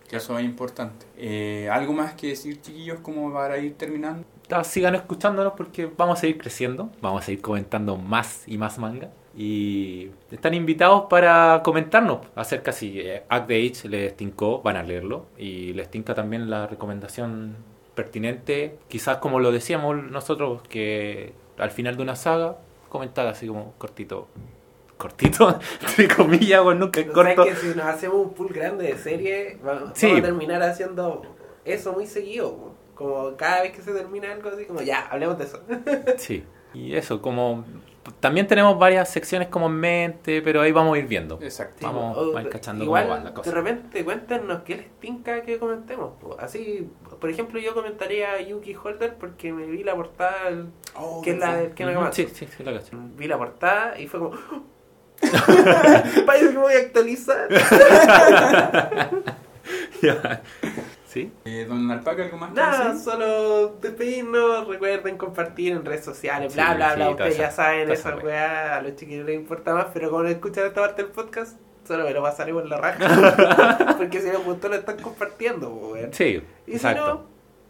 que 0.07 0.15
eso 0.17 0.37
es 0.37 0.45
importante. 0.45 1.05
Eh, 1.17 1.69
¿Algo 1.71 1.93
más 1.93 2.13
que 2.13 2.27
decir, 2.27 2.61
chiquillos, 2.61 2.99
como 3.01 3.31
para 3.33 3.57
ir 3.57 3.75
terminando? 3.75 4.25
Ah, 4.49 4.63
Sigan 4.63 4.95
escuchándonos 4.95 5.53
porque 5.53 5.91
vamos 5.97 6.17
a 6.17 6.21
seguir 6.21 6.37
creciendo. 6.37 6.89
Vamos 7.01 7.23
a 7.23 7.25
seguir 7.25 7.41
comentando 7.41 7.97
más 7.97 8.47
y 8.47 8.57
más 8.57 8.77
manga. 8.79 9.09
Y 9.35 10.09
están 10.31 10.53
invitados 10.53 11.03
para 11.09 11.61
comentarnos 11.63 12.19
acerca 12.35 12.71
si 12.71 12.99
eh, 12.99 13.23
Act 13.29 13.47
the 13.47 13.55
Age 13.55 13.89
les 13.89 14.17
tincó, 14.17 14.61
van 14.61 14.77
a 14.77 14.83
leerlo. 14.83 15.27
Y 15.37 15.73
les 15.73 15.91
tinca 15.91 16.15
también 16.15 16.49
la 16.49 16.67
recomendación 16.67 17.57
pertinente, 17.93 18.77
quizás 18.87 19.17
como 19.17 19.39
lo 19.39 19.51
decíamos 19.51 20.01
nosotros, 20.03 20.61
que 20.69 21.33
al 21.57 21.71
final 21.71 21.97
de 21.97 22.03
una 22.03 22.15
saga, 22.15 22.57
comentar 22.89 23.27
así 23.27 23.47
como 23.47 23.73
cortito. 23.77 24.27
Cortito, 24.97 25.59
entre 25.81 26.07
comillas, 26.07 26.63
bueno, 26.63 26.85
nunca 26.85 26.99
es 27.01 27.07
corto. 27.11 27.43
que 27.45 27.55
si 27.55 27.67
nos 27.67 27.85
hacemos 27.85 28.17
un 28.17 28.33
pool 28.33 28.49
grande 28.49 28.85
de 28.87 28.97
serie, 28.97 29.57
vamos, 29.63 29.91
Sí. 29.93 30.07
vamos 30.07 30.21
a 30.21 30.25
terminar 30.25 30.61
haciendo 30.63 31.21
eso 31.65 31.93
muy 31.93 32.07
seguido. 32.07 32.75
Como 32.95 33.35
cada 33.37 33.61
vez 33.61 33.73
que 33.73 33.81
se 33.83 33.93
termina 33.93 34.31
algo 34.31 34.49
así, 34.49 34.65
como 34.65 34.81
ya, 34.81 35.05
hablemos 35.07 35.37
de 35.37 35.43
eso. 35.45 35.61
Sí, 36.17 36.43
y 36.73 36.95
eso, 36.95 37.21
como 37.21 37.63
también 38.21 38.47
tenemos 38.47 38.79
varias 38.79 39.11
secciones 39.11 39.49
como 39.49 39.67
en 39.67 39.73
mente, 39.73 40.41
pero 40.41 40.61
ahí 40.61 40.71
vamos 40.71 40.95
a 40.95 40.99
ir 40.99 41.05
viendo. 41.07 41.37
Exacto. 41.41 41.85
Vamos 41.85 42.17
o- 42.17 42.35
a 42.37 42.41
ir 42.41 42.49
cachando 42.49 42.83
igual, 42.83 43.03
cómo 43.03 43.13
van 43.15 43.23
las 43.25 43.33
de 43.33 43.37
cosas. 43.37 43.53
repente 43.53 44.03
cuéntenos 44.05 44.61
qué 44.63 44.77
les 44.77 44.99
tinca 44.99 45.41
que 45.43 45.59
comentemos. 45.59 46.13
po. 46.19 46.35
Así, 46.39 46.89
por 47.19 47.29
ejemplo, 47.29 47.59
yo 47.59 47.73
comentaría 47.75 48.31
a 48.31 48.41
Yuki 48.41 48.73
Holder 48.81 49.15
porque 49.19 49.51
me 49.53 49.65
vi 49.67 49.83
la 49.83 49.93
portada, 49.95 50.65
Oh, 50.95 51.21
que 51.21 51.31
es 51.31 51.37
la 51.37 51.55
del 51.57 51.73
Ujú, 51.73 51.83
Akamatsu. 51.83 52.23
Sí, 52.23 52.27
sí, 52.33 52.47
sí, 52.57 52.63
la 52.63 52.73
cacho. 52.73 52.97
Vi 53.15 53.27
la 53.27 53.37
portada 53.37 53.99
y 53.99 54.07
fue 54.07 54.19
como... 54.21 54.31
Parece 56.25 56.47
que 56.47 56.53
me 56.53 56.59
voy 56.59 56.73
a 56.73 56.77
actualizar. 56.79 57.47
¿Sí? 61.07 61.31
Eh, 61.45 61.65
don 61.67 61.89
Alpaca, 61.89 62.23
¿algo 62.23 62.37
más 62.37 62.51
Nada, 62.53 62.89
decir? 62.89 63.03
solo 63.03 63.69
despedirnos, 63.81 64.67
recuerden 64.67 65.17
compartir 65.17 65.71
en 65.71 65.83
redes 65.85 66.03
sociales, 66.03 66.53
bla, 66.53 66.71
Sí, 66.71 66.75
bla, 66.75 66.89
sí, 66.89 66.95
bla. 66.97 67.09
Ustedes 67.11 67.37
ya 67.37 67.49
saben 67.51 67.89
esa 67.91 68.15
weá, 68.17 68.75
a 68.77 68.81
los 68.81 68.95
chiquillos 68.97 69.25
les 69.25 69.35
importa 69.35 69.73
más, 69.73 69.87
pero 69.93 70.09
como 70.09 70.23
no 70.23 70.29
escuchan 70.29 70.65
esta 70.67 70.81
parte 70.81 71.03
del 71.03 71.11
podcast, 71.11 71.57
solo 71.87 72.03
me 72.03 72.11
lo 72.11 72.21
pasaré 72.21 72.51
por 72.53 72.65
la 72.67 72.77
raja. 72.77 73.95
Porque 73.97 74.19
si 74.21 74.27
les 74.27 74.43
gustó 74.43 74.67
lo 74.69 74.75
están 74.75 74.97
compartiendo, 74.99 75.69
po, 75.69 75.93
weón. 75.93 76.13
Sí, 76.13 76.43
Y 76.67 76.73
exacto. 76.73 77.03
si 77.03 77.09
no, 77.09 77.25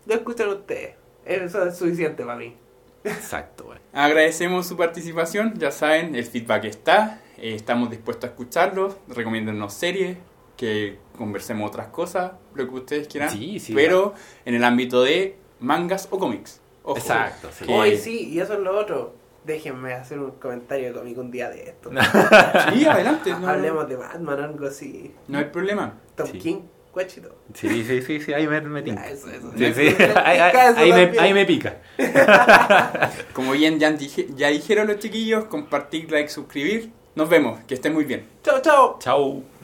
lo 0.07 0.13
escuchan 0.15 0.49
ustedes. 0.49 0.95
Eso 1.23 1.63
es 1.65 1.77
suficiente 1.77 2.23
para 2.23 2.37
mí. 2.39 2.55
Exacto, 3.03 3.65
güey. 3.65 3.79
Agradecemos 3.93 4.65
su 4.67 4.75
participación, 4.75 5.53
ya 5.57 5.71
saben, 5.71 6.15
el 6.15 6.25
feedback 6.25 6.65
está, 6.65 7.21
eh, 7.37 7.55
estamos 7.55 7.89
dispuestos 7.89 8.25
a 8.25 8.27
escucharlos, 8.33 8.95
recomiéndennos 9.07 9.73
series, 9.73 10.17
que 10.55 10.97
conversemos 11.17 11.69
otras 11.69 11.87
cosas, 11.87 12.31
lo 12.55 12.67
que 12.67 12.75
ustedes 12.75 13.07
quieran, 13.07 13.29
Sí, 13.29 13.59
sí, 13.59 13.73
pero 13.73 14.13
en 14.45 14.55
el 14.55 14.63
ámbito 14.63 15.03
de 15.03 15.37
mangas 15.59 16.07
o 16.11 16.17
cómics. 16.17 16.61
Ojo, 16.83 16.97
Exacto, 16.97 17.49
sí. 17.51 17.65
que- 17.65 17.73
Hoy 17.73 17.97
sí, 17.97 18.29
y 18.29 18.39
eso 18.39 18.53
es 18.53 18.59
lo 18.59 18.77
otro. 18.77 19.13
Déjenme 19.45 19.93
hacer 19.93 20.19
un 20.19 20.31
comentario 20.31 20.93
cómico 20.93 21.21
un 21.21 21.31
día 21.31 21.49
de 21.49 21.63
esto. 21.69 21.89
Sí, 22.73 22.85
adelante, 22.85 23.31
no, 23.39 23.47
Hablemos 23.47 23.87
de 23.87 23.95
Batman, 23.95 24.39
algo 24.41 24.67
así. 24.67 25.13
no 25.27 25.37
hay 25.37 25.45
problema. 25.45 25.93
Tom 26.15 26.27
Sí. 26.31 26.39
King, 26.39 26.61
guachito. 26.91 27.35
Sí, 27.53 27.83
sí, 27.83 28.01
sí, 28.01 28.19
sí, 28.19 28.33
ahí 28.33 28.47
me, 28.47 28.59
me 28.61 28.81
tinca. 28.81 29.03
Ya, 29.05 29.09
eso, 29.11 29.29
eso. 29.29 29.51
Sí, 29.55 29.73
sí, 29.73 29.95
Me- 29.97 30.07
me 30.13 30.19
ahí, 30.19 30.91
me, 31.11 31.19
ahí 31.19 31.33
me 31.33 31.45
pica. 31.45 31.77
Como 33.33 33.51
bien 33.53 33.79
ya, 33.79 33.91
dije- 33.91 34.27
ya 34.35 34.47
dijeron 34.49 34.87
los 34.87 34.97
chiquillos, 34.99 35.45
compartir, 35.45 36.11
like, 36.11 36.29
suscribir. 36.29 36.91
Nos 37.17 37.27
vemos, 37.27 37.59
que 37.67 37.73
estén 37.73 37.95
muy 37.95 38.03
bien. 38.03 38.27
Chao, 38.43 38.61
chao. 38.61 38.99
Chao. 38.99 39.56